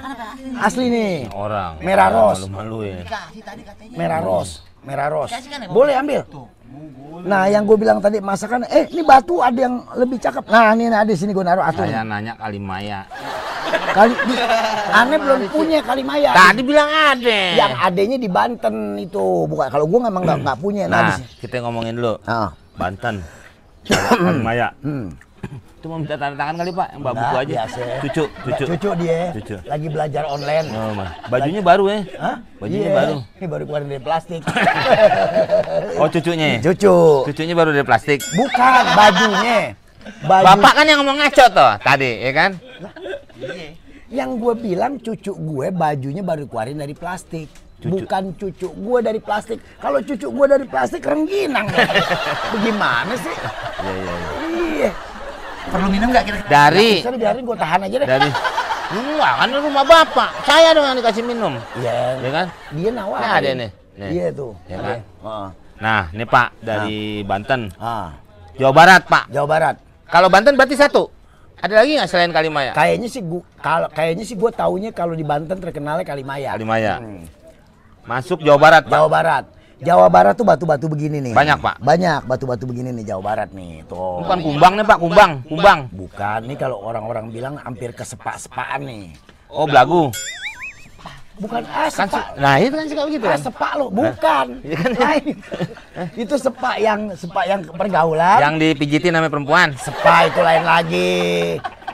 Asli 0.62 0.86
nih. 0.94 1.14
Orang. 1.34 1.82
Merah 1.82 2.10
ros. 2.14 2.46
Malu-malu 2.46 2.78
ya. 2.86 2.96
Kasih 3.02 3.42
tadi 3.42 3.62
katanya. 3.66 3.98
Merah 3.98 4.20
ros, 4.22 4.50
merah 4.86 5.08
ros. 5.10 5.30
Kan 5.34 5.42
ya? 5.42 5.70
Boleh 5.74 5.94
ambil. 5.98 6.22
Nah, 7.22 7.50
yang 7.52 7.68
gue 7.68 7.76
bilang 7.76 8.00
tadi 8.00 8.24
masakan, 8.24 8.64
eh 8.70 8.88
ini 8.88 9.04
batu 9.04 9.44
ada 9.44 9.58
yang 9.58 9.84
lebih 9.98 10.22
cakep. 10.22 10.48
Nah, 10.48 10.72
ini 10.78 10.88
ada 10.88 11.10
di 11.10 11.18
sini 11.18 11.36
gue 11.36 11.44
naruh 11.44 11.66
atur. 11.66 11.84
Saya 11.84 12.06
nanya 12.06 12.38
kali 12.40 12.62
Maya. 12.62 13.04
Kali, 13.92 14.14
di, 14.16 14.36
aneh 14.92 15.20
belum 15.20 15.40
punya 15.52 15.80
kali 15.84 16.04
maya. 16.04 16.32
Tadi 16.32 16.62
bilang 16.64 16.88
ada. 16.88 17.40
Yang 17.56 17.72
adanya 17.84 18.18
di 18.20 18.30
Banten 18.32 18.76
itu, 18.96 19.48
bukan 19.48 19.68
kalau 19.68 19.84
gue 19.88 20.00
memang 20.00 20.22
nggak 20.24 20.38
nggak 20.48 20.58
punya. 20.64 20.84
Nah, 20.88 21.16
Nah, 21.16 21.18
kita 21.44 21.60
ngomongin 21.60 22.00
dulu. 22.00 22.16
Ah, 22.24 22.56
Banten. 22.80 23.20
Kali 24.28 24.40
Maya. 24.40 24.72
hmm. 24.80 25.12
Itu 25.82 25.89
mau 25.89 25.98
minta 25.98 26.13
tanda 26.13 26.38
tangan 26.38 26.62
kali 26.62 26.70
Pak, 26.78 26.88
yang 26.94 27.02
buku 27.02 27.17
Nggak, 27.17 27.41
aja. 27.41 27.50
biasa. 27.50 27.80
Cucu, 28.06 28.24
cucu. 28.46 28.63
Cucu 28.70 28.89
dia, 29.02 29.20
Cucu. 29.34 29.56
lagi 29.65 29.88
belajar 29.89 30.24
online. 30.30 30.67
Oh, 30.70 30.94
Mas. 30.94 31.10
Bajunya 31.26 31.62
baru 31.65 31.84
ya? 31.89 32.00
Hah? 32.22 32.36
Bajunya 32.62 32.86
Iya, 32.86 32.94
baru. 32.94 33.15
Ini 33.34 33.46
baru 33.50 33.63
keluarin 33.65 33.88
dari 33.89 34.04
plastik. 34.06 34.41
Oh, 35.98 36.06
cucunya. 36.06 36.46
ya? 36.54 36.58
Cucu. 36.70 36.96
Cucunya 37.26 37.54
baru 37.58 37.74
dari 37.74 37.82
plastik. 37.82 38.22
Bukan 38.38 38.84
bajunya. 38.94 39.74
Baju 40.22 40.46
Bapak 40.46 40.72
kan 40.78 40.86
yang 40.86 41.02
ngomong 41.02 41.17
ngaco 41.17 41.46
tuh 41.50 41.72
tadi, 41.82 42.12
ya 42.22 42.32
kan? 42.32 42.52
Yang 44.13 44.30
gue 44.38 44.54
bilang 44.62 44.94
cucu 45.02 45.34
gue 45.34 45.67
bajunya 45.74 46.22
baru 46.22 46.46
keluarin 46.46 46.78
dari 46.78 46.94
plastik. 46.94 47.50
Cucu. 47.82 48.06
Bukan 48.06 48.38
cucu 48.38 48.70
gue 48.70 49.00
dari 49.02 49.17
plastik. 49.17 49.58
Kalau 49.82 49.98
cucu 49.98 50.30
gue 50.30 50.46
dari 50.46 50.65
plastik 50.70 51.02
rengginang. 51.02 51.65
Bagaimana 52.54 53.17
sih? 53.17 53.34
Iya, 53.82 53.94
iya, 53.98 54.13
iya. 54.78 54.91
Iya. 55.62 55.71
Perlu 55.71 55.88
minum 55.88 56.08
nggak 56.10 56.24
kira-kira? 56.26 56.50
Dari 56.50 56.91
Bisa 57.00 57.12
biarin 57.13 57.43
gue 57.45 57.58
tahan 57.58 57.80
aja 57.86 57.95
deh. 57.97 58.08
dari 58.08 58.30
Enggak, 58.91 59.34
kan 59.39 59.47
ini 59.47 59.60
rumah 59.62 59.86
Bapak. 59.88 60.30
Saya 60.43 60.76
dong 60.76 60.84
yang 60.84 60.97
dikasih 60.97 61.24
minum. 61.24 61.54
Iya. 61.78 62.19
Ya 62.19 62.30
kan? 62.34 62.45
Dia 62.74 62.89
nawarin. 62.91 63.21
Nah, 63.24 63.34
ada 63.38 63.50
nih. 63.54 63.69
Nih. 63.95 64.10
Iya 64.12 64.28
tuh. 64.34 64.52
Ya 64.65 64.76
Ada. 64.76 64.84
kan? 64.84 65.00
Ah. 65.21 65.47
Nah, 65.82 66.02
ini 66.12 66.26
Pak 66.26 66.47
dari 66.60 67.00
Banten. 67.24 67.62
Ah. 67.78 68.10
Jawa 68.60 68.74
Barat, 68.76 69.02
Pak. 69.08 69.24
Jawa 69.32 69.47
Barat. 69.47 69.76
Kalau 70.12 70.28
Banten 70.28 70.54
berarti 70.54 70.76
satu. 70.76 71.08
Ada 71.62 71.86
lagi 71.86 71.93
nggak 71.93 72.10
selain 72.10 72.34
Kalimaya? 72.34 72.74
Kayaknya 72.74 73.06
sih 73.08 73.21
gua 73.21 73.45
kalau 73.62 73.86
kayaknya 73.93 74.26
sih 74.26 74.34
gue 74.34 74.50
taunya 74.50 74.89
kalau 74.89 75.13
di 75.13 75.21
Banten 75.21 75.62
terkenalnya 75.62 76.02
Kalimaya. 76.02 76.58
Kalimaya. 76.58 76.97
Masuk 78.02 78.41
Jawa 78.41 78.58
Barat, 78.58 78.84
Pak. 78.89 78.97
Jawa 78.97 79.08
Barat. 79.08 79.45
Jawa 79.82 80.08
Barat 80.08 80.38
tuh 80.38 80.46
batu-batu 80.46 80.86
begini 80.86 81.17
nih. 81.20 81.34
Banyak, 81.34 81.58
Pak? 81.58 81.76
Banyak 81.82 82.30
batu-batu 82.30 82.70
begini 82.70 82.94
nih 82.94 83.06
Jawa 83.10 83.22
Barat 83.34 83.50
nih. 83.50 83.82
Tuh. 83.89 84.22
Bukan 84.22 84.38
kumbang 84.39 84.74
nih, 84.78 84.86
Pak. 84.86 84.98
Kumbang, 85.02 85.32
kumbang. 85.50 85.80
Bukan, 85.89 86.39
nih 86.46 86.58
kalau 86.58 86.78
orang-orang 86.80 87.34
bilang 87.34 87.58
hampir 87.58 87.89
ke 87.89 88.06
sepak-sepaan 88.06 88.86
nih. 88.86 89.17
Oh, 89.50 89.65
belagu. 89.65 90.13
Bukan 91.41 91.65
ah 91.65 91.89
Kan 91.89 92.06
sepak. 92.06 92.26
nah, 92.38 92.56
itu 92.62 92.76
kan 92.78 92.86
suka 92.86 93.04
begitu 93.10 93.26
Ah, 93.26 93.34
kan. 93.34 93.39
sepak 93.41 93.72
lo, 93.74 93.86
bukan. 93.89 94.48
Iya 94.62 94.78
kan? 94.78 94.91
Lain. 94.94 95.26
itu 96.13 96.36
sepak 96.38 96.76
yang 96.78 97.00
sepak 97.17 97.44
yang 97.50 97.60
pergaulan. 97.65 98.38
Yang 98.38 98.56
dipijitin 98.62 99.10
namanya 99.10 99.34
perempuan. 99.34 99.74
Sepak 99.74 100.30
itu 100.30 100.39
lain 100.46 100.62
lagi. 100.62 101.12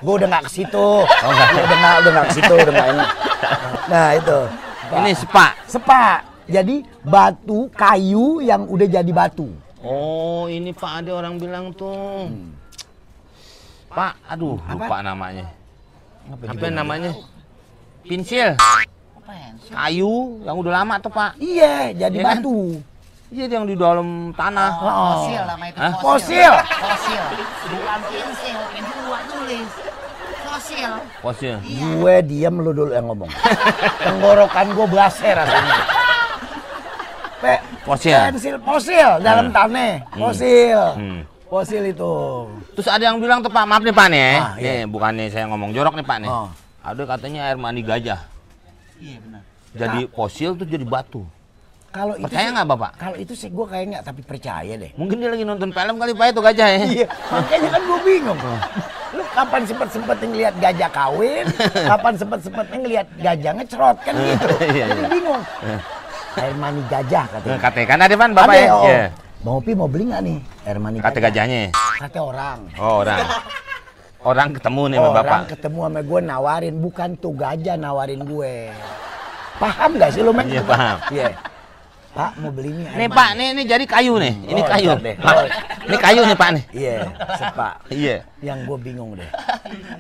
Gue 0.04 0.14
udah 0.20 0.28
nggak 0.28 0.44
ke 0.46 0.52
situ. 0.52 0.88
Oh, 1.08 1.32
udah 1.32 1.48
nggak 1.80 1.96
udah 2.04 2.12
nggak 2.12 2.26
ke 2.28 2.34
situ, 2.36 2.54
udah 2.54 2.74
nggak 2.76 2.90
enak. 2.92 3.10
Nah 3.88 4.08
itu. 4.20 4.40
Ini 4.92 5.12
sepak. 5.16 5.52
sepak. 5.64 6.18
Jadi 6.48 6.88
batu 7.04 7.68
kayu 7.76 8.40
yang 8.40 8.64
udah 8.72 8.88
jadi 8.88 9.12
batu. 9.12 9.52
Oh, 9.84 10.48
ini 10.48 10.72
Pak 10.72 11.04
ada 11.04 11.12
orang 11.20 11.36
bilang 11.38 11.76
tuh. 11.76 12.32
Pak, 13.92 14.14
aduh, 14.28 14.56
lupa 14.68 15.04
namanya. 15.04 15.52
Apa 16.28 16.68
namanya? 16.72 17.12
Pensil. 18.08 18.56
Kayu 19.68 20.40
yang 20.48 20.56
udah 20.56 20.72
lama 20.84 20.96
tuh, 21.04 21.12
Pak. 21.12 21.36
Iya, 21.44 21.92
jadi 22.08 22.18
Iya 22.20 22.24
kan? 22.24 22.40
batu. 22.40 22.60
Iya, 23.28 23.46
yang 23.52 23.68
di 23.68 23.76
dalam 23.76 24.32
tanah. 24.32 24.72
Oh. 24.80 24.88
Fosil 24.88 25.44
nama 25.44 25.64
itu. 25.68 25.78
Hah? 25.84 25.94
Fosil. 26.00 26.54
Fosil. 26.64 27.24
Bukan 27.68 28.00
pensil. 28.08 28.58
Pensil 28.72 29.00
gua 29.04 29.20
tulis. 29.28 29.70
Fosil. 30.48 30.92
Fosil. 31.20 31.56
Gue 32.00 32.16
diam 32.24 32.56
lu 32.64 32.72
dulu 32.72 32.96
yang 32.96 33.12
ngomong. 33.12 33.28
Tenggorokan 34.08 34.68
gue 34.72 34.88
blaser 34.88 35.36
rasanya. 35.36 35.97
Pe, 37.38 37.54
Fosil. 37.86 38.18
pensil 38.18 38.56
fosil 38.60 39.10
dalam 39.22 39.46
Hmm. 39.50 39.56
tanah. 39.56 39.94
Fosil. 40.12 40.82
Hmm. 40.98 41.22
Fosil 41.46 41.84
itu. 41.86 42.14
Terus 42.74 42.88
ada 42.88 43.04
yang 43.04 43.22
bilang 43.22 43.40
tuh 43.40 43.48
Pak, 43.48 43.64
maaf 43.64 43.80
nih 43.80 43.94
Pak 43.94 44.08
nih, 44.10 44.20
ya. 44.20 44.34
Ah, 44.36 44.52
iya. 44.58 44.72
nih 44.74 44.86
bukannya 44.90 45.26
saya 45.30 45.46
ngomong 45.48 45.72
jorok 45.72 45.96
nih 45.96 46.04
Pak 46.04 46.18
nih. 46.20 46.30
Oh. 46.30 46.50
Ada 46.82 47.02
katanya 47.06 47.40
air 47.46 47.56
mani 47.56 47.82
gajah. 47.82 48.20
Iya 48.98 49.18
benar. 49.22 49.42
Jadi 49.72 50.00
fosil 50.10 50.58
tuh 50.58 50.66
jadi 50.66 50.82
batu. 50.82 51.22
Kalau 51.88 52.14
itu 52.14 52.28
Percaya 52.28 52.52
nggak 52.52 52.68
Bapak? 52.68 52.92
Kalau 53.00 53.16
itu 53.16 53.34
sih 53.34 53.48
gue 53.48 53.64
kayak 53.64 53.86
nggak 53.88 54.04
tapi 54.04 54.22
percaya 54.22 54.74
deh. 54.76 54.92
Mungkin 54.94 55.18
dia 55.18 55.30
lagi 55.32 55.44
nonton 55.44 55.70
film 55.70 55.96
kali 55.96 56.12
Pak 56.12 56.26
itu 56.28 56.42
gajah 56.44 56.68
ya. 56.68 56.80
Iya, 56.84 57.08
makanya 57.32 57.70
kan 57.70 57.82
gue 57.82 58.00
bingung. 58.04 58.40
Lu 59.08 59.24
kapan 59.32 59.62
sempet 59.64 59.90
sempet 59.90 60.18
ngeliat 60.20 60.56
gajah 60.58 60.90
kawin, 60.92 61.46
kapan 61.88 62.14
sempet 62.14 62.40
sempet 62.44 62.66
ngeliat 62.68 63.08
gajah 63.18 63.52
ngecrot 63.56 63.98
kan 64.04 64.14
gitu. 64.14 64.48
Iya, 64.68 64.86
Jadi 64.90 65.00
iya. 65.00 65.10
bingung. 65.10 65.42
Air 66.38 66.56
mani 66.56 66.82
gajah 66.86 67.26
katanya. 67.28 67.50
Nah, 67.50 67.60
Katanya 67.60 67.86
kan 67.88 68.00
ada 68.00 68.16
Pan 68.16 68.32
Bapak 68.32 68.54
Ada, 68.54 68.62
ya? 68.62 68.70
oh. 68.72 68.84
Iya. 68.86 69.06
Mau 69.38 69.58
pi 69.62 69.72
mau 69.78 69.88
beli 69.88 70.10
nggak 70.10 70.22
nih 70.26 70.38
air 70.66 70.78
mani 70.78 70.98
Kata 70.98 71.18
gajahnya. 71.20 71.62
Kata 71.74 72.20
orang. 72.22 72.58
Oh, 72.78 73.02
orang. 73.02 73.20
Orang 74.22 74.50
ketemu 74.52 74.82
nih 74.88 74.98
sama 74.98 75.08
orang 75.08 75.18
Bapak. 75.24 75.40
ketemu 75.50 75.80
sama 75.86 76.00
gue 76.02 76.20
nawarin, 76.22 76.76
bukan 76.78 77.10
tuh 77.16 77.34
gajah 77.34 77.76
nawarin 77.78 78.22
gue. 78.22 78.54
Paham 79.58 79.90
gak 79.98 80.10
sih 80.12 80.22
men? 80.22 80.46
Iya, 80.46 80.62
paham. 80.62 80.98
Iya. 81.10 81.28
Pak 82.18 82.32
mau 82.42 82.50
beli 82.50 82.74
nih. 82.74 82.86
air 82.88 82.98
Nih. 82.98 83.10
Pak, 83.10 83.30
nih 83.32 83.48
ini 83.54 83.64
jadi 83.64 83.86
kayu 83.86 84.14
nih. 84.18 84.34
Ini 84.44 84.58
Oh, 84.58 84.66
kayu. 84.66 84.90
deh. 84.98 85.16
Pak, 85.16 85.36
ini 85.86 85.98
kayu 85.98 86.22
nih 86.26 86.34
Pak 86.34 86.50
nih. 86.50 86.64
Iya, 86.74 86.96
sepak. 87.38 87.74
Iya. 87.88 88.16
Yang 88.42 88.58
gue 88.66 88.78
bingung 88.82 89.10
deh. 89.14 89.30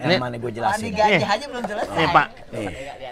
Ini- 0.02 0.10
Yang 0.10 0.22
mana 0.22 0.36
gue 0.36 0.52
jelasin. 0.52 0.90
gajah 0.92 1.30
aja 1.30 1.46
belum 1.46 1.64
selesai. 1.64 1.94
Nih 1.94 2.08
Pak. 2.10 2.28
Nih. 2.50 2.68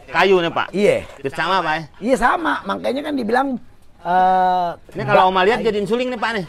Kayu 0.09 0.35
nih 0.39 0.51
Pak. 0.51 0.67
Iya. 0.71 0.95
Bersama 1.21 1.55
Pak. 1.61 1.73
ya. 1.75 1.83
Iya 2.01 2.15
sama, 2.17 2.53
makanya 2.63 3.01
kan 3.03 3.13
dibilang 3.13 3.47
eh 4.01 4.69
Ini 4.93 5.01
kalau 5.03 5.29
Oma 5.29 5.41
lihat 5.43 5.61
jadiin 5.61 5.85
suling 5.85 6.09
nih 6.09 6.17
Pak 6.17 6.31
nih. 6.33 6.45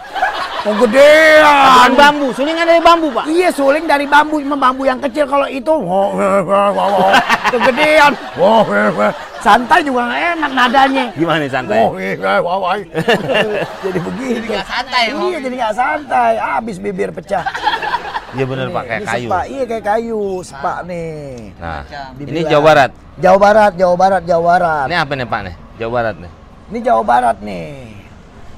kegedean. 0.67 1.47
Bukan 1.47 1.93
bambu, 1.95 2.29
suling 2.33 2.57
dari 2.57 2.83
bambu 2.83 3.09
Pak. 3.13 3.25
Iya 3.29 3.49
suling 3.51 3.85
dari 3.85 4.03
bambu, 4.05 4.43
cuma 4.43 4.57
bambu 4.57 4.83
yang 4.83 4.99
kecil 4.99 5.23
kalau 5.25 5.47
itu 5.47 5.71
oh, 5.71 6.11
wah, 6.11 6.43
wah, 6.43 6.69
wah, 6.73 6.89
wah, 6.91 7.13
kegedean. 7.49 8.13
Wah, 8.35 8.61
wah, 8.63 8.89
wah. 8.93 9.13
Santai 9.47 9.79
juga 9.87 10.11
nggak 10.11 10.23
enak 10.35 10.51
nadanya. 10.59 11.05
Gimana 11.15 11.39
nih 11.39 11.53
santai? 11.55 11.79
Oh, 11.79 11.95
iya, 11.95 12.43
wah, 12.43 12.59
wah. 12.59 12.75
jadi 13.87 13.99
begitu. 14.03 14.43
Jadi 14.43 14.47
nggak 14.51 14.67
santai. 14.67 15.03
Iya, 15.15 15.39
jadi 15.39 15.55
nggak 15.55 15.75
santai. 15.79 16.33
Habis 16.35 16.77
bibir 16.83 17.11
pecah. 17.15 17.47
Iya 18.35 18.45
bener 18.45 18.69
Pak, 18.69 18.83
Ini- 18.83 18.91
kayak 18.91 19.01
ini 19.01 19.07
kayu. 19.09 19.29
Sepak, 19.31 19.45
iya 19.47 19.63
kayak 19.71 19.85
kayu, 19.87 20.23
sepak 20.43 20.79
nih. 20.85 21.55
Nah, 21.57 21.81
ini 22.19 22.23
Dibilang. 22.27 22.51
Jawa 22.51 22.63
Barat. 22.67 22.91
Jawa 23.17 23.39
Barat, 23.39 23.73
Jawa 23.79 23.95
Barat, 23.97 24.23
Jawa 24.27 24.43
Barat. 24.45 24.87
Ini 24.91 24.97
apa 24.99 25.13
nih 25.15 25.27
Pak 25.31 25.41
nih? 25.47 25.55
Jawa 25.79 25.91
Barat 25.95 26.17
nih. 26.21 26.31
Ini 26.67 26.79
Jawa 26.83 27.03
Barat 27.07 27.37
nih. 27.41 27.71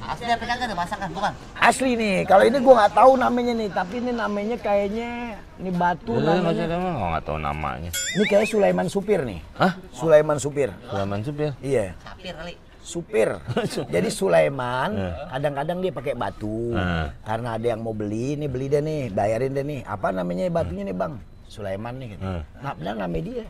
Asli 0.09 0.25
apa 0.25 0.41
kagak 0.41 0.65
ada 0.65 0.75
masakan 0.75 1.09
bukan? 1.13 1.33
Asli 1.55 1.91
nih, 1.93 2.25
kalau 2.25 2.41
ini 2.41 2.57
gua 2.57 2.73
nggak 2.79 2.93
tahu 2.95 3.11
namanya 3.13 3.53
nih, 3.53 3.69
tapi 3.69 3.93
ini 3.97 4.11
namanya 4.11 4.57
kayaknya 4.57 5.09
ini 5.55 5.69
batu 5.71 6.11
Lu 6.11 6.19
nggak 6.19 6.35
namanya. 6.41 6.65
ngomong, 6.73 7.09
nggak 7.13 7.23
tahu 7.23 7.37
namanya. 7.37 7.89
Ini 8.11 8.23
kayak 8.25 8.47
Sulaiman 8.47 8.87
Supir 8.87 9.21
nih. 9.21 9.39
Hah? 9.55 9.73
Sulaiman 9.91 10.37
Supir. 10.37 10.69
Sulaiman 10.83 11.21
Supir. 11.21 11.49
Iya, 11.59 11.93
Sapir 11.99 12.33
kali. 12.33 12.53
supir. 12.81 13.29
Jadi 13.93 14.09
Sulaiman 14.09 14.89
Eh. 14.91 15.13
kadang-kadang 15.29 15.77
dia 15.77 15.93
pakai 15.93 16.13
batu. 16.13 16.73
Eh. 16.73 17.05
Karena 17.21 17.53
ada 17.53 17.67
yang 17.67 17.79
mau 17.79 17.93
beli, 17.93 18.33
nih 18.33 18.49
beli 18.49 18.65
deh 18.65 18.81
nih, 18.81 19.01
bayarin 19.09 19.53
deh 19.53 19.61
nih. 19.63 19.85
Apa 19.85 20.09
namanya 20.09 20.49
batunya 20.49 20.81
nih, 20.83 20.97
Bang? 20.97 21.21
Sulaiman 21.45 21.93
nih 21.95 22.17
gitu. 22.17 22.23
Eh. 22.23 22.41
Nah, 22.57 22.73
benar 22.73 22.95
namanya 22.97 23.23
dia. 23.23 23.45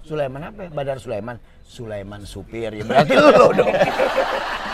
Sulaiman 0.00 0.40
apa 0.46 0.60
ya? 0.62 0.70
Badar 0.70 0.96
Sulaiman. 0.96 1.36
Sulaiman 1.66 2.22
Supir. 2.22 2.70
Ya 2.70 2.86
berarti 2.88 3.12
lu 3.12 3.28
dong. 3.52 3.66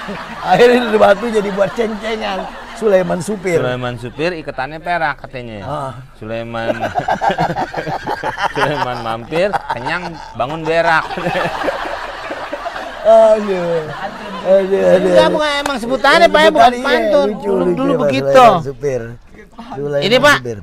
Akhirnya 0.52 0.78
itu 0.90 0.98
batu 1.00 1.26
jadi 1.30 1.48
buat 1.54 1.70
ceng-cengan. 1.72 2.38
Sulaiman 2.74 3.20
Supir. 3.22 3.62
Sulaiman 3.62 3.94
Supir 3.96 4.30
iketannya 4.34 4.82
perak 4.82 5.22
katanya. 5.24 5.62
Ah. 5.62 5.92
Sulaiman 6.18 6.74
Sulaiman 8.54 8.98
mampir, 9.06 9.48
kenyang 9.72 10.12
bangun 10.34 10.60
berak. 10.66 11.06
Aduh. 13.04 13.84
Aduh, 14.44 14.80
aduh. 14.80 15.08
Enggak 15.12 15.28
bukan 15.28 15.50
emang 15.60 15.76
sebutannya 15.76 16.28
Pak 16.28 16.40
ya 16.40 16.50
bukan 16.52 16.72
iya, 16.72 16.84
pantun. 16.84 17.28
lucu, 17.36 17.48
Dulu 17.48 17.64
lucu 17.68 17.92
begitu. 18.00 18.32
Sulaiman 18.32 18.64
Supir. 18.64 19.02
Sulaiman 19.76 20.04
Ini, 20.08 20.16
Pak. 20.16 20.36
Supir. 20.40 20.58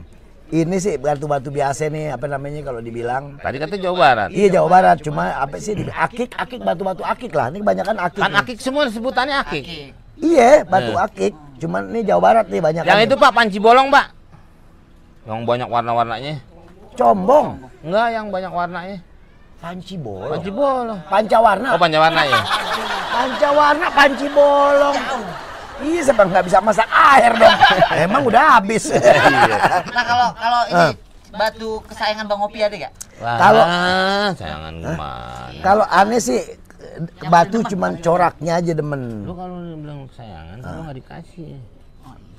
Ini 0.52 0.76
sih 0.78 1.00
batu-batu 1.00 1.48
biasa 1.48 1.88
nih, 1.88 2.12
apa 2.12 2.28
namanya 2.28 2.60
kalau 2.62 2.84
dibilang. 2.84 3.40
Tadi 3.40 3.56
kata 3.56 3.80
Jawa 3.80 3.96
Barat. 3.98 4.30
Iya 4.30 4.60
Jawa 4.60 4.68
Barat, 4.68 4.98
cuma 5.00 5.32
apa 5.32 5.56
sih 5.58 5.72
di 5.74 5.88
akik, 5.88 6.36
akik 6.36 6.60
batu-batu 6.60 7.02
akik 7.02 7.32
lah. 7.32 7.48
Ini 7.48 7.64
kebanyakan 7.64 7.96
akik. 7.98 8.20
Kan 8.20 8.36
akik 8.36 8.58
semua 8.60 8.84
sebutannya 8.86 9.40
akik. 9.40 9.96
Iya, 10.20 10.68
batu 10.68 10.92
Eh. 10.92 11.00
akik. 11.00 11.34
Cuman 11.56 11.88
ini 11.90 12.04
Jawa 12.04 12.20
Barat 12.22 12.46
nih 12.46 12.60
banyak. 12.60 12.84
Yang 12.84 13.00
itu 13.08 13.16
Pak 13.16 13.32
panci 13.32 13.58
bolong 13.58 13.88
Pak. 13.88 14.08
Yang 15.24 15.40
banyak 15.46 15.68
warna-warnanya. 15.68 16.36
combong, 16.92 17.56
Enggak, 17.82 18.08
yang 18.12 18.28
banyak 18.28 18.52
warnanya. 18.52 18.98
panci 19.58 19.96
bolong. 19.96 20.36
Panci 20.36 20.52
bolong. 20.52 21.00
Pancawarna. 21.08 21.68
Oh, 21.72 21.80
pancawarna 21.80 22.22
ya. 22.28 22.42
Pancawarna 23.08 23.88
panci 23.88 24.28
bolong. 24.28 24.98
Iya, 25.82 26.02
sebab 26.08 26.26
nggak 26.30 26.46
bisa 26.46 26.58
masak 26.62 26.88
air 26.88 27.32
dong. 27.36 27.58
Emang 28.06 28.24
udah 28.26 28.44
habis. 28.60 28.90
Nah 29.96 30.04
kalau 30.06 30.28
kalau 30.38 30.62
ini 30.70 30.88
batu 31.32 31.70
kesayangan 31.88 32.26
Bang 32.28 32.42
Opi 32.44 32.60
ada 32.60 32.76
gak? 32.76 32.94
Wah, 33.24 33.38
Kalau- 33.40 33.68
sayangan 34.36 34.74
gimana? 34.78 35.60
Kalau 35.64 35.86
aneh 35.88 36.20
sih 36.20 36.40
batu 37.28 37.64
cuman 37.66 37.98
coraknya 38.00 38.60
aja 38.60 38.72
demen. 38.76 39.24
Lu 39.24 39.34
kalau 39.34 39.56
bilang 39.74 40.10
sayangan, 40.12 40.58
kalau 40.60 40.82
nggak 40.86 40.98
dikasih. 41.00 41.56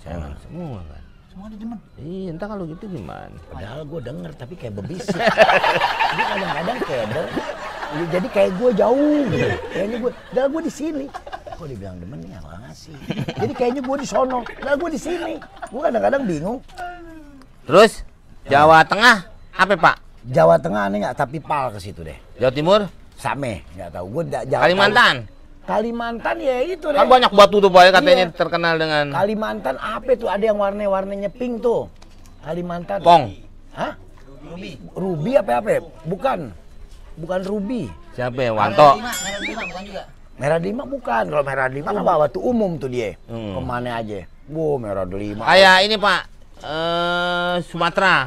Sayangan 0.03 0.35
semua 0.43 0.81
kan. 0.85 1.03
Semua 1.33 1.45
ada 1.49 1.57
demen. 1.57 1.79
Iya, 1.97 2.29
entah 2.37 2.49
kalau 2.51 2.65
gitu 2.69 2.85
gimana? 2.85 3.37
Padahal 3.49 3.81
gue 3.89 4.01
denger 4.05 4.31
tapi 4.37 4.55
kayak 4.59 4.75
bebisik. 4.77 5.17
Dia 6.17 6.25
kadang-kadang 6.29 6.79
keder. 6.85 7.27
Ya, 7.93 8.05
Jadi 8.13 8.29
kayak 8.29 8.53
gue 8.61 8.71
jauh 8.77 9.21
gitu. 9.33 9.49
Kayaknya 9.73 9.97
gue, 9.97 10.13
dah 10.37 10.45
gue 10.45 10.63
di 10.65 10.73
sini. 10.73 11.07
Kok 11.63 11.71
dibilang 11.71 11.95
demen 11.95 12.19
nih 12.27 12.35
nggak 12.35 12.59
ngasih. 12.67 12.97
Jadi 13.39 13.53
kayaknya 13.55 13.83
gue 13.87 13.97
di 14.03 14.09
sono, 14.11 14.43
dah 14.43 14.75
gue 14.75 14.91
di 14.91 14.99
sini. 14.99 15.39
Gue 15.71 15.79
kadang-kadang 15.87 16.23
bingung. 16.27 16.59
Terus 17.71 18.03
Jawa 18.51 18.83
Tengah 18.83 19.31
apa 19.55 19.75
Pak? 19.79 19.97
Jawa 20.27 20.59
Tengah 20.59 20.91
aneh 20.91 21.07
nggak 21.07 21.15
tapi 21.15 21.39
pal 21.39 21.71
ke 21.71 21.79
situ 21.79 22.03
deh. 22.03 22.19
Jawa 22.43 22.51
Timur? 22.51 22.81
Same, 23.15 23.63
nggak 23.79 23.95
tahu. 23.95 24.07
Gue 24.11 24.23
nggak 24.27 24.45
Jawa. 24.51 24.63
Kalimantan? 24.67 25.15
Kalimantan 25.63 26.37
ya 26.43 26.57
itu 26.67 26.87
deh. 26.91 26.99
Kan 26.99 27.07
banyak 27.07 27.31
batu 27.31 27.57
tuh 27.63 27.71
Pak 27.71 27.83
ya, 27.87 27.91
katanya 27.95 28.27
Iya. 28.27 28.35
terkenal 28.35 28.75
dengan 28.83 29.05
Kalimantan 29.15 29.77
apa 29.79 30.11
tuh? 30.19 30.29
Ada 30.35 30.45
yang 30.51 30.59
warna-warnanya 30.59 31.31
pink 31.31 31.63
tuh. 31.63 31.87
Kalimantan. 32.43 33.07
Pong. 33.07 33.39
Hah? 33.79 33.95
Ruby. 34.51 34.83
Ruby 34.99 35.33
apa 35.39 35.63
apa? 35.63 35.79
Bukan. 36.11 36.51
Bukan 37.23 37.41
ruby. 37.47 37.87
Siapa 38.19 38.51
ya? 38.51 38.51
Wanto. 38.51 38.99
Lima, 38.99 39.15
merah 39.15 39.41
lima 39.47 39.63
bukan 39.71 39.83
juga. 39.87 40.05
Merah 40.43 40.59
delima 40.59 40.83
bukan. 40.83 41.23
Kalau 41.25 41.45
merah 41.47 41.71
delima 41.71 41.95
kan 41.95 42.03
bawa 42.03 42.27
tuh 42.27 42.43
umum 42.43 42.75
tuh 42.75 42.91
dia. 42.91 43.15
Hmm. 43.31 43.55
Ke 43.55 43.61
mana 43.63 43.91
aja. 43.97 44.27
Wow, 44.51 44.75
merah 44.77 45.07
delima. 45.07 45.47
Kayak 45.47 45.77
ini 45.87 45.97
Pak, 45.97 46.21
eh 46.61 47.55
Sumatera. 47.63 48.27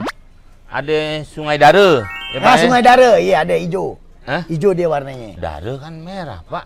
Ada 0.66 1.28
Sungai 1.28 1.60
Dare. 1.60 2.08
Ya, 2.32 2.40
Pak, 2.40 2.48
Nah, 2.48 2.56
ya? 2.56 2.64
Sungai 2.64 2.82
Dare, 2.82 3.12
iya 3.20 3.44
ada 3.44 3.52
hijau. 3.54 4.00
Hah? 4.24 4.48
Hijau 4.48 4.72
dia 4.72 4.88
warnanya. 4.88 5.36
Dare 5.36 5.76
kan 5.76 5.94
merah 5.94 6.40
Pak. 6.42 6.66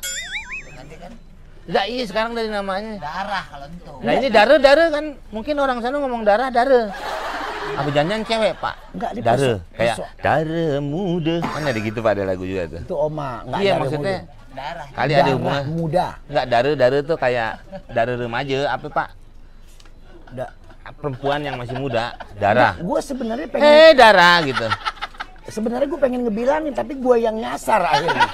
Nanti 0.72 0.96
kan 0.96 1.12
Enggak 1.66 1.86
iya 1.88 2.04
sekarang 2.06 2.32
dari 2.34 2.50
namanya. 2.50 2.98
darah 3.00 3.44
kalau 3.46 3.68
itu. 3.68 3.94
Nah 4.02 4.12
ini 4.16 4.28
dare 4.30 4.56
dare 4.58 4.86
kan 4.90 5.06
mungkin 5.30 5.56
orang 5.58 5.78
sana 5.80 5.98
ngomong 5.98 6.22
darah 6.24 6.50
dare. 6.50 6.94
Apa 7.70 7.90
janjian 7.90 8.22
cewek 8.22 8.54
pak? 8.58 8.76
Enggak, 8.92 9.12
di 9.14 9.22
pesok- 9.22 9.62
kayak 9.72 9.96
dare 10.18 10.66
muda. 10.80 11.36
Kan 11.44 11.62
ada 11.64 11.80
gitu 11.80 12.00
pak 12.00 12.12
ada 12.12 12.24
lagu 12.26 12.42
juga 12.42 12.64
tuh. 12.68 12.82
Itu 12.82 12.96
oma, 12.96 13.46
enggak 13.46 13.60
iya 13.60 13.74
maksudnya 13.76 14.18
muda. 14.20 14.38
Darah. 14.60 14.88
kali 14.92 15.12
ada 15.12 15.22
Darah 15.22 15.34
hubungan. 15.34 15.64
muda. 15.72 16.08
Enggak 16.26 16.46
dare 16.46 16.72
dare 16.76 16.98
tuh 17.02 17.16
kayak 17.16 17.52
dare 17.88 18.14
remaja 18.14 18.58
apa 18.70 18.88
pak? 18.88 19.08
Da- 20.30 20.54
Perempuan 20.92 21.40
yang 21.40 21.54
masih 21.56 21.78
muda 21.78 22.12
darah. 22.36 22.74
Gue 22.76 22.98
sebenarnya 23.00 23.46
pengen 23.46 23.62
Eh 23.64 23.92
darah 23.94 24.42
gitu. 24.42 24.66
sebenarnya 25.48 25.86
gue 25.86 25.98
pengen 25.98 26.22
ngebilangin 26.26 26.74
tapi 26.74 26.94
gue 26.96 27.16
yang 27.20 27.34
nyasar 27.36 27.82
akhirnya 27.82 28.30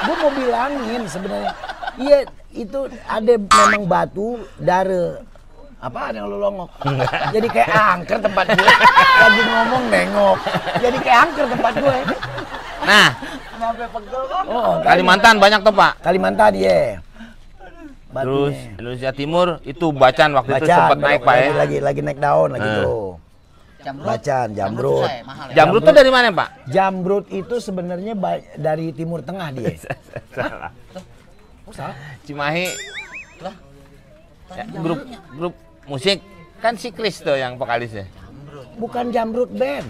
gue 0.00 0.14
mau 0.16 0.32
bilangin 0.32 1.06
sebenarnya 1.06 1.54
iya 1.96 2.18
itu 2.50 2.78
ada 3.04 3.32
memang 3.38 3.86
batu 3.86 4.42
dare 4.56 5.22
apa 5.78 6.10
yang 6.10 6.26
lu 6.26 6.38
longok 6.40 6.66
jadi 7.30 7.46
kayak 7.48 7.70
angker 7.94 8.18
tempat 8.20 8.46
gue 8.50 8.72
lagi 9.14 9.42
ngomong 9.44 9.82
nengok 9.86 10.36
jadi 10.76 10.98
kayak 10.98 11.18
angker 11.24 11.46
tempat 11.48 11.72
gue 11.76 11.96
Nah 12.80 13.08
oh 14.46 14.72
Kalimantan 14.80 15.34
banyak 15.36 15.60
tuh 15.60 15.72
pak. 15.72 15.92
Kalimantan 16.00 16.52
iya 16.54 17.00
Terus 18.08 18.56
Batunya. 18.56 18.78
Indonesia 18.80 19.10
Timur 19.12 19.46
itu 19.62 19.86
bacan 19.92 20.32
waktu 20.32 20.50
itu 20.50 20.64
Bacan, 20.64 20.78
sempat 20.80 20.98
naik 20.98 21.20
pak 21.22 21.34
ya. 21.36 21.48
lagi, 21.54 21.76
lagi 21.78 22.00
naik 22.00 22.18
daun 22.18 22.50
lagi 22.50 22.64
Eh. 22.66 22.76
tuh 22.80 23.08
Jamrut. 23.78 24.06
Bacan, 24.10 24.46
jamrut. 24.52 24.90
susah 24.98 25.12
ya, 25.12 25.22
mahal 25.22 25.44
ya. 25.46 25.54
Jamrut 25.54 25.82
tuh 25.82 25.94
dari 25.94 26.10
mana 26.10 26.28
pak? 26.30 26.48
jamrut 26.66 27.26
itu 27.30 27.54
sebenarnya 27.58 28.12
dari 28.56 28.90
timur 28.90 29.20
tengah 29.20 29.48
dia 29.50 29.70
Salah. 30.34 30.72
Oh, 31.62 31.70
salah 31.70 31.94
Cimahi 32.24 32.66
Lah. 33.38 33.54
ya, 34.50 34.64
grup 34.74 34.98
grup 35.30 35.54
musik 35.84 36.18
kan 36.58 36.74
si 36.74 36.90
Chris 36.90 37.20
tuh 37.20 37.36
yang 37.36 37.54
vokalisnya. 37.54 38.08
bukan 38.74 39.12
jamrut 39.12 39.52
band. 39.52 39.86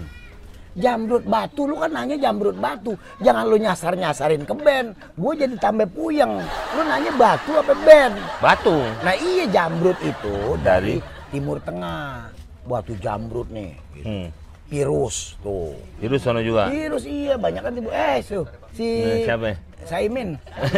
Jamrut 0.79 1.27
batu, 1.27 1.67
lu 1.67 1.75
kan 1.75 1.91
nanya 1.91 2.15
jamrut 2.15 2.55
batu. 2.55 2.95
Jangan 3.19 3.45
lu 3.45 3.59
nyasar-nyasarin 3.59 4.47
ke 4.47 4.55
band. 4.55 4.95
Gue 5.19 5.35
jadi 5.35 5.59
tambah 5.59 5.91
puyeng. 5.91 6.39
Lu 6.73 6.83
nanya 6.87 7.11
batu 7.13 7.51
apa 7.53 7.75
band? 7.75 8.15
Batu. 8.39 8.79
Nah 9.03 9.15
iya 9.19 9.51
jamrut 9.51 9.99
itu 9.99 10.55
dari 10.63 11.03
timur 11.29 11.59
tengah. 11.59 12.31
Batu 12.63 12.95
jamrut 12.95 13.51
nih. 13.51 13.75
Hmm. 14.07 14.31
Virus 14.71 15.35
tuh. 15.43 15.75
Itu 15.99 16.15
sono 16.17 16.39
juga. 16.39 16.71
Virus 16.71 17.03
iya 17.05 17.35
banyak 17.35 17.63
kan 17.65 17.73
tibu. 17.75 17.91
Eh 17.91 18.23
tuh 18.23 18.47
si 18.71 18.87
Nah, 19.03 19.19
siapa 19.27 19.45
ya? 19.51 19.57
Saimin. 19.89 20.29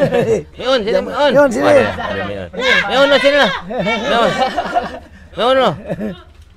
Miun, 0.61 0.81
sini 0.81 0.95
Jam- 0.95 1.09
Miun. 1.09 1.31
Miun, 1.35 1.51
sini. 1.51 1.75
Miun. 2.89 3.09
Sini 3.19 3.37
lah. 3.37 3.53
Miun. 4.07 4.31
Miun 5.35 5.57
lo. 5.59 5.71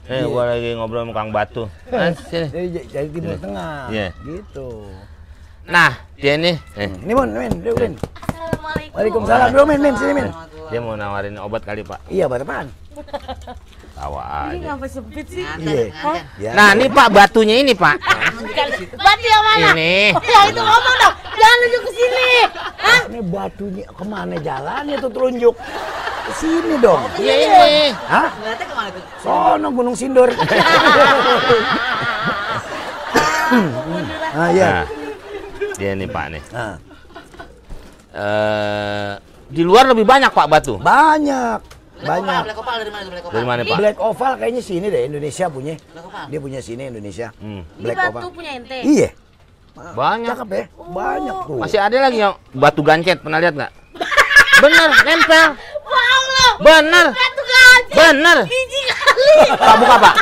Eh, 0.03 0.27
gua 0.27 0.51
lagi 0.51 0.75
ngobrol 0.75 1.07
sama 1.07 1.13
Kang 1.15 1.31
Batu. 1.31 1.63
Ah, 1.87 2.11
sini. 2.27 2.47
Dari, 2.51 2.67
dari 2.91 3.07
timur 3.07 3.33
Sini. 3.33 3.39
tengah. 3.39 3.87
Iya. 3.87 4.07
Gitu. 4.19 4.67
Nah, 5.63 5.91
dia 6.19 6.35
nih, 6.35 6.55
eh, 6.75 6.91
Ini 6.91 7.11
Mon, 7.15 7.29
Min, 7.31 7.53
Min. 7.63 7.71
Min. 7.71 7.93
Assalamualaikum. 8.19 8.93
Waalaikumsalam. 8.99 9.47
Dulu 9.55 9.63
Min, 9.63 9.79
Min, 9.79 9.93
sini 9.95 10.11
Min. 10.13 10.27
dia 10.67 10.79
mau 10.79 10.99
nawarin 10.99 11.39
obat 11.39 11.63
kali, 11.63 11.87
Pak. 11.87 12.03
Iya, 12.11 12.27
buat 12.27 12.43
apaan? 12.43 12.67
Tawa 13.93 14.51
Ini 14.51 14.59
aja. 14.59 14.75
ngapa 14.75 14.85
sempit 14.91 15.25
sih? 15.29 15.45
Iya. 15.45 15.85
Ya. 16.35 16.51
Nah, 16.51 16.75
ini 16.75 16.91
Pak 16.91 17.07
batunya 17.07 17.55
ini, 17.63 17.71
Pak. 17.71 17.95
Batu 18.95 19.25
yang 19.25 19.43
mana? 19.43 19.67
Ini. 19.73 19.95
Ya 20.15 20.39
itu 20.47 20.61
ngomong 20.61 20.95
dong. 20.99 21.13
Jangan 21.33 21.57
nunjuk 21.59 21.81
ke 21.83 21.91
sini. 21.91 22.27
Hah? 22.77 23.01
Ini 23.09 23.19
batunya 23.25 23.85
ke 23.89 24.03
mana 24.05 24.35
jalannya 24.37 24.95
tuh 24.97 25.11
telunjuk? 25.11 25.55
Ke 26.23 26.31
sini 26.37 26.73
dong. 26.79 27.01
Iya 27.17 27.33
ini. 27.35 27.91
Hah? 28.05 28.29
Ngeliatnya 28.37 28.65
ke 28.65 28.75
mana 28.75 28.89
tuh? 28.93 29.03
Sono 29.19 29.67
Gunung 29.69 29.95
Sindur. 29.97 30.29
ah 34.33 34.49
iya. 34.49 34.71
Nah, 34.81 34.85
dia 35.77 35.91
nih, 35.93 36.07
Pak 36.07 36.25
nih. 36.31 36.43
Nah, 36.53 36.75
Eh, 38.13 39.11
di 39.49 39.65
luar 39.65 39.89
lebih 39.89 40.05
banyak, 40.05 40.29
Pak, 40.29 40.45
batu. 40.45 40.77
banyak. 40.77 41.72
Banyak. 42.03 42.41
Black 42.43 42.59
Opal 42.59 42.75
dari 42.77 42.91
mana 42.91 43.05
Black 43.07 43.23
Opal? 43.23 43.33
Dari 43.33 43.45
mana, 43.45 43.61
Pak? 43.63 43.77
Black 43.77 43.97
Oval 43.97 44.33
kayaknya 44.37 44.61
sini 44.61 44.85
deh 44.87 45.01
Indonesia 45.05 45.45
punya. 45.47 45.73
Dia 46.27 46.39
punya 46.39 46.59
sini 46.59 46.81
Indonesia. 46.87 47.27
Hmm. 47.37 47.61
Ini 47.63 47.81
Black 47.81 47.97
batu 47.97 48.17
Oval. 48.19 48.31
punya 48.31 48.51
ente. 48.53 48.77
Iya. 48.79 49.09
Banyak. 49.73 50.29
Cakep 50.29 50.49
ya? 50.49 50.63
Banyak 50.77 51.35
tuh. 51.45 51.57
Masih 51.57 51.79
ada 51.79 51.97
lagi 51.99 52.17
yang 52.19 52.33
batu 52.51 52.81
gancet, 52.81 53.17
pernah 53.19 53.39
lihat 53.39 53.53
nggak? 53.53 53.71
Bener, 54.59 54.89
nempel. 55.03 55.47
Lo. 55.83 56.47
Bener, 56.61 57.05
Batu 57.09 57.41
gancet. 57.43 57.95
bener. 57.95 58.37
Biji 58.45 58.81
kali. 58.85 59.35
Pak, 59.53 59.75
buka, 59.75 59.95
Pak. 59.97 60.15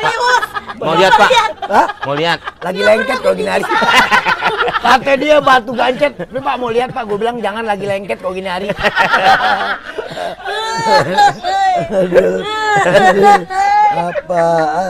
Serius? 0.00 0.44
Mau 0.80 0.94
lihat, 0.96 1.12
Pak? 1.12 1.30
Hah? 1.68 1.86
Mau 2.08 2.14
lihat? 2.16 2.38
Lagi 2.64 2.80
lengket 2.80 3.18
kalau 3.20 3.34
gini 3.36 3.50
hari. 3.52 3.64
Kata 4.84 5.12
dia 5.20 5.36
batu 5.44 5.72
gancet. 5.76 6.12
Tapi 6.16 6.40
Pak 6.40 6.56
mau 6.56 6.72
lihat 6.72 6.88
Pak, 6.96 7.04
gue 7.04 7.18
bilang 7.20 7.36
jangan 7.44 7.64
lagi 7.68 7.84
lengket 7.84 8.18
kalau 8.24 8.32
gini 8.32 8.48
hari. 8.48 8.68
Apa 13.92 14.42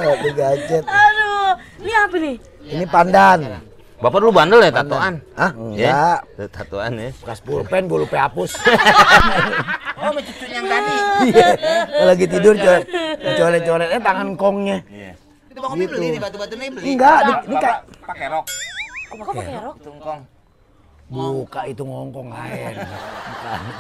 batu 0.07 0.29
gancet? 0.35 0.85
Aduh. 0.87 1.51
Ini 1.83 1.93
apa 1.97 2.17
nih? 2.17 2.37
Ini 2.71 2.85
pandan. 2.87 3.39
Bapak 4.01 4.17
dulu 4.25 4.33
bandel 4.33 4.65
ya 4.65 4.73
tatoan? 4.73 5.21
Hah? 5.37 5.53
Ya, 5.77 5.93
Enggak. 5.93 6.19
tuh, 6.33 6.49
tatoan 6.49 6.93
ya. 6.97 7.11
Bekas 7.21 7.41
pulpen 7.45 7.85
gue 7.85 7.99
lupa 8.01 8.17
hapus. 8.31 8.57
Oh, 10.01 10.09
sama 10.09 10.21
cucunya 10.23 10.57
yang 10.57 10.67
tadi. 10.67 10.95
Iya. 11.29 11.49
Kalau 11.85 12.09
lagi 12.09 12.25
tidur 12.27 12.55
coret 12.57 12.85
coret-coretnya 13.37 14.01
tangan 14.01 14.29
kongnya. 14.33 14.79
Itu 15.47 15.59
Bang 15.61 15.77
Gitu. 15.77 15.93
beli 15.93 16.07
nih 16.11 16.21
batu-batu 16.21 16.55
nih 16.57 16.69
beli. 16.73 16.85
Enggak, 16.91 17.17
ini 17.45 17.57
kayak 17.57 17.79
pakai 18.01 18.27
rok. 18.29 18.45
Kok 19.11 19.25
pakai 19.29 19.57
rok? 19.61 19.77
Tungkong. 19.81 20.21
Buka 21.11 21.61
itu 21.67 21.83
ngongkong 21.83 22.29
lain. 22.31 22.75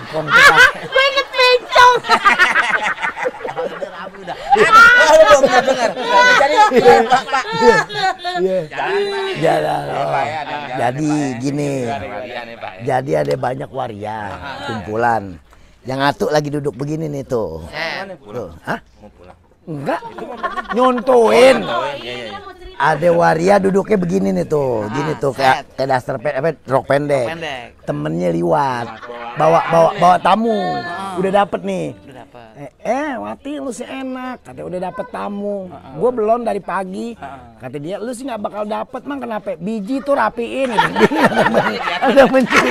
Bukan. 0.02 0.24
Kan- 0.26 0.72
Gue 0.82 1.04
inget 1.06 1.28
bencong. 1.30 1.94
belum 3.50 5.40
pernah 5.40 5.62
dengar. 5.62 5.90
Jadi 6.74 7.06
Pak, 7.06 7.22
Pak. 7.24 7.44
Iya. 7.54 8.58
Ya, 9.38 9.54
Ya, 9.54 9.54
oh. 9.94 10.10
Ya, 10.26 10.40
ada- 10.42 10.76
Jadi 10.76 11.10
ya. 11.12 11.38
gini. 11.38 11.72
Ya. 11.86 11.96
Jadi 12.82 13.12
ada 13.14 13.34
banyak 13.36 13.70
waria, 13.70 14.20
kumpulan. 14.66 15.22
Yang 15.88 16.00
atu 16.12 16.24
lagi 16.28 16.48
duduk 16.52 16.76
begini 16.76 17.08
nih 17.08 17.24
tuh. 17.24 17.64
Tuh. 18.20 18.50
Hah? 18.64 18.80
Mau 19.00 19.08
pulang. 19.16 19.38
Enggak. 19.64 20.00
Nyontoin. 20.76 21.56
Ada 22.80 23.08
waria 23.12 23.56
duduknya 23.60 23.96
begini 23.96 24.28
nih 24.32 24.46
tuh. 24.48 24.88
Gini 24.92 25.12
tuh 25.16 25.32
kayak 25.32 25.76
kayak 25.76 25.88
daster 25.88 26.16
pe- 26.20 26.36
apa 26.36 26.56
rok 26.68 26.84
pendek. 26.84 27.26
Pendek. 27.32 27.64
Temennya 27.88 28.28
liwat. 28.32 28.86
Bawa 29.40 29.60
bawa 29.72 29.90
bawa 29.96 30.16
tamu. 30.20 30.58
Udah 31.16 31.30
dapet 31.44 31.60
nih. 31.64 31.86
Udah. 31.96 32.20
Eh, 32.60 32.70
eh 32.84 33.12
Wati 33.16 33.56
lu 33.56 33.72
sih 33.72 33.88
enak 33.88 34.44
katanya 34.44 34.68
udah 34.68 34.80
dapet 34.92 35.06
tamu 35.08 35.72
gue 35.72 36.10
belum 36.12 36.44
dari 36.44 36.60
pagi 36.60 37.16
kata 37.56 37.76
dia 37.80 37.96
lu 37.96 38.12
sih 38.12 38.28
nggak 38.28 38.36
bakal 38.36 38.68
dapet 38.68 39.00
mang 39.08 39.16
kenapa 39.16 39.56
biji 39.56 40.04
tuh 40.04 40.12
rapiin 40.12 40.68
ada 42.04 42.22
mencuri 42.28 42.70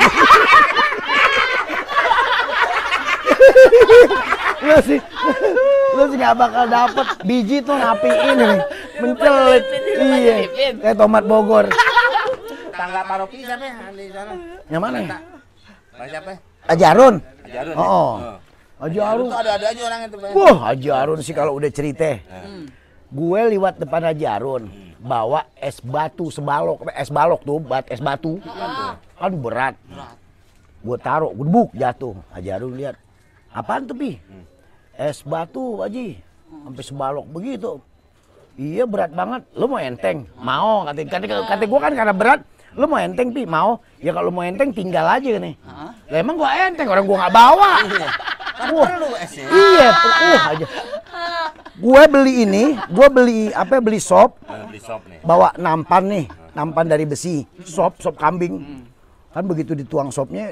lu 4.60 4.78
sih 4.86 5.00
lu 5.96 6.04
sih 6.10 6.18
nggak 6.18 6.36
bakal 6.38 6.66
dapet 6.70 7.08
biji 7.26 7.58
tuh 7.64 7.76
rapiin 7.76 8.38
ini 8.46 8.58
mencelit 9.02 9.64
iya 9.98 10.36
kayak 10.80 10.96
tomat 10.98 11.24
Bogor 11.26 11.68
Tangga 12.80 13.04
paroki 13.04 13.44
siapa 13.44 13.66
ya? 13.68 13.76
Di 13.92 14.08
sana. 14.08 14.34
yang 14.72 14.80
mana 14.80 15.04
Pak 16.00 16.08
siapa? 16.08 16.30
ya? 16.32 16.38
Ajarun 16.72 17.16
Ajarun. 17.44 17.76
oh, 17.76 17.84
ya? 17.84 17.90
oh. 17.92 18.16
Oh. 18.24 18.38
Ajarun 18.80 19.28
Itu 19.28 19.36
ada-ada 19.36 19.66
aja 19.76 19.82
orang 19.92 20.02
itu. 20.08 20.18
Wah, 20.40 20.56
Haji 20.72 20.88
Harun 20.88 21.20
sih 21.20 21.36
kalau 21.36 21.60
udah 21.60 21.68
cerita. 21.68 22.24
Gue 23.12 23.42
liwat 23.52 23.76
depan 23.76 24.08
Haji 24.08 24.24
Harun, 24.24 24.72
bawa 25.04 25.52
es 25.60 25.84
batu 25.84 26.32
sebalok, 26.32 26.88
es 26.96 27.12
balok 27.12 27.44
tuh, 27.44 27.60
bat 27.60 27.84
es 27.92 28.00
batu. 28.00 28.40
Kan 29.20 29.36
berat. 29.36 29.76
Gue 30.80 30.96
taruh, 30.96 31.36
gebuk 31.36 31.76
jatuh. 31.76 32.16
Haji 32.32 32.50
Harun 32.56 32.74
lihat. 32.80 32.96
Apaan 33.50 33.86
tuh, 33.86 33.98
Pi? 33.98 34.22
Es 34.94 35.24
batu, 35.24 35.82
Haji. 35.82 36.20
Sampai 36.50 36.84
sebalok 36.84 37.26
begitu. 37.30 37.82
Iya 38.60 38.84
berat 38.84 39.16
banget. 39.16 39.42
Lu 39.56 39.66
mau 39.66 39.80
enteng? 39.80 40.28
Mau. 40.36 40.84
Kata, 40.84 41.00
kata, 41.08 41.26
kata 41.48 41.64
gue 41.64 41.80
kan 41.80 41.94
karena 41.96 42.14
berat. 42.14 42.40
Lu 42.76 42.86
mau 42.86 43.00
enteng, 43.00 43.32
Pi? 43.32 43.48
Mau. 43.48 43.80
Ya 43.98 44.12
kalau 44.12 44.30
mau 44.30 44.44
enteng 44.44 44.70
tinggal 44.70 45.08
aja 45.08 45.40
nih. 45.40 45.56
Lah 46.10 46.18
emang 46.20 46.38
gua 46.38 46.54
enteng, 46.68 46.86
orang 46.86 47.06
gua 47.06 47.18
nggak 47.26 47.34
bawa. 47.34 47.72
Kan 48.60 48.68
Wah. 48.76 48.90
esnya. 49.24 49.46
Iya, 49.48 49.88
uh 49.96 50.42
aja. 50.52 50.66
Gue 51.80 52.04
beli 52.12 52.44
ini, 52.44 52.64
gue 52.76 53.08
beli 53.08 53.40
apa? 53.56 53.80
Beli 53.80 54.04
sop, 54.04 54.36
Eh, 54.44 54.68
Beli 54.68 54.84
sop 54.84 55.00
nih. 55.08 55.24
bawa 55.24 55.56
nampan 55.56 56.04
nih, 56.12 56.26
nampan 56.52 56.92
dari 56.92 57.08
besi, 57.08 57.48
sop, 57.64 58.04
sop 58.04 58.20
kambing. 58.20 58.84
Kan 59.32 59.48
begitu 59.48 59.72
dituang 59.72 60.12
sopnya, 60.12 60.52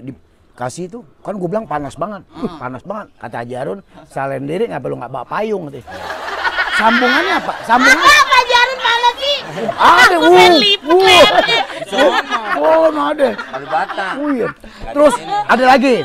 dikasih 0.58 0.90
itu, 0.90 1.06
kan 1.22 1.38
gue 1.38 1.46
bilang 1.46 1.70
panas 1.70 1.94
banget, 1.94 2.26
uh, 2.34 2.50
panas 2.58 2.82
banget. 2.82 3.14
Kata 3.22 3.46
Haji 3.46 3.54
Harun, 3.62 3.80
salen 4.10 4.50
diri 4.50 4.66
nggak 4.66 4.82
perlu 4.82 4.98
nggak 4.98 5.14
bawa 5.14 5.26
payung 5.30 5.70
gitu. 5.70 5.86
Sambungannya 6.82 7.34
apa? 7.38 7.54
Sambungannya 7.62 8.18
Apa 8.26 8.38
jarum 8.50 8.80
mana 8.82 9.10
sih? 9.22 9.36
ada, 9.78 10.16
Gue 10.18 10.30
pengen 10.34 10.50
uh, 10.50 10.58
liput 10.58 10.98
uh. 10.98 11.02
lehernya. 11.06 11.64
Oh, 12.58 12.90
nah 12.90 13.14
ada. 13.14 13.38
Kalau 13.38 13.68
batang. 13.70 14.16
Oh 14.18 14.30
iya. 14.34 14.50
Terus 14.98 15.14
ada 15.46 15.64
lagi. 15.78 15.96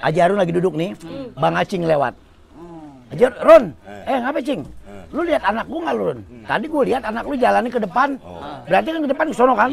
Haji 0.00 0.18
Harun 0.24 0.40
lagi 0.40 0.52
duduk 0.56 0.72
nih, 0.72 0.96
Bang 1.36 1.52
Acing 1.52 1.84
lewat. 1.84 2.16
Haji 3.12 3.22
Harun, 3.28 3.36
Ron, 3.44 3.64
eh 4.08 4.16
ngapa 4.24 4.40
Cing? 4.40 4.64
Lu 5.12 5.20
lihat 5.20 5.44
anak 5.44 5.68
gua 5.68 5.80
nggak 5.84 5.94
lu, 6.00 6.04
Ron? 6.08 6.20
Tadi 6.48 6.64
gua 6.64 6.82
lihat 6.88 7.04
anak 7.04 7.28
lu 7.28 7.36
jalannya 7.36 7.68
ke 7.68 7.80
depan. 7.84 8.16
Berarti 8.64 8.88
kan 8.88 9.00
ke 9.04 9.10
depan 9.12 9.26
ke 9.28 9.36
sono 9.36 9.52
kan? 9.52 9.68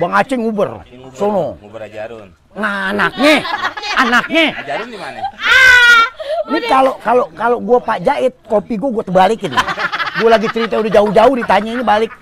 Bang 0.00 0.12
Acing 0.16 0.40
nguber, 0.40 0.80
sono. 1.12 1.60
Ngubur 1.60 1.84
Ajarun. 1.84 2.32
Nah, 2.52 2.92
anaknya, 2.92 3.34
anaknya. 3.96 4.46
Ajarun 4.60 4.88
di 4.92 4.98
mana? 5.00 5.18
Ini 6.42 6.58
kalau 6.68 6.92
kalau 7.00 7.24
kalau 7.32 7.58
gua 7.62 7.78
Pak 7.80 7.98
Jahit, 8.04 8.34
kopi 8.44 8.76
gua 8.76 9.00
gua 9.00 9.04
terbalikin. 9.06 9.52
Gua 10.20 10.28
lagi 10.28 10.48
cerita 10.52 10.76
udah 10.76 10.92
jauh-jauh 10.92 11.34
ditanya 11.38 11.70
ini 11.72 11.84
balik. 11.84 12.12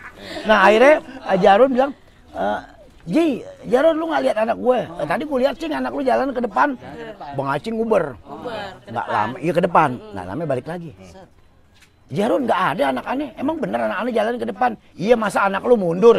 Nah, 0.46 0.70
akhirnya 0.70 1.02
Haji 1.26 1.46
Harun 1.48 1.70
bilang, 1.74 1.90
"Eh, 2.36 2.60
Ji, 3.08 3.42
Jarun 3.66 3.96
lu 3.96 4.12
nggak 4.12 4.22
lihat 4.28 4.36
anak 4.44 4.56
gue? 4.60 4.80
Eh, 4.86 5.06
tadi 5.08 5.22
gue 5.24 5.38
lihat 5.40 5.56
cing 5.56 5.72
anak 5.72 5.90
lu 5.90 6.04
jalan 6.04 6.30
ke 6.36 6.40
depan. 6.44 6.76
Bang 7.34 7.48
Acing 7.48 7.74
nguber. 7.80 8.14
Nggak 8.86 9.06
lama, 9.08 9.36
iya 9.40 9.52
ke 9.56 9.62
depan. 9.64 9.90
Nggak 10.12 10.26
lama 10.28 10.42
balik 10.44 10.66
lagi. 10.68 10.90
Jarun 12.10 12.42
nggak 12.42 12.60
ada 12.74 12.82
anak 12.90 13.06
aneh. 13.06 13.30
Emang 13.38 13.56
bener 13.56 13.78
anak 13.80 14.02
aneh 14.02 14.10
jalan 14.10 14.34
ke 14.34 14.42
depan? 14.42 14.70
Iya 14.98 15.14
masa 15.14 15.46
anak 15.46 15.62
lu 15.62 15.78
mundur? 15.78 16.18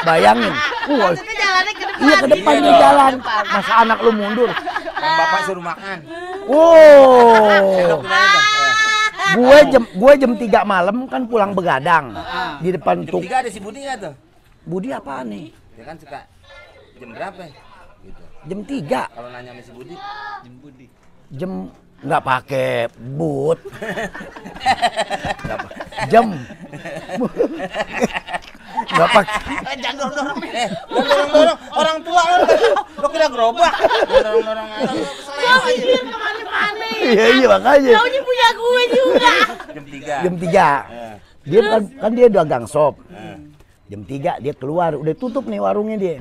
Bayangin. 0.00 0.48
Wah, 0.88 1.12
Maksudnya 1.12 1.36
jalannya 1.36 1.72
ke 1.72 1.84
depan. 1.84 2.00
iya 2.00 2.14
ke 2.16 2.28
depan 2.32 2.52
dia 2.56 2.74
jalan. 2.80 3.12
Masa 3.44 3.72
anak 3.84 3.98
lu 4.00 4.10
mundur? 4.10 4.48
Kan 4.48 5.12
bapak 5.20 5.40
suruh 5.44 5.60
makan. 5.60 5.98
Wow. 6.48 8.00
Gue 9.36 9.58
jam 9.68 9.84
gue 9.84 10.12
jam 10.16 10.32
3 10.32 10.64
malam 10.64 10.96
kan 11.04 11.22
pulang 11.26 11.52
begadang 11.52 12.14
di 12.62 12.72
depan 12.72 13.04
Jam 13.04 13.10
tuk. 13.10 13.22
tiga 13.26 13.44
ada 13.44 13.50
si 13.50 13.60
Budi 13.60 13.84
nggak 13.84 13.96
tuh? 14.00 14.14
Budi 14.64 14.88
apa 14.88 15.20
nih? 15.20 15.52
Dia 15.76 15.84
kan 15.84 15.96
suka 16.00 16.18
jam 16.96 17.10
berapa 17.12 17.40
ya? 17.44 17.52
Gitu. 18.00 18.22
Jam 18.46 18.60
3 18.64 18.88
Kalau 19.12 19.28
nanya 19.28 19.50
sama 19.52 19.60
si 19.60 19.72
Budi, 19.74 19.94
jam 21.34 21.52
nggak 22.02 22.22
pakai 22.22 22.70
boot 23.16 23.58
Nggak 25.46 25.58
jam 26.12 26.24
nggak 28.86 29.08
pakai 29.08 29.74
jangan 29.80 29.96
dorong 29.96 30.14
dorong. 30.16 30.38
Eh, 30.46 30.68
dorong 30.92 31.30
dorong. 31.32 31.58
Orang 31.72 31.98
tua 32.04 32.22
lo, 32.22 32.36
lo 33.00 33.06
kira 33.08 33.26
gerobak. 33.28 33.74
Dorong 34.06 34.44
dorong 34.44 34.68
ke 36.06 36.16
mana-mana. 36.16 36.86
iya 37.00 37.24
iya 37.34 37.46
makanya 37.48 37.92
Taunya 37.96 38.20
punya 38.20 38.48
gue 38.52 38.82
juga. 38.92 39.32
Jam 39.72 39.84
tiga. 39.88 40.14
jam 40.22 40.34
3 40.36 40.46
Eh, 40.46 41.14
dia 41.46 41.60
kan 41.62 41.82
kan 42.00 42.10
dia 42.12 42.26
dagang 42.28 42.64
sop 42.66 42.98
eh. 43.08 43.38
jam 43.86 44.02
3 44.02 44.42
dia 44.42 44.54
keluar 44.56 44.98
udah 44.98 45.14
tutup 45.14 45.46
nih 45.46 45.60
warungnya 45.62 45.96
dia 45.96 46.16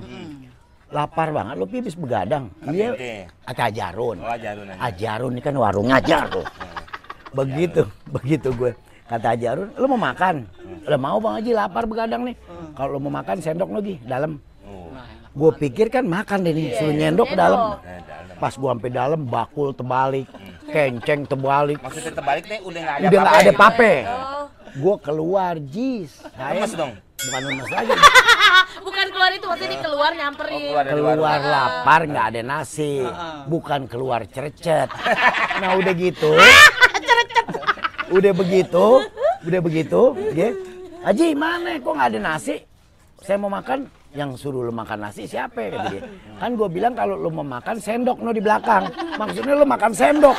lapar 0.96 1.36
banget 1.36 1.56
lo 1.60 1.68
pipis 1.68 2.00
begadang. 2.00 2.48
Dia 2.72 2.96
kata 3.44 3.68
Ajarun 3.68 4.24
Oh, 4.24 4.32
Ajarun 4.32 4.66
aja. 4.72 4.80
Ajarun 4.88 5.32
ini 5.36 5.42
kan 5.44 5.56
warung 5.60 5.92
ajar 5.92 6.32
tuh 6.32 6.46
begitu 7.38 7.84
begitu 8.08 8.50
gue. 8.56 8.72
Kata 9.06 9.36
Ajarun 9.36 9.68
lo 9.76 9.86
mau 9.92 10.00
makan? 10.00 10.48
Lo 10.88 10.96
mau 10.96 11.20
bang 11.20 11.44
Haji 11.44 11.52
lapar 11.52 11.84
begadang 11.84 12.24
nih. 12.24 12.36
Kalau 12.72 12.96
lo 12.96 13.00
mau 13.04 13.12
makan 13.12 13.36
sendok 13.38 13.70
lagi 13.76 14.00
dalam 14.02 14.40
gue 15.36 15.52
pikir 15.60 15.92
kan 15.92 16.08
makan 16.08 16.48
deh 16.48 16.54
nih 16.56 16.80
suruh 16.80 16.96
nyendok 16.96 17.28
ke 17.32 17.38
dalam. 17.38 17.60
Eh, 17.84 18.00
pas 18.40 18.54
gua 18.56 18.76
sampai 18.76 18.92
dalam 18.92 19.22
bakul 19.28 19.76
terbalik 19.76 20.28
kenceng 20.72 21.28
terbalik. 21.28 21.80
Maksudnya 21.84 22.14
terbalik 22.16 22.44
nih 22.48 22.60
udah 22.64 22.80
nggak 22.84 22.96
ada 22.96 23.08
udah 23.08 23.20
nggak 23.20 23.38
ada 23.44 23.54
pape. 23.54 23.96
Oh. 24.08 24.44
gue 24.76 24.96
keluar 25.00 25.54
jis. 25.72 26.20
Lemes 26.36 26.72
dong. 26.76 26.94
bukan 27.16 27.42
lemes 27.48 27.70
lagi 27.72 27.90
Bukan 28.86 29.08
keluar 29.08 29.32
itu, 29.32 29.46
maksudnya 29.48 29.80
keluar 29.82 30.12
nyamperin. 30.14 30.76
Oh, 30.76 30.84
keluar 30.84 31.16
keluar 31.16 31.40
lapar 31.40 32.02
nggak 32.06 32.26
ada 32.36 32.42
nasi. 32.44 33.02
Bukan 33.48 33.88
keluar 33.88 34.28
cercet. 34.28 34.92
Nah 35.64 35.80
udah 35.80 35.94
gitu. 35.96 36.36
Udah 38.16 38.32
begitu 38.38 39.02
udah 39.46 39.62
begitu 39.62 40.02
ya. 40.34 40.50
Haji 41.06 41.38
mana? 41.38 41.78
Kok 41.78 41.94
nggak 41.94 42.10
ada 42.18 42.20
nasi? 42.20 42.56
Saya 43.22 43.38
mau 43.38 43.50
makan 43.50 43.86
yang 44.16 44.32
suruh 44.34 44.64
lu 44.64 44.72
makan 44.72 44.98
nasi 45.02 45.28
siapa 45.28 45.60
ya 45.60 45.70
kata 45.74 45.88
dia? 45.92 46.02
Kan 46.36 46.56
gue 46.56 46.68
bilang 46.68 46.96
kalau 46.96 47.16
lu 47.16 47.28
mau 47.30 47.44
makan 47.44 47.76
sendok 47.78 48.18
no 48.18 48.32
di 48.32 48.40
belakang. 48.40 48.88
Maksudnya 49.14 49.54
lu 49.54 49.68
makan 49.68 49.92
sendok. 49.92 50.38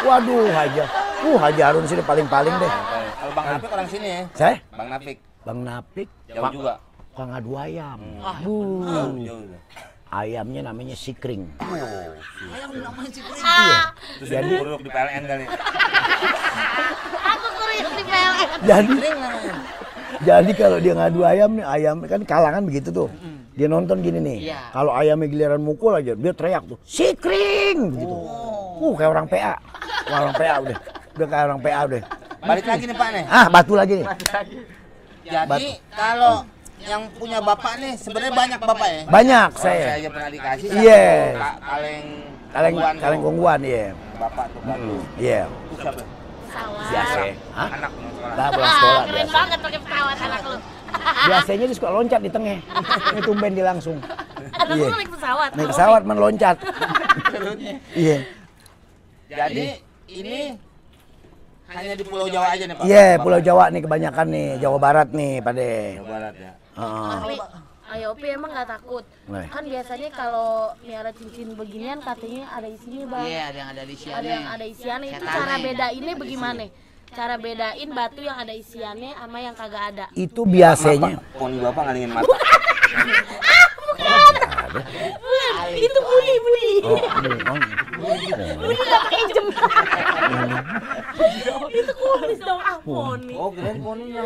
Waduh 0.00 0.46
Haji 0.46 0.84
uh 1.22 1.36
Haji 1.38 1.60
Harun 1.60 1.84
sih 1.84 1.96
paling 1.98 2.28
paling 2.28 2.52
deh. 2.54 2.72
Kalau 3.18 3.32
Bang 3.32 3.46
Napik 3.48 3.70
orang 3.70 3.88
sini 3.88 4.08
ya. 4.10 4.22
saya? 4.32 4.56
Bang 4.70 4.88
Napik. 4.88 5.16
Bang 5.40 5.58
Napik? 5.60 6.08
Jauh 6.26 6.44
Pak- 6.44 6.52
juga. 6.52 6.74
Kang 7.10 7.30
adu 7.32 7.52
ayam. 7.54 8.00
Jauh, 8.40 8.84
Buh. 8.84 9.16
jauh. 9.18 9.44
ayamnya 10.10 10.66
namanya 10.66 10.92
sikring 10.92 11.46
Ah, 13.40 13.94
Terus 14.18 14.26
Jadi- 14.28 14.58
di 14.58 14.90
PLN 14.90 15.22
kali. 15.24 15.44
aku 17.22 17.46
kurius 17.54 17.90
di 17.94 18.04
PLN. 18.04 18.48
jadi 18.60 18.94
jadi 20.20 20.50
kalau 20.52 20.78
dia 20.78 20.92
ngadu 20.92 21.20
ayam 21.22 21.50
nih 21.52 21.64
ayam 21.64 21.96
kan 22.04 22.20
kalangan 22.22 22.62
begitu 22.62 22.90
tuh 22.90 23.08
dia 23.52 23.66
nonton 23.66 23.98
gini 23.98 24.18
nih 24.18 24.38
kalau 24.70 24.90
ayamnya 24.90 25.26
giliran 25.26 25.58
mukul 25.58 25.92
aja 25.92 26.12
dia 26.12 26.32
teriak 26.32 26.64
tuh 26.64 26.78
sikring 26.82 27.78
gitu 27.94 28.16
uh 28.76 28.92
kayak 28.94 29.10
orang 29.10 29.26
PA 29.26 29.54
Wah, 30.06 30.18
orang 30.22 30.34
PA 30.34 30.54
udah 30.60 30.78
udah 31.12 31.26
kayak 31.26 31.44
orang 31.46 31.60
PA 31.60 31.80
udah 31.84 32.02
Balik 32.40 32.64
lagi 32.64 32.84
nih 32.84 32.96
Pak 32.96 33.08
nih. 33.12 33.24
ah 33.28 33.46
batu 33.46 33.74
lagi 33.74 33.92
nih 33.94 34.06
Jadi 35.20 35.66
kalau 35.92 36.34
yang 36.80 37.04
punya 37.12 37.38
bapak 37.38 37.76
nih 37.76 37.92
sebenarnya 37.92 38.32
banyak 38.32 38.58
bapak 38.58 38.88
ya. 38.88 39.00
Banyak 39.04 39.48
Kalau 39.52 39.62
saya. 39.62 39.84
saya 39.84 39.96
aja 40.00 40.08
pernah 40.08 40.30
dikasih. 40.32 40.68
Iya. 40.72 41.04
Ka- 41.36 41.58
Kaleng. 41.60 42.06
Kaleng 42.50 42.72
Kongguan 42.72 42.94
kaleng 42.96 43.20
tuh. 43.20 43.26
gongguan 43.28 43.60
ya. 43.60 43.86
Bapak 44.16 44.44
tuh 44.48 44.60
Iya. 45.20 45.40
Siapa? 45.76 46.02
Pesawat. 46.50 46.84
Biasa. 46.90 47.20
Hah? 47.54 47.68
Anak 47.70 47.90
pulang 47.94 48.10
sekolah. 48.10 48.34
Nah, 48.34 48.48
pulang 48.50 48.66
Ah, 48.66 48.74
sekolah 48.74 49.00
keren 49.00 49.14
biasa. 49.14 49.32
banget 49.32 49.58
pakai 49.60 49.80
pesawat 49.80 50.16
anak 50.18 50.40
lu. 50.44 50.58
Biasanya 51.30 51.64
dia 51.64 51.76
suka 51.78 51.88
loncat 51.88 52.20
di 52.20 52.30
tengah. 52.30 52.58
Ini 53.14 53.20
tumben 53.22 53.52
dia 53.54 53.64
langsung. 53.64 53.96
Anak 54.52 54.66
Iya. 54.68 54.82
lu 54.82 54.96
naik 54.96 55.10
pesawat. 55.10 55.50
Naik 55.54 55.68
pesawat 55.70 56.02
meloncat. 56.02 56.56
Iya. 57.94 58.18
Jadi 59.30 59.64
ini 60.10 60.40
hanya 61.70 61.94
di 61.94 62.02
Pulau 62.02 62.26
Jawa 62.26 62.50
aja 62.50 62.64
nih 62.66 62.74
Pak. 62.74 62.82
Iya, 62.82 63.06
Bapak. 63.14 63.22
Pulau 63.22 63.40
Jawa 63.40 63.64
nih 63.70 63.80
kebanyakan 63.80 64.26
nih, 64.26 64.48
Jawa 64.58 64.78
Barat 64.82 65.08
nih, 65.14 65.32
Pade. 65.38 65.70
Jawa 65.96 66.08
Barat 66.10 66.34
ya. 66.34 66.52
Heeh. 66.74 67.18
Ayo 67.90 68.14
Pi 68.14 68.30
emang 68.30 68.54
nggak 68.54 68.70
takut. 68.70 69.02
Nah. 69.26 69.50
Kan 69.50 69.66
biasanya 69.66 70.14
kalau 70.14 70.70
miara 70.86 71.10
cincin 71.10 71.58
beginian 71.58 71.98
katanya 71.98 72.46
ada 72.54 72.70
isinya 72.70 73.18
bang. 73.18 73.26
Iya, 73.26 73.50
ada 73.50 73.58
yang 73.58 73.74
ada 73.74 73.82
di 73.82 73.98
sini. 73.98 74.14
Ada 74.14 74.30
yang 74.30 74.46
ada 74.46 74.62
isiannya. 74.70 75.10
Itu 75.10 75.26
cara 75.26 75.58
bedainnya 75.58 76.14
bagaimana? 76.14 76.70
Cara 77.10 77.34
bedain 77.42 77.90
batu 77.90 78.22
yang 78.22 78.38
ada 78.38 78.54
isiannya 78.54 79.10
sama 79.18 79.42
yang 79.42 79.58
kagak 79.58 79.90
ada. 79.90 80.06
Itu 80.14 80.46
biasanya. 80.46 81.18
Poni 81.34 81.58
Bapak 81.58 81.82
nggak 81.82 81.98
ingin 81.98 82.14
mata. 82.14 82.30
Itu 82.30 82.38
bunyi 85.68 86.34
bunyi. 86.44 86.70
Oh, 86.80 86.96
ini, 88.16 88.32
oh, 88.32 88.56
Bunyi 88.64 88.80
nggak 88.80 89.00
pakai 89.04 89.22
jem. 89.34 89.46
Itu 91.70 91.92
kumis 92.00 92.40
dong 92.40 92.60
ah 92.64 92.78
poni. 92.80 93.34
Oh, 93.36 93.50
keren 93.52 93.76
poninya. 93.84 94.22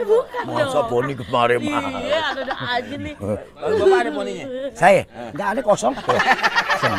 masa 0.47 0.81
poni 0.87 1.13
kemarin 1.19 1.59
mah. 1.67 1.83
Iya 1.99 2.23
ada 2.31 2.43
ada 2.47 2.55
aja 2.79 2.95
nih. 2.95 3.15
Lalu 3.19 3.75
Bapak 3.83 3.99
ada 3.99 4.11
poninya? 4.15 4.45
Saya 4.79 5.03
nggak 5.35 5.49
ada 5.59 5.61
kosong. 5.63 5.95
Kosong. 5.99 6.99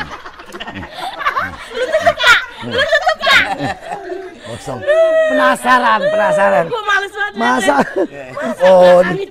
Kosong. 4.46 4.80
Penasaran, 5.32 6.00
penasaran. 6.02 6.66
Gue 6.70 6.84
males 6.86 7.14
banget. 7.14 7.34
Masa? 7.40 7.76
Oh, 8.66 9.00
Oh, 9.00 9.00
ini 9.16 9.26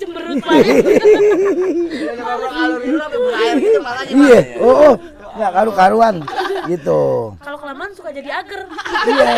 gitu 3.64 3.78
malahnya. 3.82 4.14
iya. 4.14 4.40
Oh, 4.60 4.74
oh. 4.92 4.94
nggak 5.34 5.50
karu-karuan. 5.50 6.14
Gitu. 6.70 7.02
Kalau 7.42 7.58
kelamaan 7.58 7.90
suka 7.94 8.10
jadi 8.14 8.30
agar. 8.42 8.60
Iya. 9.04 9.30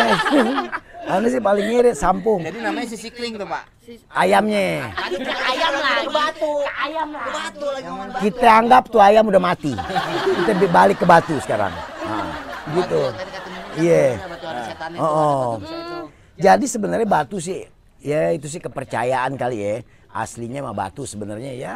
Anu 1.07 1.31
sih 1.31 1.39
paling 1.39 1.65
ngirit 1.71 1.95
sampung. 1.95 2.43
Jadi 2.43 2.59
namanya 2.59 2.87
si 2.91 2.97
Sikling 2.99 3.39
tuh 3.39 3.47
Pak. 3.47 3.63
Ayamnya. 4.11 4.91
Ayam 5.23 5.73
lagi. 5.79 6.07
Batu. 6.11 6.51
Ke 6.59 6.71
ayam 6.83 7.09
lagi. 7.15 7.31
Batu 7.31 7.65
lagi 7.71 7.87
ngomong 7.87 8.09
batu. 8.11 8.21
Kita 8.27 8.47
anggap 8.51 8.83
tuh 8.91 8.99
ayam 8.99 9.23
udah 9.31 9.41
mati. 9.41 9.71
Kita 9.71 10.67
balik 10.67 10.97
ke 10.99 11.05
batu 11.07 11.35
sekarang. 11.39 11.71
Nah, 11.71 12.27
gitu. 12.75 13.01
Mimin, 13.07 13.47
Iya. 13.77 14.05
Batu 14.19 14.45
ada 14.49 14.61
setannya. 14.67 14.99
Oh, 14.99 15.07
oh. 15.07 15.45
batu 15.55 15.61
bisa 15.63 15.75
itu. 15.79 15.97
Jadi 16.37 16.65
sebenarnya 16.69 17.07
batu 17.09 17.37
sih, 17.41 17.65
ya 17.97 18.29
itu 18.29 18.45
sih 18.45 18.61
kepercayaan 18.61 19.33
kali 19.39 19.57
ya. 19.57 19.75
Aslinya 20.17 20.65
mah 20.65 20.73
batu 20.73 21.05
sebenarnya 21.05 21.53
ya 21.53 21.75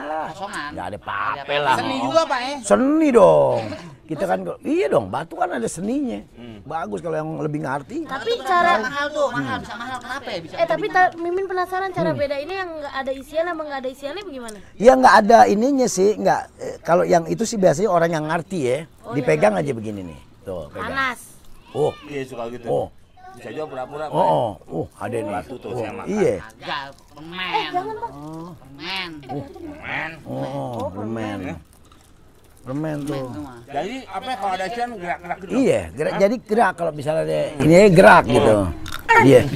nggak 0.73 0.85
ada 0.87 0.97
apa-apa 0.97 1.53
lah. 1.55 1.75
Seni 1.77 1.95
juga 2.01 2.21
Pak 2.25 2.39
ya. 2.41 2.55
Seni 2.65 3.07
dong. 3.11 3.59
Kita 4.01 4.23
kan 4.25 4.39
iya 4.65 4.87
dong, 4.87 5.07
batu 5.07 5.37
kan 5.37 5.49
ada 5.51 5.69
seninya. 5.69 6.19
Bagus 6.61 6.99
kalau 6.99 7.15
yang 7.15 7.29
lebih 7.37 7.61
ngerti. 7.61 8.03
Tapi 8.03 8.31
cara 8.41 8.81
Mahal 8.81 9.07
tuh, 9.09 9.27
mahal 9.29 9.57
bisa 9.57 9.73
mahal 9.73 9.97
kenapa 9.97 10.27
ya 10.27 10.39
bisa? 10.41 10.53
Eh 10.57 10.67
tapi 10.67 10.85
ta- 10.87 11.13
Mimin 11.15 11.45
penasaran 11.45 11.89
cara 11.89 12.11
beda 12.11 12.35
ini 12.35 12.53
yang 12.53 12.69
nggak 12.75 12.93
ada 12.97 13.11
isian 13.11 13.45
sama 13.45 13.61
nggak 13.63 13.79
ada 13.81 13.89
isiannya 13.89 14.23
bagaimana? 14.23 14.57
Ya 14.75 14.91
nggak 14.93 15.15
ada 15.21 15.39
ininya 15.45 15.87
sih, 15.87 16.17
nggak. 16.17 16.41
eh, 16.57 16.75
Kalau 16.81 17.01
yang 17.03 17.25
itu 17.25 17.45
sih 17.45 17.55
biasanya 17.55 17.89
orang 17.89 18.09
yang 18.11 18.25
ngerti 18.25 18.59
ya. 18.59 18.77
Dipegang 19.11 19.53
aja 19.53 19.71
begini 19.71 20.01
nih. 20.03 20.19
Tuh, 20.41 20.65
pegang. 20.69 20.89
Panas. 20.89 21.19
Oh, 21.71 21.93
Iya 22.03 22.21
suka 22.27 22.51
gitu. 22.51 22.67
oh, 22.67 22.85
Bisa 23.41 23.57
juga 23.57 23.73
pura-pura 23.73 24.05
oh, 24.13 24.21
oh, 24.21 24.51
oh, 24.69 24.85
ada 25.01 25.17
nih. 25.17 25.33
Batu 25.33 25.57
tuh 25.57 25.73
Oh, 25.73 25.81
saya 25.81 25.97
makan. 25.97 26.13
Iya. 26.13 26.35
Agak 26.45 26.93
permen. 27.09 27.69
Permen. 27.73 29.11
Men. 29.81 30.11
Oh, 30.29 30.93
permen. 30.93 31.57
Permen 32.61 32.97
tuh. 33.01 33.33
Jadi 33.65 34.05
apa 34.05 34.29
ya, 34.29 34.35
kalau 34.37 34.53
ada 34.53 34.67
sian 34.69 34.93
gerak-gerak 34.93 35.37
gitu. 35.41 35.51
Iya, 35.57 35.81
gerak 35.89 36.13
jadi 36.21 36.35
gerak 36.37 36.73
kalau 36.77 36.93
misalnya 36.93 37.25
ada 37.25 37.39
ini 37.65 37.89
gerak 37.89 38.29
gitu. 38.29 38.55
Iya. 39.25 39.41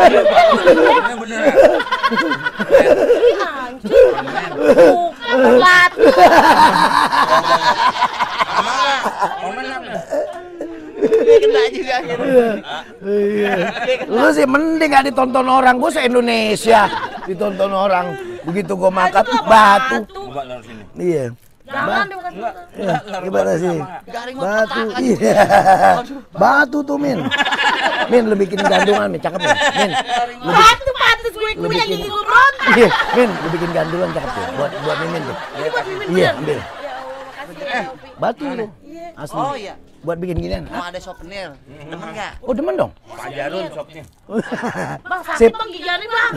Bener 0.00 0.24
bener. 1.20 1.44
Kena 11.00 11.62
juga. 11.72 11.96
Lu 14.08 14.28
sih 14.36 14.44
mending 14.44 14.90
gak 14.92 15.04
ditonton 15.08 15.46
orang, 15.48 15.80
gua 15.80 15.90
se 15.92 16.04
Indonesia 16.04 16.88
ditonton 17.24 17.72
orang. 17.72 18.16
Begitu 18.44 18.72
gua 18.76 18.90
makan 18.92 19.24
batu. 19.48 19.98
Iya. 20.96 21.32
Jangan 21.70 22.04
deh 22.04 22.16
bukan. 22.18 22.32
Iya, 22.74 22.94
Gimana 23.22 23.52
sih? 23.56 23.76
Garing 24.10 24.36
Batu, 24.36 24.80
otak 24.82 24.98
iya. 25.00 25.34
Batu 26.42 26.78
tuh, 26.82 26.98
Min. 26.98 27.18
Min, 28.10 28.22
lu 28.26 28.34
bikin 28.34 28.58
gandungan, 28.60 29.06
Min. 29.08 29.20
Cakep, 29.20 29.38
Min. 29.38 29.54
Min, 29.78 29.90
lu 30.42 30.50
Batu 30.50 30.90
pantas 30.92 31.32
gue 31.32 31.50
Lu 31.54 31.66
gue 31.66 31.76
yang 31.76 31.88
gigi 31.88 32.06
gue 32.06 32.22
berontak. 32.22 32.74
iya, 32.76 32.88
Min, 33.14 33.30
lu 33.30 33.48
bikin 33.50 33.70
gandungan 33.70 34.08
cakep 34.10 34.30
tuh. 34.30 34.44
Buat 34.54 34.70
buat 34.82 34.96
Mimin 35.00 35.22
tuh. 35.22 35.36
Ini 35.56 35.68
buat 35.70 35.84
Mimin 35.86 36.06
Iya, 36.10 36.28
ambil. 36.34 36.58
Ya 36.58 36.62
Allah 36.90 37.22
makasih 37.22 37.54
ya 37.62 37.80
Opi. 37.86 38.08
Batu 38.18 38.44
tuh. 38.50 38.68
Asli. 39.16 39.38
Oh 39.38 39.54
iya. 39.54 39.74
Buat 40.00 40.16
bikin 40.16 40.36
ginian. 40.40 40.64
Mau 40.64 40.80
ada 40.80 40.96
souvenir. 40.96 41.52
Temen 41.68 42.08
enggak? 42.08 42.32
Oh, 42.40 42.56
demen 42.56 42.72
dong. 42.72 42.92
Pak 43.04 43.28
Jarun 43.36 43.68
shopnya. 43.68 44.02
Bang 45.10 45.22
Sip. 45.36 45.52
sakit 45.52 45.52
bang 45.52 45.70
gigiannya 45.76 46.08
bang. 46.08 46.32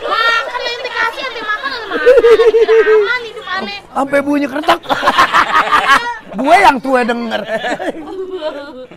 Makan 0.00 0.60
yang 0.64 0.80
dikasih 0.80 1.20
yang 1.20 1.34
dimakan 1.36 1.68
yang 1.68 1.84
makan. 1.92 2.08
Tidak 2.08 2.88
aman 2.88 3.22
hidup 3.28 3.46
aneh. 3.52 3.78
Sampai 3.92 4.18
bunyi 4.24 4.46
keretak. 4.48 4.80
Gue 6.40 6.56
yang 6.56 6.76
tua 6.80 7.00
denger. 7.04 7.40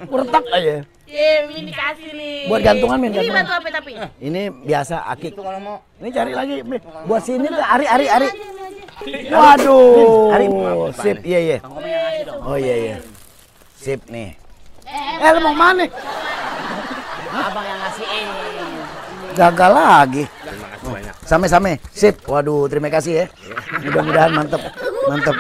Keretak 0.08 0.44
aja. 0.56 0.76
Iya, 1.12 1.32
ini 1.44 1.62
dikasih 1.68 2.08
nih. 2.16 2.48
Buat 2.48 2.62
gantungan, 2.64 2.98
Min, 3.04 3.12
Ini 3.12 3.16
gantungan. 3.20 3.36
batu 3.44 3.52
apa 3.52 3.70
tapi? 3.76 3.92
Ini 4.24 4.42
biasa 4.64 4.96
akik. 5.12 5.36
Itu 5.36 5.44
kalau 5.44 5.60
mau 5.60 5.76
Ini 6.00 6.10
cari 6.16 6.32
lagi. 6.32 6.56
Buat 7.04 7.22
sini 7.28 7.52
tuh 7.52 7.60
Ari 7.60 7.84
Ari 7.84 8.08
Ari. 8.08 8.28
Waduh. 9.28 10.32
Ari. 10.40 10.46
Sip, 10.96 11.20
iya 11.28 11.40
iya. 11.44 11.58
Oh 12.48 12.56
iya 12.56 12.76
iya. 12.80 12.96
Sip 13.82 13.98
nih. 14.14 14.38
Eh, 14.86 15.30
lu 15.34 15.42
mau 15.42 15.58
mana? 15.58 15.90
Abang 17.34 17.66
yang 17.66 17.82
ngasihin. 17.82 18.28
Gagal 19.34 19.72
lagi. 19.74 20.24
terima 20.30 20.68
kasih 20.70 20.86
banyak. 20.94 21.16
Same-same. 21.26 21.74
Sip. 21.90 22.16
Waduh, 22.30 22.70
terima 22.70 22.94
kasih 22.94 23.26
ya. 23.26 23.26
Mudah-mudahan 23.82 24.38
mantep. 24.38 24.62
Mantep. 25.10 25.34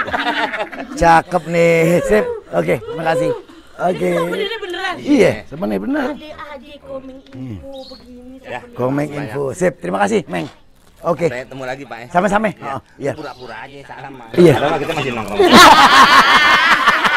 Cakep 0.97 1.43
nih. 1.53 2.01
Sip. 2.01 2.25
Oke, 2.49 2.81
makasih. 2.97 3.29
Oke. 3.77 4.09
Ini 4.09 4.57
beneran. 4.57 4.95
Iya, 4.97 5.31
sebenarnya 5.45 5.81
benar. 5.85 6.09
Ade 6.17 6.29
aja 6.33 6.73
komeng 6.81 7.21
info 7.37 7.77
begini. 7.93 8.41
Ya. 8.41 8.59
Komeng 8.73 9.09
info. 9.13 9.53
Sip, 9.53 9.77
terima 9.77 10.01
kasih, 10.01 10.25
Meng. 10.25 10.49
Oke. 11.05 11.29
Saya 11.29 11.45
temu 11.45 11.61
lagi 11.69 11.85
Pak 11.85 11.97
ya. 11.97 12.07
Sama-sama. 12.09 12.49
Oh, 12.57 12.81
iya. 12.97 13.13
Pura-pura 13.13 13.69
aja 13.69 13.77
salam. 13.85 14.17
Iya. 14.33 14.53
Padahal 14.57 14.79
kita 14.81 14.93
masih 14.97 15.11
nongkrong. 15.13 15.39